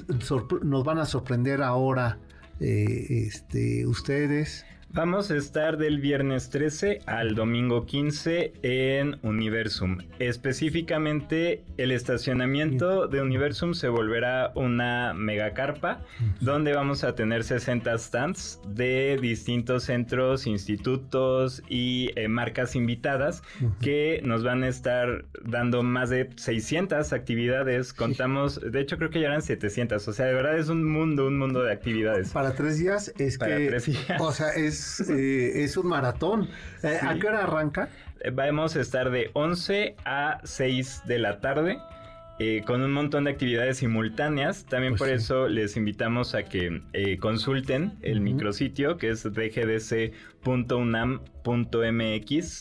nos 0.63 0.85
van 0.85 0.99
a 0.99 1.05
sorprender 1.05 1.63
ahora 1.63 2.19
eh, 2.59 3.25
este, 3.27 3.87
ustedes? 3.87 4.65
Vamos 4.91 5.31
a 5.31 5.37
estar 5.37 5.77
del 5.77 6.01
viernes 6.01 6.49
13 6.49 7.03
al 7.05 7.35
domingo 7.35 7.85
15 7.85 8.55
en 8.63 9.19
Universum. 9.23 9.99
Específicamente, 10.19 11.63
el 11.77 11.93
estacionamiento 11.93 13.07
de 13.07 13.21
Universum 13.21 13.75
se 13.75 13.89
volverá 13.89 14.51
una 14.55 15.13
megacarpa 15.13 16.01
donde 16.41 16.73
vamos 16.73 17.05
a 17.05 17.15
tener 17.15 17.45
60 17.45 17.99
stands 17.99 18.61
de 18.67 19.19
distintos 19.21 19.85
centros, 19.85 20.47
institutos 20.47 21.63
y 21.69 22.11
eh, 22.17 22.27
marcas 22.29 22.75
invitadas 22.75 23.43
que 23.83 24.23
nos 24.25 24.43
van 24.43 24.65
a 24.65 24.69
estar 24.69 25.27
dando 25.45 25.83
más 25.83 26.09
de 26.09 26.31
600 26.35 27.13
actividades. 27.13 27.93
Contamos, 27.93 28.59
de 28.59 28.81
hecho 28.81 28.97
creo 28.97 29.11
que 29.11 29.21
ya 29.21 29.27
eran 29.27 29.43
700. 29.43 30.09
O 30.09 30.13
sea, 30.15 30.27
de 30.27 30.35
verdad 30.35 30.59
es 30.59 30.71
un 30.71 30.83
mundo, 30.91 31.27
un 31.27 31.39
mundo 31.39 31.63
de 31.63 31.73
actividades. 31.73 32.31
Para 32.31 32.55
tres 32.55 32.79
días 32.79 33.13
es 33.19 33.37
Para 33.37 33.59
que... 33.59 33.67
tres 33.67 33.85
días. 33.85 34.21
O 34.21 34.33
sea, 34.33 34.49
es 34.51 34.78
eh, 35.09 35.65
es, 35.65 35.77
un 35.77 35.89
maratón. 35.89 36.49
Eh, 36.83 36.99
¿A 37.03 37.15
qué 37.19 37.27
hora 37.29 37.45
arranca? 37.45 37.89
Eh, 38.21 38.31
vamos 38.31 38.77
a 38.77 38.81
estar 38.81 39.11
de 39.11 39.31
11 39.35 39.97
a 40.05 40.41
6 40.45 41.03
de 41.07 41.19
la 41.19 41.41
tarde. 41.41 41.79
con 42.67 42.83
un 42.83 42.93
montón 42.93 43.25
de 43.25 43.33
actividades 43.33 43.79
simultáneas. 43.79 44.65
También 44.67 44.93
pues 44.93 45.01
por 45.01 45.09
eso 45.09 45.49
les 45.49 45.77
invitamos 45.77 46.37
a 46.37 46.45
que 46.45 46.83
consulten 47.21 47.99
el 48.03 48.21
micrositio 48.21 48.97
que 48.97 49.11
es 49.11 49.25
dgdc.unam.mx, 49.25 50.17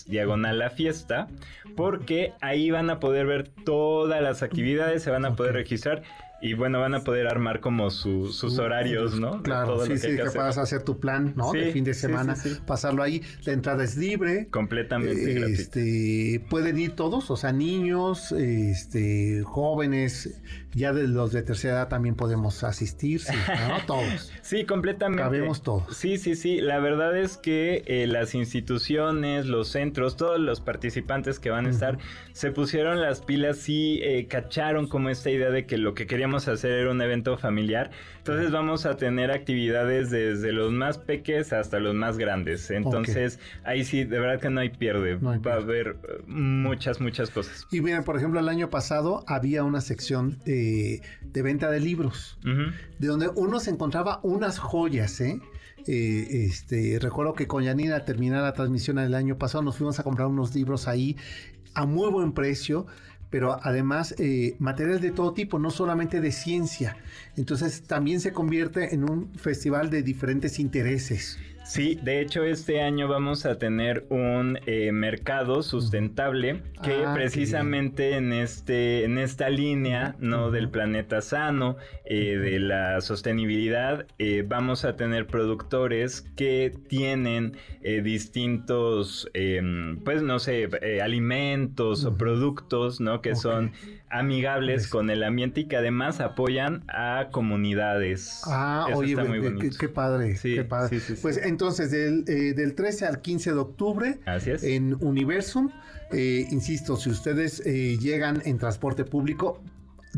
diagonal 0.07 0.57
la 0.57 0.71
fiesta, 0.71 1.27
porque 1.75 2.33
ahí 2.41 2.71
van 2.71 2.89
a 2.89 2.99
poder 2.99 3.27
ver 3.27 3.49
todas 3.65 4.19
las 4.23 4.41
actividades, 4.41 5.03
se 5.03 5.11
van 5.11 5.25
a 5.25 5.35
poder 5.35 5.53
registrar 5.53 6.01
y 6.39 6.53
bueno, 6.53 6.79
van 6.79 6.93
a 6.93 7.03
poder 7.03 7.27
armar 7.27 7.59
como 7.59 7.89
sus 7.89 8.59
horarios, 8.59 9.19
¿no? 9.19 9.41
Claro, 9.41 9.83
sí, 9.85 9.97
sí, 9.97 10.15
que, 10.15 10.23
puedas 10.25 10.57
hacer 10.57 10.83
tu 10.83 10.99
plan, 10.99 11.33
¿no? 11.35 11.51
de 11.51 11.71
fin 11.71 11.83
de 11.83 11.93
semana, 11.93 12.35
pasarlo 12.65 13.01
ahí. 13.01 13.23
La 13.43 13.53
entrada 13.53 13.83
es 13.83 13.97
libre. 13.97 14.47
Completamente 14.49 15.51
este, 15.51 16.43
Pueden 16.49 16.77
ir 16.77 16.95
todos, 16.95 17.31
o 17.31 17.37
sea, 17.37 17.51
niños, 17.51 18.31
este, 18.31 19.41
jóvenes, 19.43 20.39
ya 20.73 20.93
de 20.93 21.07
los 21.07 21.31
de 21.31 21.41
tercera 21.41 21.73
edad 21.73 21.87
también 21.87 22.15
podemos 22.15 22.63
asistir, 22.63 23.19
sí, 23.19 23.33
¿no? 23.67 23.77
Todos. 23.87 24.31
sí, 24.41 24.65
completamente. 24.65 25.23
Cabemos 25.23 25.63
todos. 25.63 25.95
Sí, 25.95 26.17
sí, 26.17 26.35
sí. 26.35 26.59
La 26.61 26.79
verdad 26.79 27.17
es 27.17 27.37
que 27.37 27.83
eh, 27.87 28.05
las 28.05 28.35
instituciones, 28.35 29.45
los 29.45 29.69
centros, 29.69 30.17
todos 30.17 30.39
los 30.39 30.61
participantes 30.61 31.39
que 31.39 31.49
van 31.49 31.65
a 31.65 31.69
estar, 31.69 31.97
se 32.33 32.51
pusieron 32.51 33.01
las 33.01 33.21
pilas 33.21 33.67
y 33.69 33.99
eh, 34.03 34.27
cacharon 34.27 34.87
como 34.87 35.09
esta 35.09 35.31
idea 35.31 35.49
de 35.49 35.65
que 35.65 35.77
lo 35.77 35.93
que 35.93 36.05
queríamos 36.05 36.26
hacer 36.35 36.71
era 36.71 36.91
un 36.91 37.01
evento 37.01 37.37
familiar. 37.37 37.91
Entonces 38.17 38.51
vamos 38.51 38.85
a 38.85 38.97
tener 38.97 39.31
actividades 39.31 40.09
desde 40.09 40.51
los 40.51 40.71
más 40.71 40.97
pequeños 40.97 41.53
hasta 41.53 41.79
los 41.79 41.95
más 41.95 42.17
grandes. 42.17 42.69
Entonces 42.71 43.39
ahí 43.63 43.83
sí, 43.83 44.03
de 44.03 44.19
verdad 44.19 44.39
que 44.41 44.49
no 44.49 44.59
hay 44.59 44.69
pierde. 44.69 45.15
Va 45.15 45.53
a 45.53 45.55
haber 45.55 45.97
eh, 46.03 46.21
muchas, 46.27 46.99
muchas 46.99 47.29
cosas. 47.29 47.65
Y 47.71 47.81
miren, 47.81 48.03
por 48.03 48.17
ejemplo, 48.17 48.39
el 48.39 48.49
año 48.49 48.69
pasado 48.69 49.23
había 49.27 49.63
una 49.63 49.81
sección 49.81 50.39
de 50.45 51.01
venta 51.33 51.69
de 51.71 51.79
libros, 51.79 52.37
de 52.43 53.07
donde 53.07 53.29
uno 53.35 53.59
se 53.59 53.71
encontraba 53.71 54.19
unas 54.23 54.59
joyas, 54.59 55.21
¿eh? 55.21 55.39
Eh, 55.87 56.45
este, 56.45 56.99
recuerdo 56.99 57.33
que 57.33 57.47
con 57.47 57.63
Yanina 57.63 58.03
terminar 58.03 58.41
la 58.41 58.51
transmisión 58.51 58.99
el 58.99 59.15
año 59.15 59.37
pasado 59.37 59.63
nos 59.63 59.77
fuimos 59.77 59.99
a 59.99 60.03
comprar 60.03 60.27
unos 60.27 60.53
libros 60.53 60.87
ahí 60.87 61.15
a 61.75 61.85
muy 61.85 62.11
buen 62.11 62.33
precio 62.33 62.87
pero 63.29 63.59
además 63.63 64.15
eh, 64.17 64.55
materiales 64.59 65.01
de 65.01 65.11
todo 65.11 65.33
tipo, 65.33 65.59
no 65.59 65.71
solamente 65.71 66.21
de 66.21 66.31
ciencia. 66.31 66.97
Entonces 67.35 67.83
también 67.83 68.19
se 68.21 68.33
convierte 68.33 68.93
en 68.93 69.09
un 69.09 69.33
festival 69.35 69.89
de 69.89 70.03
diferentes 70.03 70.59
intereses. 70.59 71.37
Sí, 71.67 71.99
de 72.01 72.21
hecho 72.21 72.43
este 72.43 72.81
año 72.81 73.07
vamos 73.09 73.45
a 73.45 73.57
tener 73.57 74.05
un 74.09 74.57
eh, 74.65 74.91
mercado 74.93 75.61
sustentable 75.63 76.61
que 76.81 77.03
Ah, 77.05 77.13
precisamente 77.13 78.15
en 78.15 78.31
este 78.31 79.03
en 79.03 79.17
esta 79.17 79.49
línea 79.49 80.15
no 80.19 80.49
del 80.49 80.69
planeta 80.69 81.21
sano 81.21 81.75
eh, 82.05 82.37
de 82.37 82.59
la 82.59 83.01
sostenibilidad 83.01 84.05
eh, 84.17 84.45
vamos 84.47 84.85
a 84.85 84.95
tener 84.95 85.27
productores 85.27 86.21
que 86.37 86.71
tienen 86.87 87.57
eh, 87.81 88.01
distintos 88.01 89.29
em, 89.33 89.99
pues 90.05 90.21
no 90.23 90.39
sé 90.39 90.69
alimentos 91.03 92.05
o 92.05 92.15
productos 92.17 93.01
no 93.01 93.21
que 93.21 93.35
son 93.35 93.73
amigables 94.09 94.83
Pues- 94.83 94.89
con 94.89 95.09
el 95.09 95.21
ambiente 95.23 95.61
y 95.61 95.65
que 95.65 95.75
además 95.75 96.21
apoyan 96.21 96.83
a 96.87 97.27
comunidades. 97.31 98.41
Ah, 98.47 98.85
Eso 98.89 98.99
oye, 98.99 99.11
está 99.11 99.25
muy 99.25 99.41
qué- 99.41 99.49
bonito. 99.49 99.77
qué, 99.77 99.89
padre, 99.89 100.35
Sí, 100.37 100.55
qué 100.55 100.63
padre. 100.63 100.89
sí, 100.97 100.99
sí, 101.05 101.15
sí. 101.17 101.21
Pues 101.21 101.37
entonces, 101.57 101.89
del, 101.89 102.23
eh, 102.27 102.53
del 102.53 102.75
13 102.75 103.07
al 103.07 103.19
15 103.19 103.51
de 103.53 103.57
octubre, 103.57 104.19
Así 104.27 104.51
es. 104.51 104.61
en 104.61 104.95
Universum, 105.03 105.71
eh, 106.11 106.45
insisto, 106.51 106.95
si 106.97 107.09
ustedes 107.09 107.63
eh, 107.65 107.97
llegan 107.99 108.43
en 108.45 108.59
transporte 108.59 109.03
público, 109.05 109.63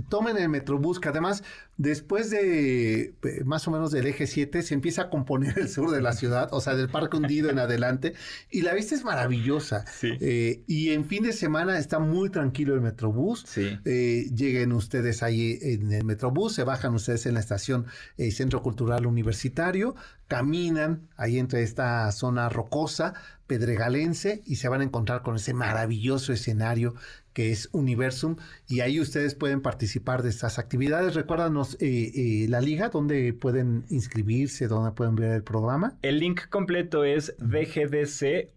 tomen 0.10 0.38
el 0.38 0.50
Metrobús, 0.50 1.00
que 1.00 1.10
además, 1.10 1.43
después 1.78 2.30
de 2.30 3.14
eh, 3.24 3.43
más 3.45 3.68
o 3.68 3.72
menos 3.72 3.91
del 3.91 4.08
eje 4.08 4.28
7, 4.28 4.62
se 4.62 4.74
empieza 4.74 5.04
a 5.04 5.10
componer 5.10 5.58
el 5.58 5.70
sur 5.70 5.91
de 5.91 6.02
la 6.02 6.14
ciudad, 6.14 6.50
o 6.52 6.62
sea, 6.62 6.76
del 6.76 6.89
Parque 6.89 7.18
Hundido 7.18 7.50
en 7.50 7.60
adelante, 7.60 8.14
y 8.50 8.62
la 8.62 8.74
vista 8.74 8.95
es 8.95 9.04
maravillosa. 9.04 9.86
Sí. 9.88 10.12
Eh, 10.20 10.64
y 10.68 10.89
en 10.89 11.06
fin 11.06 11.24
de 11.24 11.34
semana 11.34 11.78
está 11.78 12.00
muy 12.00 12.30
tranquilo 12.30 12.74
el 12.74 12.82
Metrobús. 12.82 13.43
Sí. 13.47 13.78
Eh, 13.86 14.30
lleguen 14.36 14.72
ustedes 14.74 15.24
ahí 15.24 15.58
en 15.62 15.91
el 15.91 16.06
Metrobús, 16.06 16.54
se 16.54 16.64
bajan 16.64 16.93
ustedes 16.93 17.26
en 17.26 17.34
la 17.36 17.39
estación 17.39 17.86
eh, 18.18 18.32
Centro 18.32 18.62
Cultural 18.62 19.06
Universitario, 19.06 19.95
caminan 20.28 21.08
ahí 21.18 21.39
entre 21.39 21.64
esta 21.64 22.12
zona 22.12 22.50
rocosa, 22.50 23.14
pedregalense, 23.47 24.43
y 24.45 24.58
se 24.58 24.70
van 24.70 24.82
a 24.82 24.84
encontrar 24.84 25.24
con 25.24 25.36
ese 25.36 25.54
maravilloso 25.54 26.34
escenario 26.34 26.93
que 27.34 27.51
es 27.51 27.69
Universum, 27.71 28.36
y 28.67 28.80
ahí 28.82 28.99
ustedes 28.99 29.36
pueden 29.36 29.61
participar 29.61 30.23
de 30.23 30.30
estas 30.30 30.59
actividades. 30.59 31.15
Recuérdanos 31.15 31.77
eh, 31.80 32.11
eh, 32.15 32.47
la 32.49 32.61
liga, 32.61 32.89
donde 32.89 33.34
pueden 33.34 33.86
inscribirse, 33.89 34.67
donde 34.67 34.91
pueden 34.91 35.15
ver 35.15 35.32
el 35.32 35.43
programa. 35.43 35.97
El 36.01 36.19
link 36.19 36.49
completo 36.49 37.03
es 37.03 37.36
dgdc.unam.mx 37.39 38.49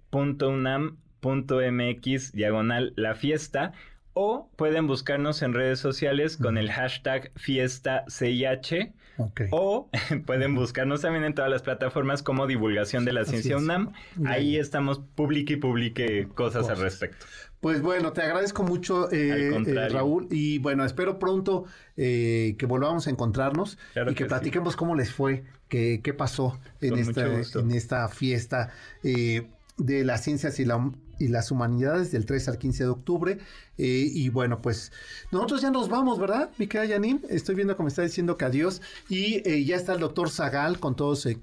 diagonal 2.32 2.92
la 2.96 3.14
fiesta 3.14 3.72
o 4.14 4.48
pueden 4.56 4.86
buscarnos 4.86 5.42
en 5.42 5.54
redes 5.54 5.78
sociales 5.78 6.36
con 6.36 6.58
el 6.58 6.70
hashtag 6.70 7.30
fiesta 7.36 8.04
CIH 8.08 8.92
Ok. 9.18 9.42
o 9.50 9.90
pueden 10.26 10.54
buscarnos 10.54 11.02
también 11.02 11.24
en 11.24 11.34
todas 11.34 11.50
las 11.50 11.62
plataformas 11.62 12.22
como 12.22 12.46
divulgación 12.46 13.04
de 13.04 13.12
la 13.12 13.24
ciencia 13.24 13.56
es. 13.56 13.62
UNAM. 13.62 13.92
Ahí 14.24 14.56
estamos 14.56 15.00
publique 15.14 15.54
y 15.54 15.56
publique 15.56 16.28
cosas 16.34 16.68
al 16.68 16.78
respecto. 16.78 17.26
Pues 17.60 17.80
bueno, 17.80 18.12
te 18.12 18.22
agradezco 18.22 18.64
mucho, 18.64 19.10
eh, 19.12 19.54
eh. 19.54 19.88
Raúl, 19.88 20.26
y 20.30 20.58
bueno, 20.58 20.84
espero 20.84 21.20
pronto 21.20 21.64
eh, 21.96 22.56
que 22.58 22.66
volvamos 22.66 23.06
a 23.06 23.10
encontrarnos 23.10 23.78
Claro 23.92 24.10
y 24.10 24.14
que, 24.14 24.18
que 24.18 24.24
sí. 24.24 24.28
platiquemos 24.28 24.74
cómo 24.74 24.96
les 24.96 25.12
fue, 25.12 25.44
qué, 25.68 26.00
qué 26.02 26.12
pasó 26.12 26.58
en 26.80 26.98
esta, 26.98 27.24
en 27.24 27.70
esta 27.70 28.08
fiesta 28.08 28.70
de 29.02 30.04
las 30.04 30.24
ciencias 30.24 30.58
y, 30.58 30.64
la, 30.64 30.90
y 31.18 31.28
las 31.28 31.50
humanidades 31.50 32.12
del 32.12 32.26
3 32.26 32.48
al 32.48 32.58
15 32.58 32.84
de 32.84 32.90
octubre. 32.90 33.38
Eh, 33.78 34.08
y 34.12 34.28
bueno, 34.28 34.62
pues 34.62 34.92
nosotros 35.30 35.62
ya 35.62 35.70
nos 35.70 35.88
vamos, 35.88 36.18
¿verdad, 36.18 36.50
mi 36.58 36.66
querida 36.66 36.94
Janine? 36.94 37.20
Estoy 37.28 37.54
viendo 37.54 37.76
me 37.82 37.88
está 37.88 38.02
diciendo 38.02 38.36
que 38.36 38.44
adiós. 38.44 38.80
Y 39.08 39.48
eh, 39.48 39.64
ya 39.64 39.76
está 39.76 39.94
el 39.94 40.00
doctor 40.00 40.30
Zagal 40.30 40.78
con 40.78 40.96
todos 40.96 41.26
eh, 41.26 41.38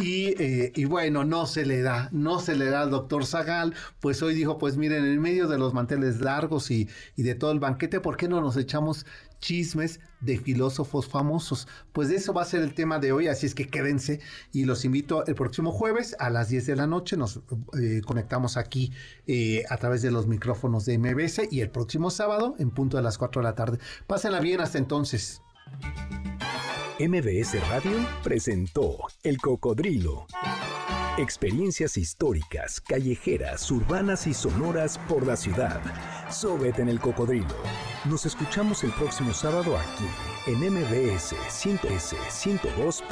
y, 0.00 0.40
eh, 0.40 0.72
y 0.76 0.84
bueno, 0.84 1.24
no 1.24 1.46
se 1.46 1.66
le 1.66 1.82
da, 1.82 2.08
no 2.12 2.38
se 2.38 2.54
le 2.54 2.70
da 2.70 2.82
al 2.82 2.90
doctor 2.90 3.26
Zagal, 3.26 3.74
pues 4.00 4.22
hoy 4.22 4.34
dijo, 4.34 4.56
pues 4.56 4.76
miren, 4.76 5.04
en 5.04 5.20
medio 5.20 5.48
de 5.48 5.58
los 5.58 5.74
manteles 5.74 6.20
largos 6.20 6.70
y, 6.70 6.88
y 7.16 7.22
de 7.22 7.34
todo 7.34 7.50
el 7.50 7.58
banquete, 7.58 8.00
¿por 8.00 8.16
qué 8.16 8.28
no 8.28 8.40
nos 8.40 8.56
echamos 8.56 9.06
chismes 9.40 10.00
de 10.20 10.38
filósofos 10.38 11.06
famosos? 11.06 11.68
Pues 11.92 12.08
de 12.08 12.16
eso 12.16 12.32
va 12.32 12.42
a 12.42 12.46
ser 12.46 12.62
el 12.62 12.74
tema 12.74 12.98
de 12.98 13.12
hoy, 13.12 13.28
así 13.28 13.46
es 13.46 13.54
que 13.54 13.68
quédense 13.68 14.20
y 14.52 14.64
los 14.64 14.84
invito 14.84 15.26
el 15.26 15.34
próximo 15.34 15.72
jueves 15.72 16.16
a 16.18 16.30
las 16.30 16.48
10 16.48 16.66
de 16.66 16.76
la 16.76 16.86
noche, 16.86 17.16
nos 17.16 17.40
eh, 17.80 18.02
conectamos 18.04 18.56
aquí 18.56 18.92
eh, 19.26 19.64
a 19.68 19.76
través 19.76 20.02
de 20.02 20.10
los 20.10 20.26
micrófonos 20.26 20.84
de 20.84 20.98
MBS 20.98 21.42
y 21.50 21.60
el 21.60 21.70
próximo 21.70 22.10
sábado 22.10 22.54
en 22.58 22.70
punto 22.70 22.96
de 22.96 23.02
las 23.02 23.18
4 23.18 23.42
de 23.42 23.44
la 23.44 23.54
tarde. 23.54 23.78
Pásenla 24.06 24.40
bien 24.40 24.60
hasta 24.60 24.78
entonces. 24.78 25.42
MBS 27.00 27.68
Radio 27.68 27.96
presentó 28.24 28.98
El 29.22 29.38
Cocodrilo. 29.38 30.26
Experiencias 31.16 31.96
históricas, 31.96 32.80
callejeras, 32.80 33.70
urbanas 33.70 34.26
y 34.26 34.34
sonoras 34.34 34.98
por 35.08 35.26
la 35.26 35.36
ciudad. 35.36 35.80
Sóbete 36.30 36.82
en 36.82 36.88
El 36.88 37.00
Cocodrilo. 37.00 37.56
Nos 38.04 38.26
escuchamos 38.26 38.84
el 38.84 38.92
próximo 38.92 39.32
sábado 39.32 39.76
aquí 39.76 40.06
en 40.46 40.58
MBS 40.72 41.34
100 41.48 41.80
102. 42.28 43.04